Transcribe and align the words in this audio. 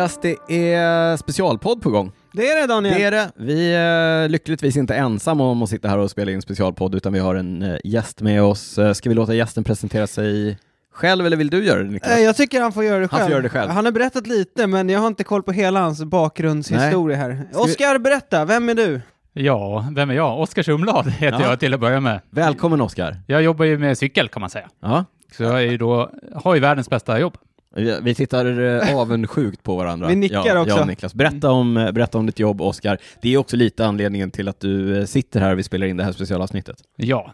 Niklas, 0.00 0.18
det 0.48 0.66
är 0.68 1.16
specialpodd 1.16 1.82
på 1.82 1.90
gång. 1.90 2.12
Det 2.32 2.48
är 2.48 2.60
det 2.60 2.66
Daniel. 2.66 2.94
Det 2.94 3.04
är 3.04 3.10
det. 3.10 3.30
Vi 3.36 3.74
är 3.74 4.28
lyckligtvis 4.28 4.76
inte 4.76 4.94
ensamma 4.94 5.44
om 5.44 5.62
att 5.62 5.68
sitta 5.70 5.88
här 5.88 5.98
och 5.98 6.10
spela 6.10 6.30
in 6.32 6.42
specialpodd, 6.42 6.94
utan 6.94 7.12
vi 7.12 7.18
har 7.18 7.34
en 7.34 7.62
eh, 7.62 7.76
gäst 7.84 8.20
med 8.20 8.42
oss. 8.42 8.78
Eh, 8.78 8.92
Ska 8.92 9.08
vi 9.08 9.14
låta 9.14 9.34
gästen 9.34 9.64
presentera 9.64 10.06
sig 10.06 10.58
själv, 10.92 11.26
eller 11.26 11.36
vill 11.36 11.50
du 11.50 11.64
göra 11.64 11.82
det 11.82 11.90
Niklas? 11.90 12.12
Eh, 12.12 12.24
Jag 12.24 12.36
tycker 12.36 12.60
han 12.60 12.72
får 12.72 12.84
göra 12.84 12.98
det 13.00 13.08
Han 13.10 13.18
själv. 13.18 13.22
får 13.24 13.30
göra 13.32 13.42
det 13.42 13.48
själv. 13.48 13.70
Han 13.70 13.84
har 13.84 13.92
berättat 13.92 14.26
lite, 14.26 14.66
men 14.66 14.88
jag 14.88 15.00
har 15.00 15.06
inte 15.06 15.24
koll 15.24 15.42
på 15.42 15.52
hela 15.52 15.80
hans 15.80 16.04
bakgrundshistoria 16.04 17.16
här. 17.16 17.30
vi- 17.50 17.56
Oskar, 17.58 17.98
berätta, 17.98 18.44
vem 18.44 18.68
är 18.68 18.74
du? 18.74 19.00
Ja, 19.32 19.86
vem 19.96 20.10
är 20.10 20.14
jag? 20.14 20.40
Oskar 20.40 20.62
Sumblad 20.62 21.06
heter 21.10 21.40
Ja. 21.40 21.48
jag 21.50 21.60
till 21.60 21.74
att 21.74 21.80
börja 21.80 22.00
med. 22.00 22.20
Välkommen 22.30 22.80
Oskar. 22.80 23.16
Jag 23.26 23.42
jobbar 23.42 23.64
ju 23.64 23.78
med 23.78 23.98
cykel 23.98 24.28
kan 24.28 24.40
man 24.40 24.50
säga. 24.50 24.68
Ja. 24.82 25.04
Så 25.36 25.42
jag 25.42 25.54
är 25.62 25.70
ju 25.70 25.76
då, 25.76 26.10
har 26.34 26.54
ju 26.54 26.60
världens 26.60 26.90
bästa 26.90 27.18
jobb. 27.20 27.36
Vi 27.76 28.14
tittar 28.14 28.60
eh, 28.60 28.96
avundsjukt 28.96 29.62
på 29.62 29.76
varandra. 29.76 30.08
Vi 30.08 30.16
nickar 30.16 30.46
ja, 30.46 30.60
också. 30.60 30.74
Jag 30.74 30.80
och 30.80 30.86
Niklas. 30.86 31.14
Berätta 31.14 31.50
om, 31.50 31.76
eh, 31.76 31.92
berätta 31.92 32.18
om 32.18 32.26
ditt 32.26 32.38
jobb, 32.38 32.60
Oskar. 32.60 32.98
Det 33.22 33.34
är 33.34 33.36
också 33.38 33.56
lite 33.56 33.86
anledningen 33.86 34.30
till 34.30 34.48
att 34.48 34.60
du 34.60 34.98
eh, 34.98 35.04
sitter 35.04 35.40
här 35.40 35.52
och 35.52 35.58
vi 35.58 35.62
spelar 35.62 35.86
in 35.86 35.96
det 35.96 36.04
här 36.04 36.12
specialavsnittet. 36.12 36.76
Ja, 36.96 37.32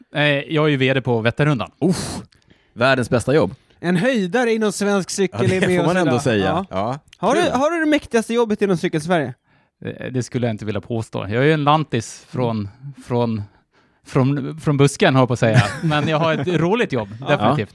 jag 0.48 0.64
är 0.64 0.68
ju 0.68 0.76
VD 0.76 1.00
på 1.00 1.20
Vätternrundan. 1.20 1.70
Uff, 1.80 2.18
världens 2.72 3.10
bästa 3.10 3.34
jobb. 3.34 3.54
En 3.80 3.96
höjdare 3.96 4.52
inom 4.52 4.72
svensk 4.72 5.10
Ja, 5.10 5.12
cykel 5.12 5.52
är 5.52 5.60
det 5.60 5.66
med 5.66 5.78
får 5.78 5.86
man 5.86 5.96
ändå 5.96 6.10
idag. 6.10 6.22
säga. 6.22 6.44
Ja. 6.44 6.66
Ja. 6.70 6.98
Har, 7.18 7.34
du, 7.34 7.40
har 7.40 7.70
du 7.70 7.80
det 7.80 7.90
mäktigaste 7.90 8.34
jobbet 8.34 8.62
inom 8.62 8.76
Cykelsverige? 8.76 9.34
Det 10.10 10.22
skulle 10.22 10.46
jag 10.46 10.54
inte 10.54 10.64
vilja 10.64 10.80
påstå. 10.80 11.18
Jag 11.18 11.30
är 11.30 11.42
ju 11.42 11.52
en 11.52 11.64
lantis 11.64 12.26
från, 12.28 12.68
från, 13.06 13.42
från, 14.06 14.60
från 14.60 14.76
busken, 14.76 15.14
har 15.14 15.22
jag 15.22 15.28
på 15.28 15.32
att 15.32 15.38
säga. 15.38 15.62
Men 15.82 16.08
jag 16.08 16.18
har 16.18 16.34
ett 16.34 16.48
roligt 16.48 16.92
jobb, 16.92 17.08
definitivt. 17.28 17.74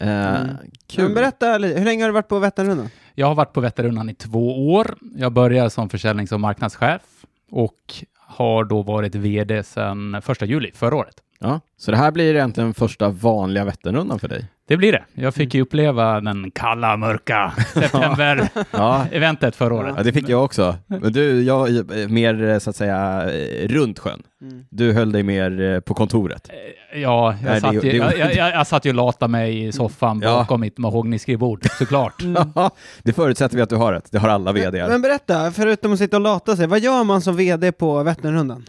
Eh, 0.00 0.06
Men 0.08 0.58
kul. 0.86 1.14
berätta, 1.14 1.58
li- 1.58 1.78
hur 1.78 1.84
länge 1.84 2.02
har 2.02 2.08
du 2.08 2.12
varit 2.14 2.28
på 2.28 2.38
Vätternrundan? 2.38 2.88
Jag 3.14 3.26
har 3.26 3.34
varit 3.34 3.52
på 3.52 3.60
Vätternrundan 3.60 4.08
i 4.10 4.14
två 4.14 4.72
år. 4.72 4.98
Jag 5.16 5.32
började 5.32 5.70
som 5.70 5.88
försäljnings 5.88 6.32
och 6.32 6.40
marknadschef 6.40 7.02
och 7.50 7.94
har 8.18 8.64
då 8.64 8.82
varit 8.82 9.14
VD 9.14 9.62
sedan 9.62 10.22
första 10.22 10.44
juli 10.46 10.70
förra 10.74 10.96
året. 10.96 11.14
Ja, 11.38 11.60
så 11.76 11.90
det 11.90 11.96
här 11.96 12.10
blir 12.10 12.34
egentligen 12.34 12.74
första 12.74 13.08
vanliga 13.08 13.64
Vätternrundan 13.64 14.18
för 14.18 14.28
dig? 14.28 14.44
Det 14.68 14.76
blir 14.76 14.92
det. 14.92 15.04
Jag 15.14 15.34
fick 15.34 15.54
ju 15.54 15.62
uppleva 15.62 16.20
den 16.20 16.50
kalla, 16.50 16.96
mörka 16.96 17.52
september-eventet 17.74 19.42
Ja, 19.54 19.58
förra 19.58 19.74
året. 19.74 19.94
ja, 19.96 20.02
det 20.02 20.12
fick 20.12 20.28
jag 20.28 20.44
också. 20.44 20.76
Men 20.86 21.12
du, 21.12 21.42
jag 21.42 21.68
är 21.68 22.08
mer 22.08 22.42
eh, 22.48 22.58
så 22.58 22.70
att 22.70 22.76
säga 22.76 23.30
eh, 23.32 23.68
runt 23.68 23.98
sjön. 23.98 24.22
Mm. 24.42 24.64
Du 24.70 24.92
höll 24.92 25.12
dig 25.12 25.22
mer 25.22 25.60
eh, 25.60 25.80
på 25.80 25.94
kontoret. 25.94 26.50
Ja, 26.94 27.34
jag, 27.42 27.50
Nej, 27.50 27.60
satt 27.60 27.70
det- 27.70 27.74
ju, 27.76 27.80
det- 27.90 27.96
jag, 27.96 28.18
jag, 28.18 28.34
jag, 28.34 28.50
jag 28.54 28.66
satt 28.66 28.84
ju 28.84 28.88
och 28.90 28.94
latade 28.94 29.30
mig 29.32 29.66
i 29.66 29.72
soffan 29.72 30.20
Ja. 30.24 30.34
bakom 30.36 30.60
mitt 30.60 30.78
mahognyskrivbord, 30.78 31.66
såklart. 31.78 32.22
Det 33.02 33.12
förutsätter 33.12 33.56
vi 33.56 33.62
att 33.62 33.70
du 33.70 33.76
har 33.76 33.92
rätt. 33.92 34.08
Det 34.12 34.18
har 34.18 34.28
alla 34.28 34.52
vd 34.52 34.88
Men 34.88 35.02
berätta, 35.02 35.50
förutom 35.52 35.92
att 35.92 35.98
sitta 35.98 36.16
och 36.16 36.22
lata 36.22 36.56
sig, 36.56 36.66
vad 36.66 36.80
gör 36.80 37.04
man 37.04 37.20
som 37.20 37.36
VD 37.36 37.72
på 37.72 38.02
Vätternrundan? 38.02 38.64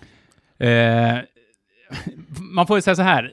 Eh, 0.60 0.70
man 2.52 2.68
får 2.68 2.78
ju 2.78 2.82
säga 2.82 2.96
så 2.96 3.02
här, 3.02 3.32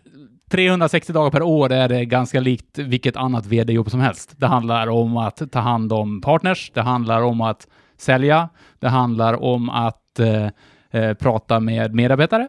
360 0.50 1.12
dagar 1.12 1.30
per 1.30 1.42
år 1.42 1.72
är 1.72 1.88
det 1.88 2.04
ganska 2.04 2.40
likt 2.40 2.78
vilket 2.78 3.16
annat 3.16 3.46
vd-jobb 3.46 3.90
som 3.90 4.00
helst. 4.00 4.34
Det 4.36 4.46
handlar 4.46 4.86
om 4.86 5.16
att 5.16 5.52
ta 5.52 5.58
hand 5.58 5.92
om 5.92 6.20
partners, 6.20 6.70
det 6.74 6.82
handlar 6.82 7.22
om 7.22 7.40
att 7.40 7.66
sälja, 7.96 8.48
det 8.78 8.88
handlar 8.88 9.42
om 9.44 9.70
att 9.70 10.18
eh, 10.20 10.48
eh, 10.90 11.14
prata 11.14 11.60
med 11.60 11.94
medarbetare. 11.94 12.48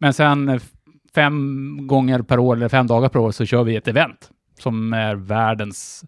Men 0.00 0.12
sen 0.12 0.48
eh, 0.48 0.60
fem 1.14 1.78
gånger 1.86 2.22
per 2.22 2.38
år, 2.38 2.56
eller 2.56 2.68
fem 2.68 2.86
dagar 2.86 3.08
per 3.08 3.18
år, 3.18 3.30
så 3.30 3.44
kör 3.44 3.64
vi 3.64 3.76
ett 3.76 3.88
event 3.88 4.30
som 4.58 4.92
är 4.92 5.14
världens, 5.14 6.04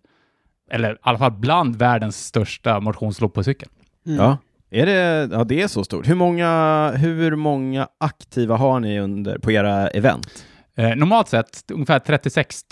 eller 0.70 0.92
i 0.92 0.96
alla 1.02 1.18
fall 1.18 1.32
bland 1.32 1.76
världens 1.76 2.26
största 2.26 2.80
motionslopp 2.80 3.34
på 3.34 3.42
cykel. 3.42 3.68
Mm. 4.06 4.18
Ja. 4.18 4.38
Är 4.70 4.86
det, 4.86 5.28
ja, 5.32 5.44
det 5.44 5.62
är 5.62 5.68
så 5.68 5.84
stort. 5.84 6.08
Hur 6.08 6.14
många, 6.14 6.90
hur 6.96 7.36
många 7.36 7.88
aktiva 7.98 8.56
har 8.56 8.80
ni 8.80 9.00
under, 9.00 9.38
på 9.38 9.52
era 9.52 9.88
event? 9.88 10.44
Eh, 10.78 10.96
normalt 10.96 11.28
sett 11.28 11.70
ungefär 11.72 11.98
36 11.98 12.64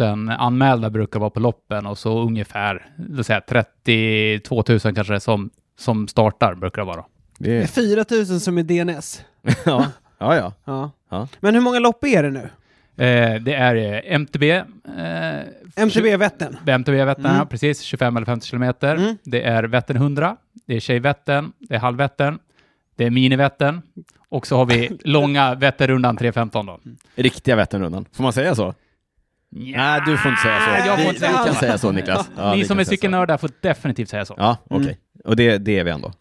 000 0.00 0.30
anmälda 0.38 0.90
brukar 0.90 1.20
vara 1.20 1.30
på 1.30 1.40
loppen 1.40 1.86
och 1.86 1.98
så 1.98 2.22
ungefär 2.22 2.86
låt 2.96 3.26
säga 3.26 3.40
32 3.40 4.64
000 4.68 4.80
kanske 4.80 5.20
som, 5.20 5.50
som 5.78 6.08
startar 6.08 6.54
brukar 6.54 6.82
det 6.82 6.86
vara. 6.86 7.04
Det 7.38 7.56
är 7.56 7.62
är, 7.62 7.66
4000 7.66 8.40
som 8.40 8.58
är 8.58 8.62
DNS. 8.62 9.24
ja, 9.64 9.86
ja, 10.18 10.36
ja. 10.36 10.52
Ja. 10.64 10.90
Ja. 11.10 11.28
Men 11.40 11.54
hur 11.54 11.60
många 11.60 11.78
lopp 11.78 12.04
är 12.04 12.22
det 12.22 12.30
nu? 12.30 12.48
Eh, 13.04 13.42
det 13.42 13.54
är 13.54 13.76
eh, 13.76 14.14
MTB. 14.14 14.42
Eh, 14.50 14.62
MTB 15.76 16.16
Vättern? 16.16 16.56
MTB 16.66 17.04
Vättern, 17.04 17.24
Mm. 17.26 17.36
ja, 17.36 17.46
precis. 17.46 17.80
25 17.80 18.16
eller 18.16 18.26
50 18.26 18.46
kilometer. 18.46 18.96
Mm. 18.96 19.16
Det 19.24 19.42
är 19.42 19.62
Vättern 19.64 19.96
100. 19.96 20.36
Det 20.66 20.76
är 20.76 20.80
Tjejvättern. 20.80 21.52
Det 21.58 21.74
är 21.74 21.78
Halvvättern. 21.78 22.38
Det 22.96 23.04
är 23.04 23.10
Minivättern. 23.10 23.82
Och 24.28 24.46
så 24.46 24.56
har 24.56 24.66
vi 24.66 24.98
långa 25.04 25.54
Vätternrundan 25.58 26.16
315 26.16 26.66
då. 26.66 26.80
Riktiga 27.14 27.56
Vätternrundan. 27.56 28.06
Får 28.12 28.22
man 28.22 28.32
säga 28.32 28.54
så? 28.54 28.74
Nej, 29.50 30.00
du 30.06 30.16
får 30.18 30.30
inte 30.30 30.42
säga 30.42 30.60
så. 30.60 30.86
jag 30.88 30.96
får 30.96 30.96
vi, 30.96 31.02
inte 31.02 31.12
vi 31.12 31.18
säga 31.18 31.44
kan 31.44 31.54
så. 31.54 31.60
säga 31.60 31.78
så 31.78 31.92
Niklas. 31.92 32.28
Ja, 32.36 32.54
Ni 32.54 32.64
som 32.64 32.78
är 32.78 32.84
cykelnördar 32.84 33.36
får 33.38 33.50
definitivt 33.60 34.08
säga 34.08 34.24
så. 34.24 34.34
Ja, 34.38 34.56
okej. 34.70 34.82
Mm. 34.84 34.96
Och 35.24 35.36
det, 35.36 35.58
det 35.58 35.78
är 35.78 35.84
vi 35.84 35.90
ändå. 35.90 36.12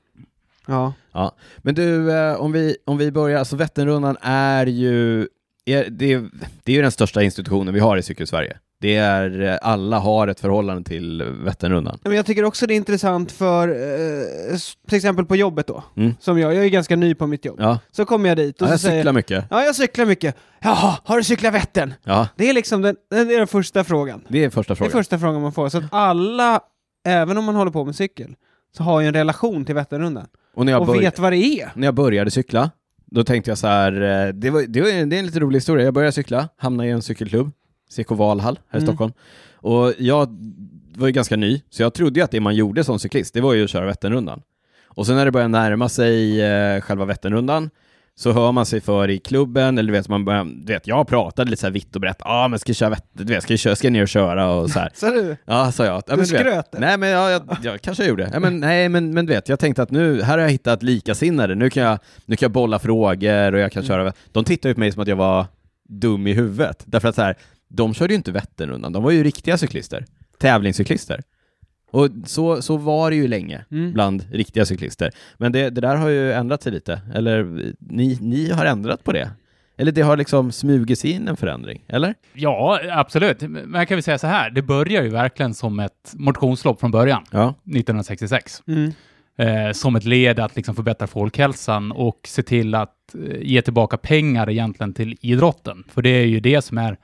Ja. 0.68 0.94
Ja, 1.12 1.36
men 1.58 1.76
du, 1.76 2.12
eh, 2.12 2.36
om 2.36 2.52
vi, 2.52 2.78
om 2.86 2.98
vi 2.98 3.12
börjar, 3.12 3.40
alltså 3.40 3.56
Vätternrundan 3.56 4.18
är 4.22 4.66
ju, 4.66 5.28
är, 5.66 5.86
det, 5.90 6.14
är- 6.14 6.30
det 6.64 6.72
är 6.72 6.76
ju 6.76 6.82
den 6.82 6.92
största 6.92 7.24
institutionen 7.24 7.74
vi 7.74 7.80
har 7.80 7.98
i 7.98 8.02
Cykelsverige. 8.04 8.58
Det 8.84 8.96
är, 8.96 9.42
eh, 9.42 9.58
alla 9.62 10.00
har 10.00 10.28
ett 10.28 10.40
förhållande 10.40 10.84
till 10.84 11.24
Vätternrundan. 11.44 12.00
Men 12.04 12.16
jag 12.16 12.26
tycker 12.26 12.44
också 12.44 12.68
det 12.68 12.74
är 12.74 12.76
intressant 12.76 13.32
för, 13.32 13.68
eh, 13.70 14.58
till 14.88 14.96
exempel 14.98 15.26
på 15.26 15.36
jobbet 15.36 15.68
då, 15.68 15.84
Mm. 15.98 16.14
som 16.20 16.40
jag, 16.40 16.56
jag 16.56 16.66
är 16.66 16.70
ganska 16.70 16.96
ny 16.96 17.16
på 17.16 17.28
mitt 17.28 17.46
jobb. 17.46 17.56
Ja, 17.60 17.80
Så 17.92 18.06
kommer 18.06 18.30
jag 18.30 18.38
dit 18.38 18.62
och 18.62 18.68
ja 18.68 18.70
så 18.70 18.74
jag 18.74 18.80
säger 18.80 19.00
cyklar 19.02 19.14
mycket. 19.14 19.46
Ja, 19.50 19.64
jag 19.64 19.76
cyklar 19.76 20.06
mycket. 20.06 20.36
Jaha, 20.62 20.98
har 21.04 21.18
du 21.18 21.24
cyklat 21.24 21.54
Vättern? 21.54 21.94
Ja, 22.04 22.28
Det 22.36 22.50
är 22.50 22.54
liksom 22.54 22.82
den, 22.82 22.96
det 23.10 23.18
är 23.18 23.38
den 23.38 23.48
första 23.48 23.84
frågan. 23.84 24.22
det 24.28 24.44
är 24.44 24.50
första 24.50 24.74
Det 24.74 24.74
är 24.74 24.76
frågan. 24.76 24.92
första 24.92 25.20
frågan 25.20 25.42
man 25.42 25.52
får. 25.54 25.70
Så 25.70 25.78
att 25.78 25.84
alla, 25.92 26.60
även 27.06 27.38
om 27.38 27.46
man 27.46 27.56
håller 27.56 27.72
på 27.72 27.86
med 27.86 27.96
cykel, 27.96 28.36
så 28.78 28.84
har 28.84 29.02
ju 29.02 29.08
en 29.08 29.14
relation 29.14 29.66
till 29.66 29.76
Vätternrundan. 29.76 30.26
Och 30.56 30.66
när 30.66 30.72
jag, 30.72 30.82
Och 30.82 30.88
börj- 30.88 31.00
vet 31.00 31.20
vad 31.20 31.32
det 31.34 31.38
är. 31.38 31.72
när 31.76 31.88
jag 31.88 31.94
började 31.96 32.32
cykla, 32.32 32.72
då 33.06 33.24
tänkte 33.24 33.52
jag 33.52 33.58
så 33.58 33.68
här, 33.68 33.92
eh, 34.28 34.34
det, 34.34 34.50
var, 34.50 34.62
det, 34.68 34.82
var, 34.82 34.88
det 35.06 35.16
är 35.16 35.20
en 35.20 35.26
lite 35.26 35.40
rolig 35.40 35.58
historia. 35.58 35.86
Jag 35.86 35.94
började 35.94 36.12
cykla, 36.12 36.50
hamnade 36.58 36.90
i 36.90 36.92
en 36.92 37.02
cykelklubb, 37.02 37.52
CK 37.94 38.12
Valhall 38.12 38.60
här 38.70 38.80
i 38.80 38.82
Mm. 38.84 38.88
Stockholm. 38.88 39.14
Och 39.56 39.94
jag 39.98 40.38
var 40.96 41.08
ju 41.08 41.14
ganska 41.14 41.36
ny, 41.36 41.62
så 41.70 41.82
jag 41.82 41.94
trodde 41.94 42.20
ju 42.20 42.24
att 42.24 42.32
det 42.32 42.40
man 42.40 42.56
gjorde 42.56 42.84
som 42.84 43.00
cyklist, 43.00 43.34
det 43.34 43.42
var 43.42 43.54
ju 43.54 43.64
att 43.64 43.70
köra 43.70 43.86
Vätternrundan. 43.86 44.42
Och 44.88 45.06
sen 45.08 45.16
när 45.16 45.26
det 45.26 45.32
började 45.32 45.52
närma 45.52 45.90
sig 45.90 46.42
eh, 46.42 46.82
själva 46.82 47.06
Vätternrundan, 47.06 47.70
så 48.16 48.32
hör 48.32 48.52
man 48.52 48.66
sig 48.66 48.82
för 48.82 49.10
i 49.10 49.20
klubben, 49.20 49.78
eller 49.78 49.88
du 49.88 49.98
vet, 49.98 50.10
man 50.10 50.26
börjar, 50.26 50.44
du 50.46 50.74
vet 50.74 50.88
jag 50.88 51.08
pratade 51.08 51.50
lite 51.50 51.60
så 51.60 51.66
här 51.68 51.72
vitt 51.72 51.96
och 51.96 52.02
brett, 52.02 52.18
ja 52.20 52.44
ah, 52.44 52.48
men 52.48 52.60
ska 52.60 52.70
jag 52.70 52.76
köra 52.76 52.90
Vättern, 52.90 53.26
du 53.26 53.34
vet, 53.34 53.44
ska 53.44 53.54
jag, 53.54 53.60
köra, 53.60 53.76
ska 53.76 53.86
jag 53.88 53.92
ner 53.94 54.02
och 54.02 54.08
köra 54.08 54.52
och 54.52 54.70
så 54.70 54.80
här. 54.80 54.90
Så 54.96 55.06
du, 55.10 55.38
Ja, 55.46 55.72
sa 55.72 55.86
jag. 55.86 55.96
Ja, 55.96 56.02
men 56.08 56.26
du 56.26 56.32
vet, 56.32 56.42
skröt. 56.42 56.76
Nej, 56.78 56.98
men 56.98 57.10
ja, 57.10 57.32
jag, 57.32 57.42
jag 57.64 57.82
kanske 57.82 58.06
gjorde. 58.06 58.30
Ja, 58.34 58.40
men, 58.40 58.60
nej, 58.60 58.90
men, 58.90 59.14
men 59.14 59.26
du 59.26 59.34
vet, 59.34 59.50
jag 59.50 59.60
tänkte 59.60 59.84
att 59.84 59.92
nu, 59.92 60.22
här 60.22 60.38
har 60.38 60.44
jag 60.44 60.52
hittat 60.52 60.84
likasinnade. 60.84 61.56
Nu 61.56 61.70
kan 61.70 61.84
jag, 61.84 62.00
nu 62.26 62.36
kan 62.36 62.46
jag 62.46 62.52
bolla 62.52 62.80
frågor 62.80 63.54
och 63.54 63.60
jag 63.60 63.72
kan 63.72 63.84
köra. 63.84 64.14
De 64.32 64.44
tittade 64.46 64.70
ju 64.70 64.74
på 64.74 64.80
mig 64.80 64.92
som 64.92 65.02
att 65.02 65.08
jag 65.08 65.16
var 65.16 65.46
dum 65.90 66.28
i 66.28 66.34
huvudet. 66.34 66.84
Därför 66.86 67.08
att 67.10 67.16
så 67.16 67.22
här, 67.22 67.38
de 67.74 67.94
körde 67.94 68.14
ju 68.14 68.18
inte 68.18 68.32
Vätternrundan. 68.32 68.94
De 68.94 69.04
var 69.04 69.12
ju 69.12 69.24
riktiga 69.24 69.58
cyklister. 69.58 70.06
Tävlingscyklister. 70.40 71.22
Och 71.92 72.10
så, 72.26 72.62
så 72.62 72.78
var 72.78 73.10
det 73.10 73.16
ju 73.16 73.28
länge 73.28 73.66
Mm. 73.72 73.94
bland 73.94 74.26
riktiga 74.32 74.66
cyklister. 74.66 75.12
Men 75.38 75.52
det, 75.52 75.70
det 75.70 75.82
där 75.82 75.96
har 75.96 76.10
ju 76.10 76.32
ändrat 76.34 76.64
sig 76.64 76.72
lite. 76.72 77.02
Eller 77.14 77.44
ni, 77.80 78.18
ni 78.22 78.50
har 78.52 78.66
ändrat 78.66 79.04
på 79.04 79.12
det. 79.12 79.32
Eller 79.78 79.92
det 79.92 80.02
har 80.02 80.18
liksom 80.18 80.52
smugit 80.52 81.00
sig 81.00 81.12
in 81.12 81.28
en 81.28 81.38
förändring, 81.38 81.84
eller? 81.88 82.16
Ja, 82.34 82.80
absolut. 82.92 83.42
Men 83.42 83.74
jag 83.74 83.88
kan 83.88 83.96
väl 83.96 84.04
säga 84.04 84.18
så 84.18 84.28
här, 84.28 84.50
det 84.50 84.62
börjar 84.62 85.04
ju 85.04 85.10
verkligen 85.10 85.54
som 85.54 85.80
ett 85.80 86.14
motionslopp 86.14 86.80
från 86.80 86.92
början, 86.92 87.24
Ja. 87.32 87.54
1966. 87.66 88.64
Mm. 88.68 88.92
Eh, 89.38 89.72
som 89.72 89.96
ett 89.96 90.04
led 90.06 90.40
att 90.40 90.56
liksom 90.56 90.76
förbättra 90.76 91.08
folkhälsan 91.08 91.92
och 91.92 92.20
se 92.28 92.44
till 92.44 92.76
att 92.76 93.16
eh, 93.16 93.38
ge 93.42 93.62
tillbaka 93.62 93.98
pengar 93.98 94.50
egentligen 94.50 94.94
till 94.94 95.18
idrotten. 95.22 95.84
För 95.88 96.02
det 96.02 96.10
är 96.10 96.26
ju 96.26 96.40
det 96.40 96.62
som 96.62 96.78
är 96.78 96.98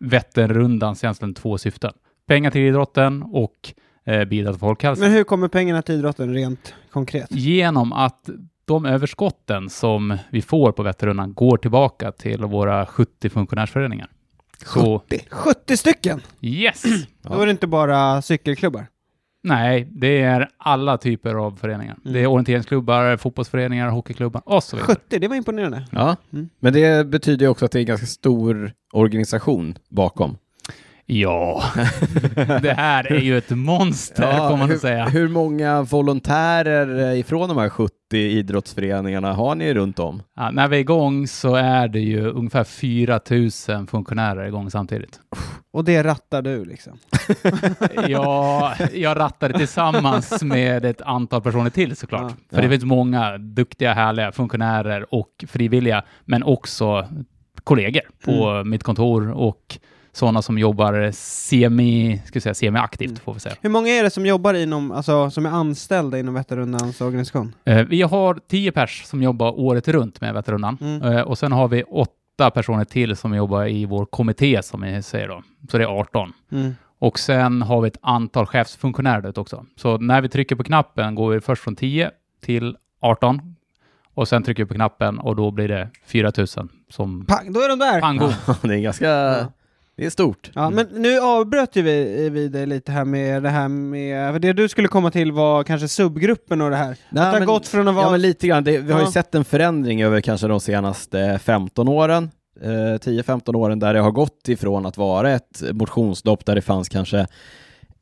Vätternrundans 0.00 1.04
egentligen 1.04 1.34
två 1.34 1.58
syften. 1.58 1.92
Pengar 2.26 2.50
till 2.50 2.60
idrotten 2.60 3.22
och 3.22 3.74
eh, 4.04 4.24
bidra 4.24 4.52
till 4.52 4.60
folkhälsan. 4.60 5.04
Men 5.04 5.12
hur 5.12 5.24
kommer 5.24 5.48
pengarna 5.48 5.82
till 5.82 5.94
idrotten 5.94 6.34
rent 6.34 6.74
konkret? 6.90 7.26
Genom 7.30 7.92
att 7.92 8.28
de 8.64 8.86
överskotten 8.86 9.70
som 9.70 10.18
vi 10.30 10.42
får 10.42 10.72
på 10.72 10.82
Vätternrundan 10.82 11.34
går 11.34 11.56
tillbaka 11.56 12.12
till 12.12 12.44
våra 12.44 12.86
70 12.86 13.28
funktionärsföreningar. 13.28 14.10
Så, 14.66 15.02
70 15.30 15.76
stycken! 15.76 16.20
yes! 16.40 16.82
Då 17.22 17.40
är 17.40 17.46
det 17.46 17.50
inte 17.52 17.66
bara 17.66 18.22
cykelklubbar. 18.22 18.86
Nej, 19.42 19.88
det 19.90 20.22
är 20.22 20.48
alla 20.58 20.98
typer 20.98 21.34
av 21.34 21.56
föreningar. 21.60 21.96
Mm. 22.04 22.12
Det 22.12 22.20
är 22.22 22.26
orienteringsklubbar, 22.26 23.16
fotbollsföreningar, 23.16 23.88
hockeyklubbar 23.88 24.42
och 24.44 24.64
så 24.64 24.76
vidare. 24.76 24.86
70, 25.08 25.18
det 25.18 25.28
var 25.28 25.36
imponerande. 25.36 25.84
Ja, 25.90 26.16
Mm. 26.32 26.48
men 26.60 26.72
det 26.72 27.06
betyder 27.06 27.46
ju 27.46 27.50
också 27.50 27.64
att 27.64 27.72
det 27.72 27.78
är 27.78 27.80
en 27.80 27.86
ganska 27.86 28.06
stor 28.06 28.72
organisation 28.92 29.74
bakom. 29.88 30.36
Ja, 31.06 31.62
det 32.62 32.74
här 32.76 33.12
är 33.12 33.20
ju 33.20 33.38
ett 33.38 33.50
monster 33.50 34.48
får 34.48 34.56
man 34.56 34.70
hur, 34.70 34.78
säga. 34.78 35.08
hur 35.08 35.28
många 35.28 35.82
volontärer 35.82 37.14
ifrån 37.16 37.48
de 37.48 37.58
här 37.58 37.68
70 37.68 37.92
idrottsföreningarna 38.12 39.32
har 39.32 39.54
ni 39.54 39.74
runt 39.74 39.98
om? 39.98 40.22
Ja, 40.36 40.50
när 40.50 40.68
vi 40.68 40.76
är 40.76 40.80
igång 40.80 41.26
så 41.26 41.54
är 41.54 41.88
det 41.88 42.00
ju 42.00 42.26
ungefär 42.30 42.64
4 42.64 43.20
000 43.78 43.86
funktionärer 43.86 44.46
igång 44.46 44.70
samtidigt. 44.70 45.20
Och 45.72 45.84
det 45.84 46.02
rattar 46.02 46.42
du 46.42 46.64
liksom. 46.64 46.98
Ja, 48.08 48.74
jag 48.94 49.16
rattar 49.18 49.48
det 49.48 49.58
tillsammans 49.58 50.42
med 50.42 50.84
ett 50.84 51.00
antal 51.02 51.42
personer 51.42 51.70
till 51.70 51.96
såklart. 51.96 52.32
Ja. 52.48 52.56
För 52.56 52.62
det 52.62 52.68
finns 52.68 52.84
många 52.84 53.38
duktiga, 53.38 53.92
härliga 53.94 54.32
funktionärer 54.32 55.14
och 55.14 55.44
frivilliga, 55.48 56.04
men 56.24 56.42
också 56.42 57.06
kollegor 57.64 58.02
på 58.24 58.64
mitt 58.64 58.82
kontor 58.82 59.30
och 59.30 59.78
sådana 60.12 60.42
som 60.42 60.58
jobbar 60.58 61.10
semi, 61.12 62.22
ska 62.26 62.40
säga, 62.40 62.54
semi-aktivt 62.54 63.08
Mm. 63.10 63.20
får 63.24 63.34
vi 63.34 63.40
säga. 63.40 63.54
Hur 63.60 63.70
många 63.70 63.88
är 63.88 64.02
det 64.02 64.10
som 64.10 64.26
jobbar 64.26 64.54
inom, 64.54 64.92
alltså 64.92 65.30
som 65.30 65.46
är 65.46 65.50
anställda 65.50 66.18
inom 66.18 66.34
Vätternrundans 66.34 67.00
organisation? 67.00 67.54
Eh, 67.64 67.82
Vi 67.82 68.02
har 68.02 68.38
10 68.48 68.72
pers 68.72 69.02
som 69.04 69.22
jobbar 69.22 69.60
året 69.60 69.88
runt 69.88 70.20
med 70.20 70.34
Vätternrundan 70.34 70.78
Mm. 70.80 71.02
Eh, 71.02 71.20
och 71.22 71.38
sen 71.38 71.52
har 71.52 71.68
vi 71.68 71.82
åtta 71.82 72.12
personer 72.48 72.84
till 72.84 73.16
som 73.16 73.34
jobbar 73.34 73.66
i 73.66 73.84
vår 73.84 74.06
kommitté 74.06 74.62
som 74.62 74.80
vi 74.80 75.02
säger 75.02 75.28
då. 75.28 75.42
Så 75.70 75.78
det 75.78 75.84
är 75.84 75.88
18. 76.00 76.32
Mm. 76.52 76.74
Och 76.98 77.18
sen 77.18 77.62
har 77.62 77.80
vi 77.80 77.88
ett 77.88 77.98
antal 78.00 78.46
chefsfunktionärer 78.46 79.38
också. 79.38 79.66
Så 79.76 79.98
när 79.98 80.20
vi 80.20 80.28
trycker 80.28 80.56
på 80.56 80.64
knappen 80.64 81.14
går 81.14 81.30
vi 81.30 81.40
först 81.40 81.62
från 81.62 81.76
10 81.76 82.10
till 82.44 82.76
18. 83.00 83.56
Och 84.14 84.28
sen 84.28 84.42
trycker 84.42 84.64
vi 84.64 84.68
på 84.68 84.74
knappen 84.74 85.18
och 85.18 85.36
då 85.36 85.50
blir 85.50 85.68
det 85.68 85.90
4000 86.04 86.68
som 86.88 87.26
Pang, 87.26 87.52
då 87.52 87.60
är 87.60 87.68
de 87.68 87.78
där! 87.78 88.00
pango. 88.00 88.28
det 88.62 88.74
är 88.74 88.80
ganska... 88.80 89.06
Ja. 89.06 89.52
Det 89.96 90.06
är 90.06 90.10
stort. 90.10 90.50
Ja, 90.54 90.70
men 90.70 90.86
nu 90.86 91.18
avbröt 91.18 91.76
ju 91.76 91.82
vi, 91.82 92.28
vi 92.30 92.48
det 92.48 92.66
lite 92.66 92.92
här 92.92 93.04
med 93.04 93.42
det 93.42 93.48
här 93.48 93.68
med, 93.68 94.32
för 94.32 94.38
det 94.38 94.52
du 94.52 94.68
skulle 94.68 94.88
komma 94.88 95.10
till 95.10 95.32
var 95.32 95.62
kanske 95.64 95.88
subgruppen 95.88 96.60
och 96.60 96.70
det 96.70 96.76
här. 96.76 96.96
Nej, 97.10 97.24
att 97.26 97.32
det 97.32 97.38
har 97.38 97.46
gått 97.46 97.68
från 97.68 97.88
att 97.88 97.94
vara... 97.94 98.04
Ja, 98.06 98.10
men 98.10 98.20
lite 98.22 98.46
grann. 98.46 98.64
Det, 98.64 98.78
vi 98.78 98.92
har 98.92 99.00
Ja. 99.00 99.06
ju 99.06 99.12
sett 99.12 99.34
en 99.34 99.44
förändring 99.44 100.02
över 100.02 100.20
kanske 100.20 100.46
de 100.46 100.60
senaste 100.60 101.38
15 101.42 101.88
åren, 101.88 102.30
eh, 102.62 102.68
10-15 102.98 103.56
åren, 103.56 103.78
där 103.78 103.94
det 103.94 104.00
har 104.00 104.10
gått 104.10 104.48
ifrån 104.48 104.86
att 104.86 104.96
vara 104.96 105.30
ett 105.30 105.62
motionslopp 105.72 106.46
där 106.46 106.54
det 106.54 106.62
fanns 106.62 106.88
kanske 106.88 107.26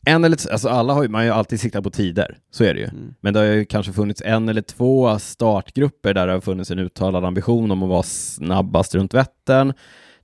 en 0.07 0.25
eller 0.25 0.53
alltså 0.53 0.69
alla 0.69 0.93
har 0.95 1.03
ju, 1.03 1.09
man 1.09 1.19
har 1.19 1.25
ju 1.27 1.31
alltid 1.31 1.61
siktat 1.61 1.85
på 1.85 1.91
tider, 1.91 2.37
så 2.51 2.65
är 2.65 2.75
det 2.75 2.81
ju. 2.81 2.87
Mm. 2.87 3.15
Men 3.21 3.35
det 3.35 3.41
har 3.41 3.47
ju 3.47 3.65
kanske 3.65 3.93
funnits 3.93 4.23
en 4.25 4.49
eller 4.49 4.63
två 4.63 5.19
startgrupper 5.19 6.15
där 6.15 6.27
det 6.27 6.33
har 6.33 6.41
funnits 6.41 6.71
en 6.71 6.79
uttalad 6.79 7.25
ambition 7.25 7.71
om 7.71 7.83
att 7.83 7.89
vara 7.89 8.03
snabbast 8.03 8.95
runt 8.95 9.15
Vättern. 9.15 9.73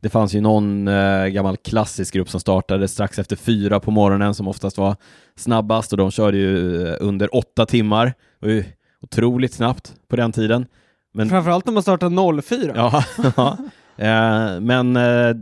Det 0.04 0.10
fanns 0.10 0.34
ju 0.34 0.40
någon 0.40 0.88
eh, 0.88 1.26
gammal 1.26 1.56
klassisk 1.56 2.14
grupp 2.14 2.30
som 2.30 2.40
startade 2.40 2.88
strax 2.88 3.18
efter 3.18 3.36
fyra 3.36 3.80
på 3.80 3.90
morgonen 3.90 4.34
som 4.34 4.48
oftast 4.48 4.78
var 4.78 4.96
snabbast 5.36 5.92
och 5.92 5.98
de 5.98 6.10
körde 6.10 6.36
ju 6.36 6.86
eh, 6.86 6.96
under 7.00 7.34
åtta 7.36 7.66
timmar. 7.66 8.06
Det 8.40 8.46
var 8.46 8.52
ju 8.52 8.64
otroligt 9.00 9.54
snabbt 9.54 9.94
på 10.08 10.16
den 10.16 10.32
tiden. 10.32 10.66
Men, 11.14 11.28
Framförallt 11.28 11.68
om 11.68 11.74
man 11.74 11.82
startar 11.82 12.42
04. 12.42 12.72
ja, 12.76 13.04
ja. 13.36 13.58
Eh, 13.96 14.60
men 14.60 14.96
eh, 14.96 15.36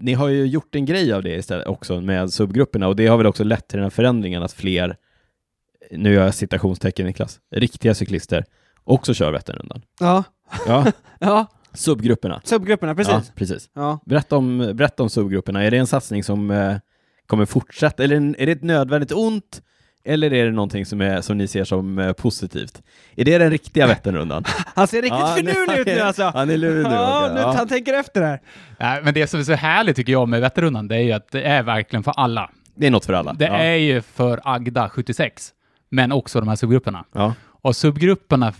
ni 0.00 0.14
har 0.14 0.28
ju 0.28 0.46
gjort 0.46 0.74
en 0.74 0.84
grej 0.84 1.12
av 1.12 1.22
det 1.22 1.34
istället 1.34 1.66
också 1.66 2.00
med 2.00 2.32
subgrupperna 2.32 2.88
och 2.88 2.96
det 2.96 3.06
har 3.06 3.16
väl 3.16 3.26
också 3.26 3.44
lett 3.44 3.68
till 3.68 3.76
den 3.76 3.84
här 3.84 3.90
förändringen 3.90 4.42
att 4.42 4.52
fler, 4.52 4.96
nu 5.90 6.12
gör 6.12 6.24
jag 6.24 6.34
citationstecken 6.34 7.06
Niklas, 7.06 7.40
riktiga 7.50 7.94
cyklister 7.94 8.44
också 8.84 9.14
kör 9.14 9.32
Vätternrundan. 9.32 9.82
Ja. 10.00 10.24
Ja, 10.66 10.92
ja, 11.20 11.46
subgrupperna. 11.76 12.40
subgrupperna, 12.44 12.94
precis. 12.94 13.12
Ja, 13.12 13.22
precis. 13.34 13.70
Ja. 13.74 13.98
Berätta 14.06 14.36
om, 14.36 14.58
berätta 14.74 15.02
om 15.02 15.10
subgrupperna. 15.10 15.64
Är 15.64 15.70
det 15.70 15.76
en 15.76 15.86
satsning 15.86 16.24
som 16.24 16.50
eh, 16.50 16.76
kommer 17.26 17.44
fortsätta? 17.46 18.04
Eller 18.04 18.16
är 18.16 18.46
det 18.46 18.52
ett 18.52 18.62
nödvändigt 18.62 19.12
ont? 19.12 19.62
Eller 20.04 20.32
är 20.32 20.44
det 20.44 20.50
någonting 20.52 20.86
som, 20.86 21.00
är, 21.00 21.20
som 21.20 21.38
ni 21.38 21.46
ser 21.48 21.64
som 21.64 21.98
eh, 21.98 22.12
positivt? 22.12 22.82
Är 23.16 23.24
det 23.24 23.38
den 23.38 23.50
riktiga 23.50 23.86
Vätternrundan? 23.86 24.44
Han 24.74 24.86
ser 24.86 25.02
riktigt 25.02 25.28
finurlig 25.36 25.78
ut 25.78 25.86
nu 25.86 26.00
alltså! 26.00 26.22
Han 26.34 26.50
är 26.50 26.56
lurig 26.56 26.84
nu. 26.86 26.94
Ja, 26.94 27.30
nu, 27.34 27.40
Ja. 27.40 27.54
han 27.56 27.68
tänker 27.68 27.94
efter 27.94 28.22
här. 28.22 28.40
Nej, 28.78 29.00
men 29.04 29.14
det 29.14 29.26
som 29.26 29.40
är 29.40 29.44
så 29.44 29.52
härligt 29.52 29.96
tycker 29.96 30.12
jag 30.12 30.28
med 30.28 30.40
Vätternrundan, 30.40 30.88
det 30.88 30.96
är 30.96 31.00
ju 31.00 31.12
att 31.12 31.30
det 31.30 31.42
är 31.42 31.62
verkligen 31.62 32.02
för 32.02 32.12
alla. 32.16 32.50
Det 32.74 32.86
är 32.86 32.90
något 32.90 33.06
för 33.06 33.12
alla. 33.12 33.32
Det 33.32 33.44
ja. 33.44 33.56
är 33.56 33.76
ju 33.76 34.02
för 34.02 34.40
Agda 34.44 34.88
76, 34.88 35.52
men 35.90 36.12
också 36.12 36.40
de 36.40 36.48
här 36.48 36.56
subgrupperna. 36.56 37.04
Ja. 37.12 37.34
Och 37.62 37.76
subgrupperna 37.76 38.52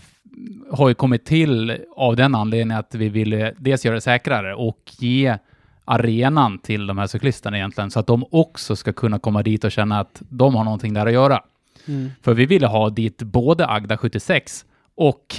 har 0.71 0.87
ju 0.87 0.93
kommit 0.93 1.25
till 1.25 1.77
av 1.95 2.15
den 2.15 2.35
anledningen 2.35 2.77
att 2.77 2.95
vi 2.95 3.09
ville 3.09 3.53
dels 3.57 3.85
göra 3.85 3.95
det 3.95 4.01
säkrare 4.01 4.55
och 4.55 4.79
ge 4.99 5.37
arenan 5.85 6.59
till 6.59 6.87
de 6.87 6.97
här 6.97 7.07
cyklisterna 7.07 7.57
egentligen, 7.57 7.91
så 7.91 7.99
att 7.99 8.07
de 8.07 8.25
också 8.31 8.75
ska 8.75 8.93
kunna 8.93 9.19
komma 9.19 9.43
dit 9.43 9.63
och 9.63 9.71
känna 9.71 9.99
att 9.99 10.21
de 10.29 10.55
har 10.55 10.63
någonting 10.63 10.93
där 10.93 11.05
att 11.05 11.13
göra. 11.13 11.41
Mm. 11.87 12.09
För 12.21 12.33
vi 12.33 12.45
ville 12.45 12.67
ha 12.67 12.89
dit 12.89 13.17
både 13.23 13.67
Agda 13.67 13.97
76 13.97 14.65
och 14.95 15.35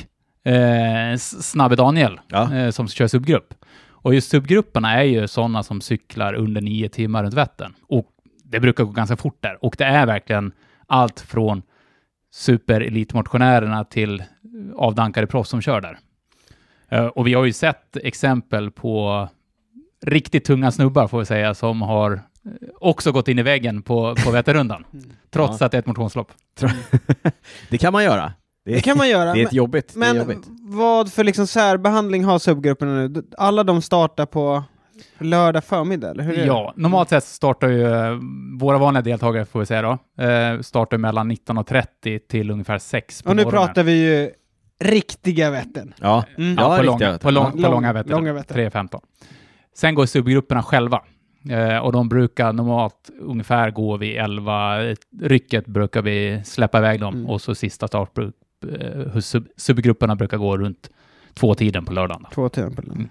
eh, 0.53 1.17
Snabbe 1.19 1.77
Daniel 1.77 2.21
Ja. 2.29 2.55
eh, 2.55 2.71
som 2.71 2.89
kör 2.89 3.07
subgrupp. 3.07 3.55
Och 4.01 4.15
just 4.15 4.31
subgrupperna 4.31 4.93
är 4.95 5.03
ju 5.05 5.29
sådana 5.29 5.63
som 5.63 5.81
cyklar 5.81 6.35
under 6.35 6.61
nio 6.61 6.89
timmar 6.89 7.23
runt 7.23 7.35
Vättern. 7.35 7.75
Och 7.89 8.07
det 8.45 8.61
brukar 8.61 8.85
gå 8.85 8.91
ganska 8.91 9.17
fort 9.17 9.37
där. 9.41 9.65
Och 9.65 9.75
det 9.79 9.85
är 9.85 10.07
verkligen 10.07 10.53
allt 10.87 11.21
från 11.21 11.63
superelitmotionärerna 12.33 13.85
till 13.85 14.23
avdankade 14.77 15.27
proffs 15.27 15.51
som 15.51 15.61
kör 15.61 15.81
där. 15.81 15.99
Eh, 16.89 17.07
och 17.07 17.27
vi 17.27 17.35
har 17.35 17.45
ju 17.45 17.53
sett 17.53 17.97
exempel 17.97 18.71
på 18.71 19.29
riktigt 20.07 20.45
tunga 20.45 20.71
snubbar, 20.71 21.09
får 21.09 21.19
vi 21.19 21.25
säga, 21.27 21.55
som 21.55 21.83
har 21.83 22.13
eh, 22.13 22.21
också 22.81 23.13
gått 23.13 23.29
in 23.29 23.39
i 23.39 23.43
väggen 23.43 23.83
på, 23.83 24.15
på 24.25 24.31
Vätternrundan. 24.31 24.85
trots 25.31 25.61
Ja. 25.61 25.67
att 25.67 25.73
det 25.73 25.77
är 25.79 25.81
ett 25.81 25.87
motionslopp. 25.87 26.33
Det 27.71 27.79
kan 27.79 27.93
man 27.93 28.05
göra. 28.05 28.33
Det 28.65 28.75
Det 28.75 28.81
kan 28.81 28.97
man 28.97 29.09
göra. 29.09 29.33
det 29.35 29.41
är 29.41 29.45
ett 29.47 29.53
men- 29.53 29.57
jobbigt. 29.57 29.95
det 29.95 30.07
är 30.07 30.15
Men 30.15 30.17
jobbigt. 30.17 30.47
vad 30.61 31.13
för 31.13 31.25
liksom 31.25 31.47
särbehandling 31.47 32.25
har 32.25 32.39
subgrupperna 32.39 32.95
nu? 32.95 33.23
Alla 33.39 33.65
de 33.65 33.83
startar 33.83 34.27
på 34.27 34.65
lördag 35.19 35.65
förmiddag, 35.65 36.11
eller 36.11 36.25
hur 36.25 36.33
är 36.33 36.37
det? 36.37 36.47
Ja, 36.47 36.73
normalt 36.77 37.09
sett 37.09 37.25
startar 37.25 37.69
ju 37.69 37.83
eh, 37.95 38.19
våra 38.59 38.79
vanliga 38.79 39.03
deltagare, 39.03 39.45
får 39.45 39.61
vi 39.61 39.67
säga 39.67 39.83
då, 39.83 40.23
eh, 40.25 40.61
startar 40.61 40.99
mellan 40.99 41.33
19.30 41.33 42.19
till 42.29 42.51
ungefär 42.51 42.79
6 42.79 43.23
på 43.23 43.31
Och 43.31 43.37
nu 43.37 43.45
morgonen. 43.45 43.67
pratar 43.67 43.83
vi 43.83 43.93
ju 43.93 44.31
riktiga 44.81 45.51
Vättern. 45.51 45.95
Ja. 46.01 46.25
Mm. 46.39 46.55
Ja, 46.59 46.65
på, 46.69 46.73
riktiga 46.73 46.87
långa, 46.93 46.99
Vättern. 47.13 47.19
på, 47.19 47.31
lång, 47.31 47.53
på 47.53 47.59
Lång- 47.59 47.71
långa 47.71 47.93
Vättern. 47.93 48.11
långa 48.11 48.33
Vättern. 48.33 48.57
3.15. 48.71 49.01
Sen 49.75 49.95
går 49.95 50.07
subgrupperna 50.07 50.63
själva. 50.63 51.03
Eh, 51.51 51.79
och 51.79 51.93
de 51.93 52.09
brukar 52.09 52.53
normalt 52.53 53.11
ungefär 53.21 53.71
gå 53.71 53.97
vid 53.97 54.17
11. 54.17 54.79
Rycket 55.23 55.67
brukar 55.67 56.03
vi 56.03 56.43
släppa 56.45 56.79
iväg 56.79 57.01
dem. 57.01 57.15
Mm. 57.15 57.27
Och 57.27 57.41
så 57.41 57.55
sista 57.55 57.89
start, 57.89 58.19
eh, 58.19 59.19
sub, 59.21 59.47
subgrupperna 59.57 60.17
brukar 60.17 60.37
gå 60.37 60.57
runt 60.59 60.91
två 61.35 61.55
tiden 61.55 61.85
på 61.85 61.93
lördagen. 61.93 62.23
då. 62.23 62.29
Två 62.35 62.49
timmar 62.49 62.71
på 62.71 62.83
lördag. 62.83 62.97
Mm. 62.97 63.09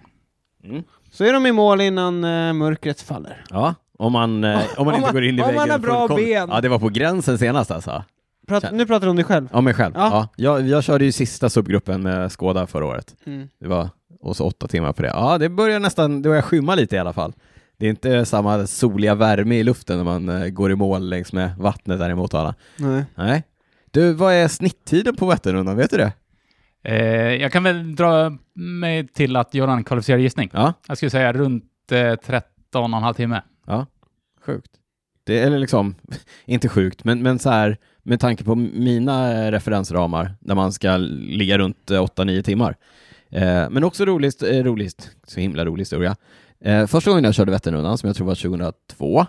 Mm. 0.69 0.83
Så 1.11 1.23
är 1.23 1.33
de 1.33 1.45
i 1.45 1.51
mål 1.51 1.81
innan 1.81 2.23
uh, 2.23 2.53
mörkret 2.53 3.01
faller. 3.01 3.43
ja. 3.49 3.75
Om 3.99 4.11
man, 4.13 4.43
eh, 4.43 4.57
om 4.77 4.85
man 4.85 4.87
Om 4.87 4.87
inte 4.89 5.01
man- 5.01 5.13
går 5.13 5.23
in 5.23 5.35
i 5.39 5.41
om 5.41 5.45
man 5.45 5.55
väggen 5.55 5.71
har 5.71 5.79
bra 5.79 5.99
fullkomligt. 5.99 6.27
ben. 6.27 6.49
Ja, 6.51 6.61
det 6.61 6.69
var 6.69 6.79
på 6.79 6.89
gränsen 6.89 7.37
senast 7.37 7.71
alltså. 7.71 8.03
Prat, 8.47 8.65
nu 8.71 8.85
pratar 8.85 9.05
du 9.05 9.09
om 9.09 9.15
dig 9.15 9.25
själv. 9.25 9.49
Ja, 9.53 9.61
mig 9.61 9.73
själv. 9.73 9.93
Ja. 9.97 10.09
Ja. 10.11 10.27
Jag, 10.35 10.67
jag 10.67 10.83
körde 10.83 11.05
ju 11.05 11.11
sista 11.11 11.49
subgruppen 11.49 12.03
med 12.03 12.31
Skåda 12.31 12.67
förra 12.67 12.85
året. 12.85 13.15
Mm. 13.25 13.47
Det 13.59 13.67
var 13.67 13.89
och 14.21 14.35
så 14.37 14.45
åtta 14.45 14.67
timmar 14.67 14.93
på 14.93 15.01
det. 15.01 15.07
Ja, 15.07 15.37
det 15.37 15.49
börjar 15.49 15.79
nästan, 15.79 16.21
det 16.21 16.29
börjar 16.29 16.41
skymma 16.41 16.75
lite 16.75 16.95
i 16.95 16.99
alla 16.99 17.13
fall. 17.13 17.33
Det 17.77 17.85
är 17.85 17.89
inte 17.89 18.25
samma 18.25 18.67
soliga 18.67 19.15
värme 19.15 19.55
i 19.59 19.63
luften 19.63 19.97
när 19.97 20.03
man 20.03 20.29
eh, 20.29 20.47
går 20.49 20.71
i 20.71 20.75
mål 20.75 21.09
längs 21.09 21.33
med 21.33 21.51
vattnet 21.57 21.99
där 21.99 22.09
i 22.09 22.15
Motala. 22.15 22.55
Nej. 22.77 23.03
Nej. 23.15 23.43
Du, 23.91 24.13
vad 24.13 24.33
är 24.33 24.47
snitttiden 24.47 25.15
på 25.15 25.25
Vätternrundan? 25.25 25.75
Vet 25.77 25.91
du 25.91 25.97
det? 25.97 26.11
Eh, 26.87 27.35
jag 27.41 27.51
kan 27.51 27.63
väl 27.63 27.95
dra 27.95 28.37
mig 28.53 29.07
till 29.07 29.35
att 29.35 29.53
göra 29.53 29.71
en 29.73 29.83
kvalificerad 29.83 30.21
gissning. 30.21 30.49
Ja, 30.53 30.73
Jag 30.87 30.97
skulle 30.97 31.09
säga 31.09 31.33
runt 31.33 31.91
eh, 31.91 32.15
13 32.15 32.93
och 32.93 32.97
en 32.97 33.03
halv 33.03 33.13
timme. 33.13 33.41
sjukt. 34.41 34.71
Det, 35.23 35.39
eller 35.39 35.59
liksom, 35.59 35.95
inte 36.45 36.69
sjukt, 36.69 37.03
men, 37.03 37.21
men 37.21 37.39
så 37.39 37.49
här, 37.49 37.77
med 38.03 38.19
tanke 38.19 38.43
på 38.43 38.55
mina 38.55 39.45
eh, 39.45 39.51
referensramar, 39.51 40.35
när 40.39 40.55
man 40.55 40.73
ska 40.73 40.97
ligga 40.97 41.57
runt 41.57 41.91
eh, 41.91 42.03
8-9 42.03 42.41
timmar. 42.41 42.75
Eh, 43.29 43.69
men 43.69 43.83
också 43.83 44.05
roligt, 44.05 44.43
eh, 44.43 44.63
roligt, 44.63 45.11
så 45.23 45.39
himla 45.39 45.65
rolig 45.65 45.81
historia. 45.81 46.15
Eh, 46.61 46.87
första 46.87 47.09
gången 47.11 47.23
jag 47.23 47.35
körde 47.35 47.51
Vätternrundan, 47.51 47.97
som 47.97 48.07
jag 48.07 48.15
tror 48.15 48.27
var 48.27 48.35
2002, 48.35 49.25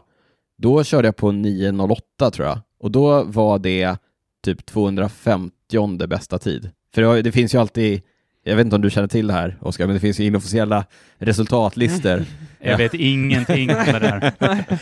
då 0.59 0.85
körde 0.85 1.09
jag 1.09 1.17
på 1.17 1.33
9.08 1.33 2.31
tror 2.31 2.49
jag. 2.49 2.59
Och 2.81 2.91
då 2.91 3.25
var 3.25 3.59
det 3.59 3.97
typ 4.45 4.67
250 4.67 6.07
bästa 6.07 6.39
tid. 6.39 6.71
För 6.95 7.03
det, 7.03 7.09
har- 7.09 7.23
det 7.23 7.33
finns 7.33 7.55
ju 7.55 7.59
alltid, 7.61 8.01
jag 8.45 8.57
vet 8.57 8.65
inte 8.65 8.77
om 8.77 8.83
du 8.83 8.91
känner 8.91 9.09
till 9.09 9.27
det 9.27 9.33
här 9.33 9.59
Oskar, 9.61 9.87
men 9.87 9.95
det 9.95 10.01
finns 10.01 10.21
ju 10.21 10.25
inofficiella 10.25 10.85
resultatlistor. 11.19 12.25
Jag 12.61 12.73
Ja. 12.73 12.77
vet 12.77 12.95
ingenting 12.95 13.71
om 13.71 13.85
det 13.87 13.99
där. 13.99 14.33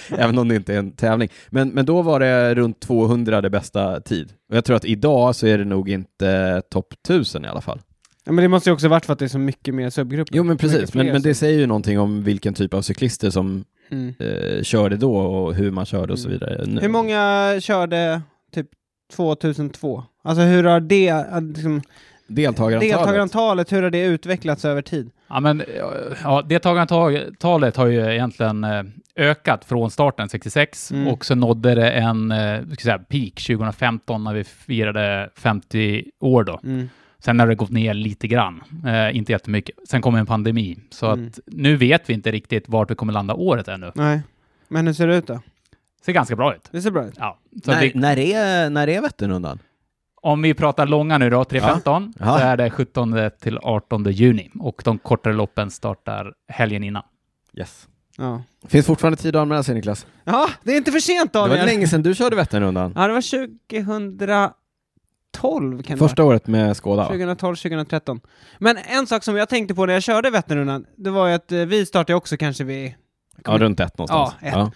Även 0.18 0.38
om 0.38 0.48
det 0.48 0.56
inte 0.56 0.74
är 0.74 0.78
en 0.78 0.92
tävling. 0.92 1.28
Men, 1.50 1.68
men 1.68 1.86
då 1.86 2.02
var 2.02 2.20
det 2.20 2.54
runt 2.54 2.80
200 2.80 3.40
det 3.40 3.50
bästa 3.50 4.00
tid. 4.00 4.32
Och 4.50 4.56
jag 4.56 4.64
tror 4.64 4.76
att 4.76 4.84
idag 4.84 5.36
så 5.36 5.46
är 5.46 5.58
det 5.58 5.64
nog 5.64 5.88
inte 5.88 6.62
topp 6.70 6.92
1000 7.08 7.44
i 7.44 7.48
alla 7.48 7.60
fall. 7.60 7.80
Ja, 8.24 8.32
men 8.32 8.42
det 8.42 8.48
måste 8.48 8.70
ju 8.70 8.74
också 8.74 8.88
varit 8.88 9.06
för 9.06 9.12
att 9.12 9.18
det 9.18 9.24
är 9.24 9.28
så 9.28 9.38
mycket 9.38 9.74
mer 9.74 9.90
subgrupper. 9.90 10.36
Jo 10.36 10.42
men 10.42 10.58
precis, 10.58 10.94
men, 10.94 11.06
men 11.06 11.22
det 11.22 11.34
säger 11.34 11.58
ju 11.58 11.66
någonting 11.66 11.98
om 11.98 12.22
vilken 12.22 12.54
typ 12.54 12.74
av 12.74 12.82
cyklister 12.82 13.30
som 13.30 13.64
Mm. 13.90 14.14
eh, 14.18 14.62
körde 14.62 14.96
då 14.96 15.16
och 15.16 15.54
hur 15.54 15.70
man 15.70 15.86
körde 15.86 16.12
och 16.12 16.18
så 16.18 16.28
vidare. 16.28 16.64
Nu- 16.66 16.80
Hur 16.80 16.88
många 16.88 17.54
körde 17.60 18.22
typ 18.54 18.66
2002? 19.12 20.04
Alltså 20.22 20.42
hur 20.42 20.64
har 20.64 20.80
det, 20.80 21.08
äh, 21.08 21.40
liksom, 21.40 21.82
Deltagarantalet? 22.26 22.80
deltagarantalet, 22.80 23.72
hur 23.72 23.82
har 23.82 23.90
det 23.90 24.04
utvecklats 24.04 24.64
över 24.64 24.82
tid? 24.82 25.10
Ja, 25.28 25.40
men 25.40 25.62
ja, 26.22 26.42
deltagarantalet 26.42 27.76
har 27.76 27.86
ju 27.86 28.00
egentligen 28.12 28.64
eh, 28.64 28.82
ökat 29.16 29.64
från 29.64 29.90
starten 29.90 30.28
66 30.28 30.92
Mm. 30.92 31.08
och 31.08 31.24
så 31.24 31.34
nådde 31.34 31.74
det 31.74 31.90
en 31.90 32.32
eh, 32.32 32.60
säga, 32.82 32.98
peak 32.98 33.34
2015 33.46 34.24
när 34.24 34.34
vi 34.34 34.44
firade 34.44 35.30
50 35.36 36.04
år 36.20 36.44
då. 36.44 36.60
Mm. 36.64 36.88
Sen 37.18 37.40
har 37.40 37.46
det 37.46 37.54
gått 37.54 37.70
ner 37.70 37.94
lite 37.94 38.28
grann, 38.28 38.62
eh, 38.86 39.16
inte 39.16 39.32
jättemycket. 39.32 39.76
Sen 39.88 40.02
kom 40.02 40.14
en 40.14 40.26
pandemi, 40.26 40.78
så 40.90 41.06
Mm. 41.06 41.26
att 41.26 41.38
nu 41.46 41.76
vet 41.76 42.10
vi 42.10 42.14
inte 42.14 42.30
riktigt 42.32 42.68
vart 42.68 42.90
vi 42.90 42.94
kommer 42.94 43.12
landa 43.12 43.34
året 43.34 43.68
ännu. 43.68 43.92
Nej. 43.94 44.20
Men 44.68 44.86
hur 44.86 44.94
ser 44.94 45.06
det 45.06 45.16
ut 45.16 45.26
då? 45.26 45.40
Ser 46.06 46.12
ganska 46.12 46.36
bra 46.36 46.54
ut. 46.54 46.68
Det 46.70 46.82
ser 46.82 46.90
bra 46.90 47.04
ut. 47.06 47.14
Ja. 47.18 47.38
Så 47.64 47.70
När, 47.70 47.80
vi, 47.80 47.92
när, 47.94 48.18
är, 48.18 48.70
när 48.70 48.88
är 48.88 49.00
Vätternrundan? 49.00 49.58
om 50.22 50.42
vi 50.42 50.54
pratar 50.54 50.86
långa 50.86 51.18
nu 51.18 51.30
då, 51.30 51.42
3.15, 51.42 52.12
Ja. 52.18 52.26
Ja. 52.26 52.38
så 52.38 52.44
är 52.44 52.56
det 52.56 52.70
17 52.70 53.14
till 53.40 53.58
18 53.62 54.04
juni 54.04 54.50
och 54.60 54.82
de 54.84 54.98
kortare 54.98 55.34
loppen 55.34 55.70
startar 55.70 56.32
helgen 56.48 56.84
innan. 56.84 57.02
Yes. 57.58 57.88
Ja. 58.18 58.42
Finns 58.68 58.86
fortfarande 58.86 59.16
tid 59.16 59.36
att 59.36 59.42
anmäla 59.42 59.62
sig 59.62 59.74
Niklas? 59.74 60.06
ja, 60.24 60.48
det 60.62 60.72
är 60.72 60.76
inte 60.76 60.92
för 60.92 60.98
sent 61.00 61.32
Det 61.32 61.38
var 61.38 61.48
Daniel! 61.48 61.66
länge 61.66 61.86
sedan 61.88 62.02
du 62.02 62.14
körde 62.14 62.36
Vätternrundan. 62.36 62.92
Ja, 62.96 63.06
det 63.06 63.12
var 63.12 63.20
2012 65.32 65.82
kan 65.82 65.98
det 65.98 66.08
Första 66.08 66.24
året 66.24 66.46
med 66.46 66.76
Skåda 66.76 67.02
va? 67.02 67.08
2012, 67.08 67.56
2013. 67.56 68.20
Men 68.58 68.76
en 68.76 69.06
sak 69.06 69.24
som 69.24 69.36
jag 69.36 69.48
tänkte 69.48 69.74
på 69.74 69.86
när 69.86 69.92
jag 69.94 70.02
körde 70.02 70.30
Vätternrundan, 70.30 70.86
det 70.96 71.10
var 71.10 71.28
ju 71.28 71.34
att 71.34 71.52
eh, 71.52 71.58
vi 71.58 71.86
startade 71.86 72.16
också 72.16 72.36
kanske 72.36 72.64
vid... 72.64 72.94
Ja, 73.44 73.58
runt 73.58 73.80
ett 73.80 73.98
någonstans. 73.98 74.34
Ja, 74.40 74.48
ett. 74.66 74.72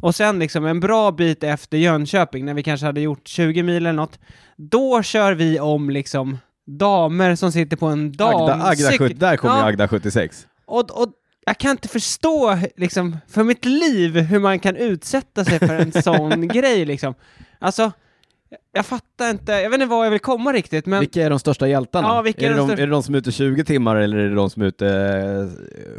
Och 0.00 0.14
sen 0.14 0.38
liksom 0.38 0.66
en 0.66 0.80
bra 0.80 1.10
bit 1.12 1.44
efter 1.44 1.78
Jönköping, 1.78 2.44
när 2.44 2.54
vi 2.54 2.62
kanske 2.62 2.86
hade 2.86 3.00
gjort 3.00 3.28
20 3.28 3.62
mil 3.62 3.76
eller 3.76 3.92
något, 3.92 4.18
då 4.56 5.02
kör 5.02 5.32
vi 5.32 5.60
om 5.60 5.90
liksom 5.90 6.38
damer 6.66 7.34
som 7.34 7.52
sitter 7.52 7.76
på 7.76 7.86
en 7.86 8.12
dam... 8.12 8.34
Agda, 8.42 8.54
Agda, 8.54 8.90
cykel- 8.90 8.98
70, 9.08 9.14
där 9.14 9.36
kommer 9.36 9.54
Ja. 9.56 9.64
Agda 9.64 9.88
76. 9.88 10.46
Och, 10.66 11.02
och 11.02 11.12
jag 11.46 11.58
kan 11.58 11.70
inte 11.70 11.88
förstå, 11.88 12.58
liksom, 12.76 13.16
för 13.28 13.44
mitt 13.44 13.64
liv, 13.64 14.16
hur 14.18 14.38
man 14.40 14.58
kan 14.58 14.76
utsätta 14.76 15.44
sig 15.44 15.58
för 15.58 15.74
en 15.74 16.02
sån 16.02 16.48
grej, 16.54 16.84
liksom. 16.84 17.14
Alltså, 17.58 17.92
jag 18.72 18.86
fattar 18.86 19.30
inte, 19.30 19.52
jag 19.52 19.70
vet 19.70 19.74
inte 19.80 19.86
vad 19.86 20.06
jag 20.06 20.10
vill 20.10 20.20
komma 20.20 20.52
riktigt, 20.52 20.86
men... 20.86 21.00
Vilka 21.00 21.24
är 21.24 21.30
de 21.30 21.38
största 21.38 21.68
hjältarna? 21.68 22.08
Ja, 22.08 22.22
vilka 22.22 22.40
är, 22.40 22.44
är 22.46 22.50
det 22.50 22.56
de 22.56 22.60
de, 22.68 22.68
största- 22.74 22.82
är 22.82 22.86
det 22.86 22.92
de 22.92 23.02
som 23.02 23.14
är 23.14 23.18
ute 23.18 23.32
20 23.32 23.64
timmar 23.64 23.96
eller 23.96 24.16
är 24.16 24.28
det 24.28 24.34
de 24.34 24.50
som 24.50 24.62
är 24.62 24.66
ute 24.66 24.84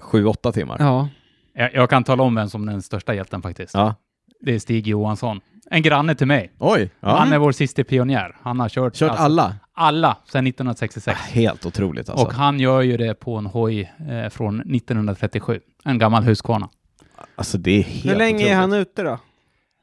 7-8 0.01 0.51
timmar? 0.51 0.77
Ja. 0.79 1.09
Jag, 1.59 1.73
jag 1.73 1.89
kan 1.89 2.03
tala 2.03 2.23
om 2.23 2.35
vem 2.35 2.49
som 2.49 2.67
är 2.67 2.71
den 2.71 2.81
största 2.81 3.13
hjälten 3.13 3.41
faktiskt. 3.41 3.73
Ja. 3.73 3.95
Det 4.41 4.55
är 4.55 4.59
Stig 4.59 4.87
Johansson. 4.87 5.41
En 5.71 5.81
granne 5.81 6.15
till 6.15 6.27
mig. 6.27 6.51
Oj! 6.59 6.91
Ja. 6.99 7.17
Han 7.17 7.33
är 7.33 7.37
vår 7.37 7.51
sista 7.51 7.83
pionjär. 7.83 8.35
Han 8.41 8.59
har 8.59 8.69
kört, 8.69 8.95
Kört 8.95 9.09
alltså, 9.09 9.23
alla? 9.23 9.55
alla 9.73 10.17
sedan 10.25 10.47
1966. 10.47 11.19
Helt 11.19 11.65
otroligt 11.65 12.09
alltså. 12.09 12.25
Och 12.25 12.33
han 12.33 12.59
gör 12.59 12.81
ju 12.81 12.97
det 12.97 13.13
på 13.13 13.35
en 13.35 13.45
hoj 13.45 13.93
eh, 14.09 14.29
från 14.29 14.59
1937. 14.59 15.59
En 15.85 15.97
gammal 15.97 16.23
Husqvarna. 16.23 16.69
Alltså 17.35 17.57
det 17.57 17.71
är 17.71 17.83
helt 17.83 18.05
Hur 18.05 18.15
länge 18.15 18.35
otroligt. 18.35 18.51
är 18.51 18.55
han 18.55 18.73
ute 18.73 19.03
då? 19.03 19.19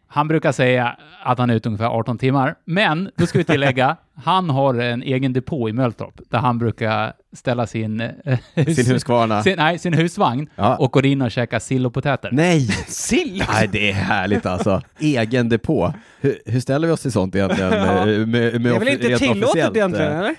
Han 0.08 0.28
brukar 0.28 0.52
säga 0.52 0.96
att 1.22 1.38
han 1.38 1.50
är 1.50 1.54
ute 1.54 1.68
ungefär 1.68 1.86
18 1.86 2.18
timmar, 2.18 2.54
men 2.64 3.10
då 3.16 3.26
ska 3.26 3.38
vi 3.38 3.44
tillägga, 3.44 3.96
han 4.25 4.50
har 4.50 4.75
en 4.75 5.02
egen 5.02 5.32
depå 5.32 5.68
i 5.68 5.72
Mölltorp 5.72 6.20
där 6.30 6.38
han 6.38 6.58
brukar 6.58 7.12
ställa 7.32 7.66
sin, 7.66 8.00
eh, 8.00 8.38
Sin 8.75 8.86
Husqvarna? 8.86 9.42
sin, 9.42 9.56
nej, 9.56 9.78
sin 9.78 9.92
husvagn 9.94 10.48
Ja. 10.56 10.76
och 10.76 10.92
går 10.92 11.06
in 11.06 11.22
och 11.22 11.30
käkar 11.30 11.58
sill 11.58 11.86
och 11.86 11.94
potäter. 11.94 12.28
Nej! 12.32 12.60
Sill! 12.88 13.44
Nej, 13.52 13.68
det 13.72 13.90
är 13.90 13.94
härligt 13.94 14.46
alltså. 14.46 14.82
Egen 14.98 15.48
depå. 15.48 15.94
Hur, 16.20 16.38
hur 16.46 16.60
ställer 16.60 16.86
vi 16.88 16.92
oss 16.94 17.02
till 17.02 17.12
sånt 17.12 17.34
egentligen? 17.34 17.72
Ja. 17.72 18.04
Med, 18.06 18.28
med, 18.28 18.28
med 18.28 18.62
Det 18.62 18.68
är 18.75 18.78
väl 18.78 18.88
inte 18.88 19.18
tillåtet 19.18 19.76
egentligen, 19.76 20.12
eh, 20.12 20.18
eller? 20.18 20.34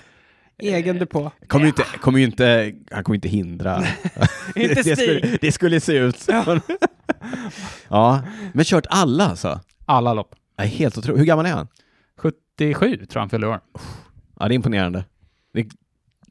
Egen 0.58 0.98
depå. 0.98 1.30
Kommer 1.46 1.64
ju 1.64 1.68
inte, 1.68 1.84
kommer 2.00 2.18
inte, 2.18 2.72
han 2.90 3.04
kommer 3.04 3.14
inte 3.14 3.28
hindra. 3.28 3.84
Inte 4.54 4.82
det, 4.82 4.96
skulle, 4.96 5.38
det 5.40 5.52
skulle 5.52 5.80
se 5.80 5.92
ut 5.92 6.18
så. 6.18 6.32
Ja. 7.88 8.22
men 8.52 8.64
kört 8.64 8.86
alla 8.90 9.26
alltså? 9.26 9.60
Alla 9.86 10.14
lopp. 10.14 10.34
Nej, 10.58 10.68
helt 10.68 10.98
otroligt. 10.98 11.20
Hur 11.20 11.24
gammal 11.26 11.46
är 11.46 11.50
han? 11.52 11.68
77 12.18 12.96
tror 12.96 13.08
jag 13.14 13.20
han 13.20 13.30
fyller 13.30 13.48
år. 13.48 13.60
Ja, 14.40 14.48
det 14.48 14.52
är 14.52 14.56
imponerande. 14.56 15.04
Det, 15.54 15.66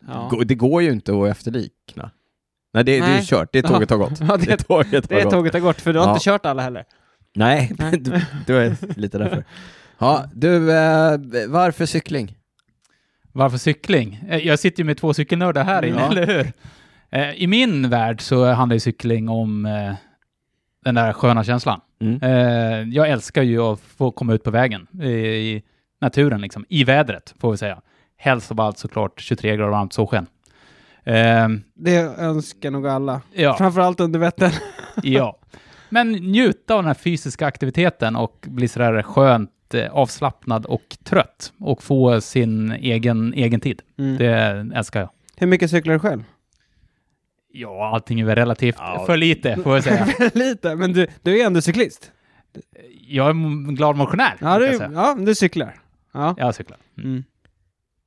Ja. 0.07 0.27
går- 0.31 0.43
det 0.45 0.55
går 0.55 0.81
ju 0.81 0.91
inte 0.91 1.11
att 1.21 1.27
efterlikna. 1.27 2.11
Nej, 2.73 2.83
det, 2.83 2.91
det 2.91 2.97
är 2.97 3.01
Nej. 3.01 3.25
kört. 3.25 3.49
Det 3.53 3.61
tåget 3.61 3.89
har 3.89 3.97
gått. 3.97 4.19
Ja, 4.19 4.37
det- 4.37 4.57
tåget 4.57 5.09
har 5.09 5.17
Det 5.17 5.23
gått. 5.23 5.31
tåget 5.33 5.53
har 5.53 5.59
gått, 5.59 5.81
för 5.81 5.93
du 5.93 5.99
har 5.99 6.05
Ja. 6.05 6.11
inte 6.13 6.23
kört 6.23 6.45
alla 6.45 6.61
heller. 6.61 6.85
Nej, 7.35 7.71
det, 7.77 8.25
det 8.47 8.53
var 8.53 8.99
lite 8.99 9.17
därför. 9.17 9.43
Ja, 9.97 10.25
du, 10.33 10.71
eh, 10.71 11.17
varför 11.47 11.85
cykling? 11.85 12.36
Varför 13.37 13.57
cykling? 13.57 14.19
Eh, 14.29 14.47
Jag 14.47 14.59
sitter 14.59 14.79
ju 14.79 14.85
med 14.85 14.97
två 14.97 15.13
cykelnördar 15.13 15.63
här 15.63 15.85
inne, 15.85 15.99
Ja. 15.99 16.11
eller 16.11 16.27
hur? 16.27 16.51
Eh, 17.09 17.31
I 17.43 17.47
min 17.47 17.89
värld 17.89 18.21
så 18.21 18.45
handlar 18.45 18.73
ju 18.75 18.79
cykling 18.79 19.29
om 19.29 19.65
eh, 19.65 19.93
den 20.85 20.95
där 20.95 21.13
sköna 21.13 21.43
känslan. 21.43 21.81
Mm. 22.01 22.91
Jag 22.91 23.09
älskar 23.09 23.43
ju 23.43 23.59
att 23.61 23.79
få 23.79 24.11
komma 24.11 24.33
ut 24.33 24.43
på 24.43 24.51
vägen 24.51 24.87
i, 25.03 25.63
naturen, 26.01 26.41
liksom. 26.41 26.65
I 26.69 26.83
vädret, 26.83 27.33
får 27.39 27.51
vi 27.51 27.57
säga. 27.57 27.81
Helst 28.17 28.51
av 28.51 28.61
allt 28.61 28.77
såklart 28.77 29.19
23 29.21 29.55
grader 29.57 29.71
varmt 29.71 29.93
solsken. 29.93 30.27
Eh, 31.03 31.47
Det 31.75 31.97
önskar 32.17 32.71
nog 32.71 32.87
alla. 32.87 33.21
ja, 33.33 33.55
Framförallt 33.57 33.99
under 33.99 34.19
Vättern. 34.19 34.51
ja. 35.03 35.39
Men 35.89 36.11
njuta 36.11 36.73
av 36.73 36.79
den 36.79 36.87
här 36.87 36.93
fysiska 36.93 37.45
aktiviteten 37.47 38.15
och 38.15 38.45
bli 38.47 38.67
sådär 38.67 39.01
skönt 39.01 39.51
avslappnad 39.75 40.65
och 40.65 40.97
trött 41.03 41.53
och 41.59 41.83
få 41.83 42.21
sin 42.21 42.71
egen, 42.71 43.33
egen 43.33 43.59
tid. 43.59 43.81
Mm. 43.97 44.17
Det 44.17 44.31
älskar 44.75 44.99
jag. 44.99 45.09
Hur 45.35 45.47
mycket 45.47 45.71
cyklar 45.71 45.93
du 45.93 45.99
själv? 45.99 46.23
Ja, 47.51 47.89
allting 47.93 48.19
är 48.19 48.25
väl 48.25 48.35
relativt. 48.35 48.75
Ja. 48.79 49.03
För 49.05 49.17
lite, 49.17 49.55
får 49.63 49.73
jag 49.73 49.83
säga. 49.83 50.07
Lite, 50.33 50.75
men 50.75 50.93
du, 50.93 51.07
du 51.21 51.41
är 51.41 51.45
ändå 51.45 51.61
cyklist. 51.61 52.11
Jag 53.07 53.25
är 53.25 53.29
en 53.29 53.75
glad 53.75 53.95
motionär, 53.95 54.37
Ja, 54.39 54.59
du, 54.59 54.65
ja 54.93 55.15
du 55.19 55.35
cyklar. 55.35 55.75
Ja. 56.13 56.35
Jag 56.37 56.55
cyklar. 56.55 56.77
Mm. 56.97 57.09
Mm. 57.09 57.23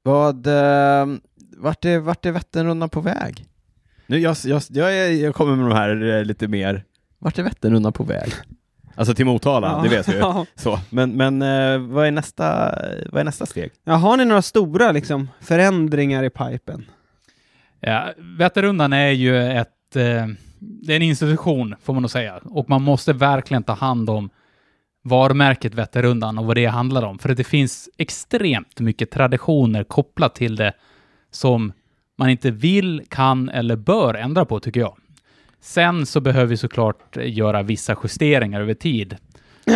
Vad, 0.03 0.47
eh, 0.47 1.07
vart 1.57 1.85
är, 1.85 1.99
vart 1.99 2.27
är 2.27 2.31
Vätternrundan 2.31 2.89
på 2.89 3.01
väg? 3.01 3.45
Nu, 4.07 4.19
jag, 4.19 4.37
jag, 4.45 4.63
jag, 4.69 5.15
jag 5.15 5.35
kommer 5.35 5.57
med 5.57 5.67
de 5.71 5.75
här 5.77 6.19
eh, 6.19 6.25
lite 6.25 6.49
mer, 6.49 6.85
vart 7.19 7.39
är 7.39 7.43
Vätternrundan 7.43 7.93
på 7.93 8.05
väg? 8.05 8.33
Alltså 8.95 9.15
till 9.15 9.27
Motala, 9.27 9.69
Ja. 9.69 9.83
det 9.83 9.97
vet 9.97 10.09
vi 10.09 10.13
ju. 10.13 10.23
Så, 10.55 10.79
men, 10.91 11.17
men 11.17 11.43
eh, 11.43 11.79
vad, 11.79 12.07
är 12.07 12.11
nästa, 12.11 12.75
vad 13.13 13.21
är 13.21 13.25
nästa 13.25 13.47
steg? 13.47 13.71
Ja, 13.85 13.93
har 13.95 14.17
ni 14.17 14.25
några 14.25 14.43
stora 14.43 14.93
liksom, 14.93 15.29
förändringar 15.41 16.25
i 16.25 16.31
pipen? 16.31 16.85
Ja, 17.81 18.13
Vätternrundan 18.19 18.93
är 18.93 19.11
ju 19.11 19.53
ett... 19.53 19.97
Eh, 19.97 20.27
det 20.59 20.93
är 20.93 20.97
en 20.97 21.03
institution, 21.03 21.75
får 21.83 21.93
man 21.93 22.03
nog 22.03 22.11
säga. 22.11 22.41
Och 22.45 22.69
man 22.69 22.83
måste 22.83 23.13
verkligen 23.13 23.63
ta 23.63 23.73
hand 23.73 24.11
om 24.11 24.31
varumärket 25.05 25.75
Vätternrundan 25.75 26.39
och 26.39 26.45
vad 26.45 26.57
det 26.57 26.67
handlar 26.67 27.03
om. 27.03 27.19
För 27.19 27.29
att 27.29 27.37
det 27.37 27.45
finns 27.45 27.89
extremt 27.99 28.81
mycket 28.81 29.11
traditioner 29.11 29.85
kopplat 29.85 30.35
till 30.35 30.57
det 30.57 30.73
som 31.31 31.73
man 32.19 32.31
inte 32.31 32.51
vill, 32.51 33.03
kan 33.09 33.49
eller 33.49 33.77
bör 33.77 34.15
ändra 34.15 34.45
på, 34.45 34.61
tycker 34.61 34.81
jag. 34.81 34.97
Sen 35.61 36.07
så 36.07 36.21
behöver 36.21 36.47
vi 36.47 36.57
såklart 36.57 37.17
göra 37.17 37.63
vissa 37.63 37.97
justeringar 38.03 38.61
över 38.61 38.75
tid. 38.75 39.17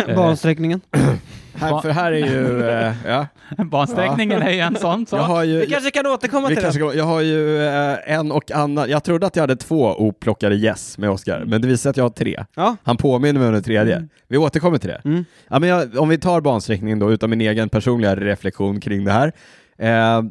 Eh. 0.07 0.15
Bansträckningen? 0.15 0.81
Här, 1.57 1.81
för 1.81 1.89
här 1.89 2.11
är 2.11 2.17
ju, 2.27 2.69
eh, 2.69 2.93
ja, 3.07 3.27
Bansträckningen 3.65 4.41
är 4.41 4.51
ju 4.51 4.59
en 4.59 4.75
sån 4.75 5.05
sak. 5.05 5.19
jag 5.19 5.23
har 5.23 5.43
ju, 5.43 5.59
Vi 5.59 5.67
kanske 5.67 5.91
kan 5.91 6.05
återkomma 6.07 6.47
till 6.47 6.57
kanske, 6.57 6.79
det. 6.79 6.93
jag 6.93 7.05
har 7.05 7.21
ju 7.21 7.65
eh, 7.67 7.97
en 8.05 8.31
och 8.31 8.51
annan, 8.51 8.89
jag 8.89 9.03
trodde 9.03 9.27
att 9.27 9.35
jag 9.35 9.43
hade 9.43 9.55
två 9.55 9.85
oplockade 9.85 10.55
yes 10.55 10.97
med 10.97 11.09
Oscar, 11.09 11.43
men 11.45 11.61
det 11.61 11.67
visar 11.67 11.81
sig 11.81 11.89
att 11.89 11.97
jag 11.97 12.03
har 12.03 12.09
tre. 12.09 12.45
Ja. 12.55 12.75
Han 12.83 12.97
påminner 12.97 13.39
mig 13.39 13.47
om 13.47 13.53
den 13.53 13.63
tredje. 13.63 13.95
Mm. 13.95 14.09
Vi 14.27 14.37
återkommer 14.37 14.77
till 14.77 14.89
det. 14.89 15.01
Mm. 15.05 15.25
Ja, 15.47 15.59
men 15.59 15.69
jag, 15.69 15.97
om 15.97 16.09
vi 16.09 16.17
tar 16.17 16.41
bansträckningen 16.41 16.99
då, 16.99 17.11
utan 17.11 17.29
min 17.29 17.41
egen 17.41 17.69
personliga 17.69 18.15
reflektion 18.15 18.79
kring 18.79 19.05
det 19.05 19.11
här. 19.11 19.31
Eh, 19.77 20.21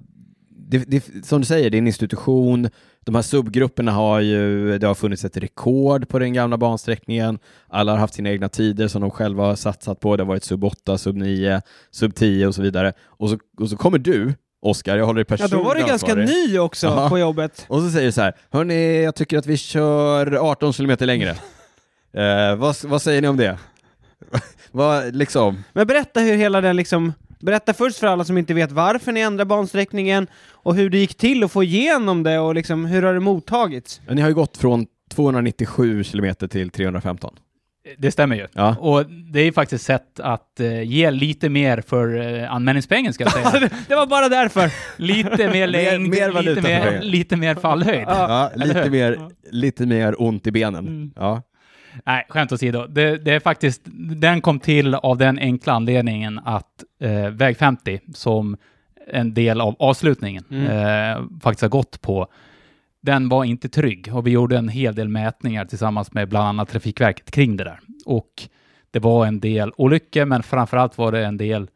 det, 0.79 0.85
det, 1.13 1.27
som 1.27 1.41
du 1.41 1.47
säger, 1.47 1.71
det 1.71 1.77
är 1.77 1.79
en 1.79 1.87
institution. 1.87 2.69
De 3.01 3.15
här 3.15 3.23
subgrupperna 3.23 3.93
har 3.93 4.21
ju, 4.21 4.79
det 4.79 4.87
har 4.87 4.95
funnits 4.95 5.25
ett 5.25 5.37
rekord 5.37 6.09
på 6.09 6.19
den 6.19 6.33
gamla 6.33 6.57
bansträckningen. 6.59 7.39
Alla 7.69 7.93
har 7.93 7.99
haft 7.99 8.15
sina 8.15 8.31
egna 8.31 8.49
tider 8.49 8.89
som 8.89 9.01
de 9.01 9.11
själva 9.11 9.45
har 9.45 9.57
satsat 9.57 10.01
på. 10.01 10.17
Det 10.17 10.23
har 10.23 10.29
varit 10.29 10.45
sub 10.45 10.65
8, 10.65 10.99
sub 10.99 11.17
9, 11.17 11.63
sub 11.91 12.15
10 12.15 12.47
och 12.47 12.55
så 12.55 12.63
vidare. 12.63 12.93
Och 13.03 13.31
så, 13.31 13.39
och 13.61 13.71
så 13.71 13.77
kommer 13.77 13.99
du, 13.99 14.35
Oskar, 14.63 14.97
jag 14.97 15.07
håller 15.07 15.25
dig 15.25 15.27
Ja, 15.29 15.37
personligen 15.37 15.65
då 15.65 15.69
var 15.69 15.75
du 15.75 15.87
ganska 15.87 16.15
ny 16.15 16.59
också 16.59 16.87
Ja. 16.87 17.09
på 17.09 17.19
jobbet. 17.19 17.67
Och 17.69 17.83
så 17.83 17.91
säger 17.91 18.07
du 18.07 18.13
så 18.13 18.21
här, 18.21 18.35
hörni, 18.51 19.03
jag 19.03 19.15
tycker 19.15 19.39
att 19.39 19.47
vi 19.47 19.57
kör 19.57 20.35
18 20.51 20.73
kilometer 20.73 21.07
längre. 21.07 21.31
eh, 22.15 22.57
vad, 22.57 22.77
vad 22.85 23.03
säger 23.03 23.23
ni 23.23 23.29
om 23.29 23.37
det? 23.37 23.59
vad, 24.73 25.15
liksom, 25.15 25.65
Men 25.73 25.87
berätta 25.87 26.21
hur 26.21 26.37
hela 26.37 26.61
den 26.61 26.77
liksom... 26.77 27.13
Berätta 27.45 27.73
först 27.73 27.99
för 27.99 28.07
alla 28.07 28.25
som 28.25 28.39
inte 28.39 28.55
vet 28.55 28.73
varför 28.73 29.13
ni 29.13 29.21
ändrade 29.21 29.49
bansträckningen 29.49 30.27
och 30.51 30.75
hur 30.75 30.91
det 30.91 30.99
gick 30.99 31.15
till 31.15 31.45
att 31.45 31.53
få 31.53 31.63
igenom 31.63 32.23
det 32.23 32.39
och 32.39 32.55
liksom 32.55 32.85
hur 32.85 33.03
har 33.03 33.15
det 33.15 33.21
mottagits? 33.21 34.01
ni 34.09 34.21
har 34.21 34.29
ju 34.29 34.35
gått 34.35 34.57
från 34.57 34.87
297 35.11 36.05
kilometer 36.05 36.49
till 36.49 36.71
315. 36.71 37.35
Det 37.99 38.11
stämmer 38.11 38.37
ju. 38.37 38.47
Ja. 38.53 38.77
Och 38.81 39.07
det 39.07 39.41
är 39.41 39.45
ju 39.45 39.53
faktiskt 39.53 39.85
sätt 39.85 40.21
att 40.21 40.61
eh, 40.61 40.83
ge 40.83 41.11
lite 41.11 41.49
mer 41.49 41.81
för 41.81 42.39
eh, 42.41 42.53
anmälningspengen 42.53 43.13
ska 43.13 43.25
jag 43.25 43.33
säga. 43.33 43.71
det 43.89 43.95
var 43.95 44.07
bara 44.07 44.29
därför. 44.29 44.71
lite 44.97 45.51
mer 45.51 45.67
längd, 45.67 46.09
mer 46.09 46.31
valuta 46.31 46.61
lite, 46.61 46.69
mer, 46.69 47.01
lite 47.03 47.37
mer 47.37 47.55
fallhöjd. 47.55 48.05
Ja, 48.09 48.51
lite 48.55 48.91
mer, 48.91 49.19
lite 49.51 49.87
mer 49.87 50.23
ont 50.23 50.47
i 50.47 50.51
benen. 50.51 50.87
Mm. 50.87 51.13
Ja. 51.17 51.43
Nej, 52.07 52.27
skämt 52.29 52.53
åsido. 52.53 52.87
Det, 52.87 53.17
det 53.17 53.31
är 53.35 53.41
faktiskt, 53.41 53.83
den 54.17 54.41
kom 54.41 54.59
till 54.61 54.95
av 54.95 55.19
den 55.19 55.39
enkla 55.39 55.73
anledningen 55.73 56.41
att 56.45 56.85
eh, 57.01 57.29
väg 57.31 57.57
50, 57.57 58.01
som 58.15 58.57
en 59.07 59.35
del 59.35 59.61
av 59.61 59.77
avslutningen, 59.79 60.45
Mm. 60.51 60.67
eh, 60.67 61.41
faktiskt 61.43 61.63
har 61.63 61.69
gått 61.69 62.01
på, 62.01 62.27
den 63.03 63.29
var 63.29 63.45
inte 63.45 63.69
trygg 63.69 64.15
och 64.15 64.27
vi 64.27 64.31
gjorde 64.31 64.59
en 64.59 64.69
hel 64.69 64.95
del 64.95 65.09
mätningar 65.09 65.65
tillsammans 65.65 66.13
med 66.13 66.29
bland 66.29 66.49
annat 66.49 66.69
Trafikverket 66.69 67.31
kring 67.31 67.57
det 67.57 67.65
där. 67.65 67.81
Och 68.07 68.49
det 68.91 68.99
var 68.99 69.27
en 69.27 69.41
del 69.41 69.73
olyckor, 69.77 70.25
men 70.25 70.43
framförallt 70.43 70.99
var 70.99 71.13
det 71.13 71.25
en 71.27 71.37
del 71.37 71.69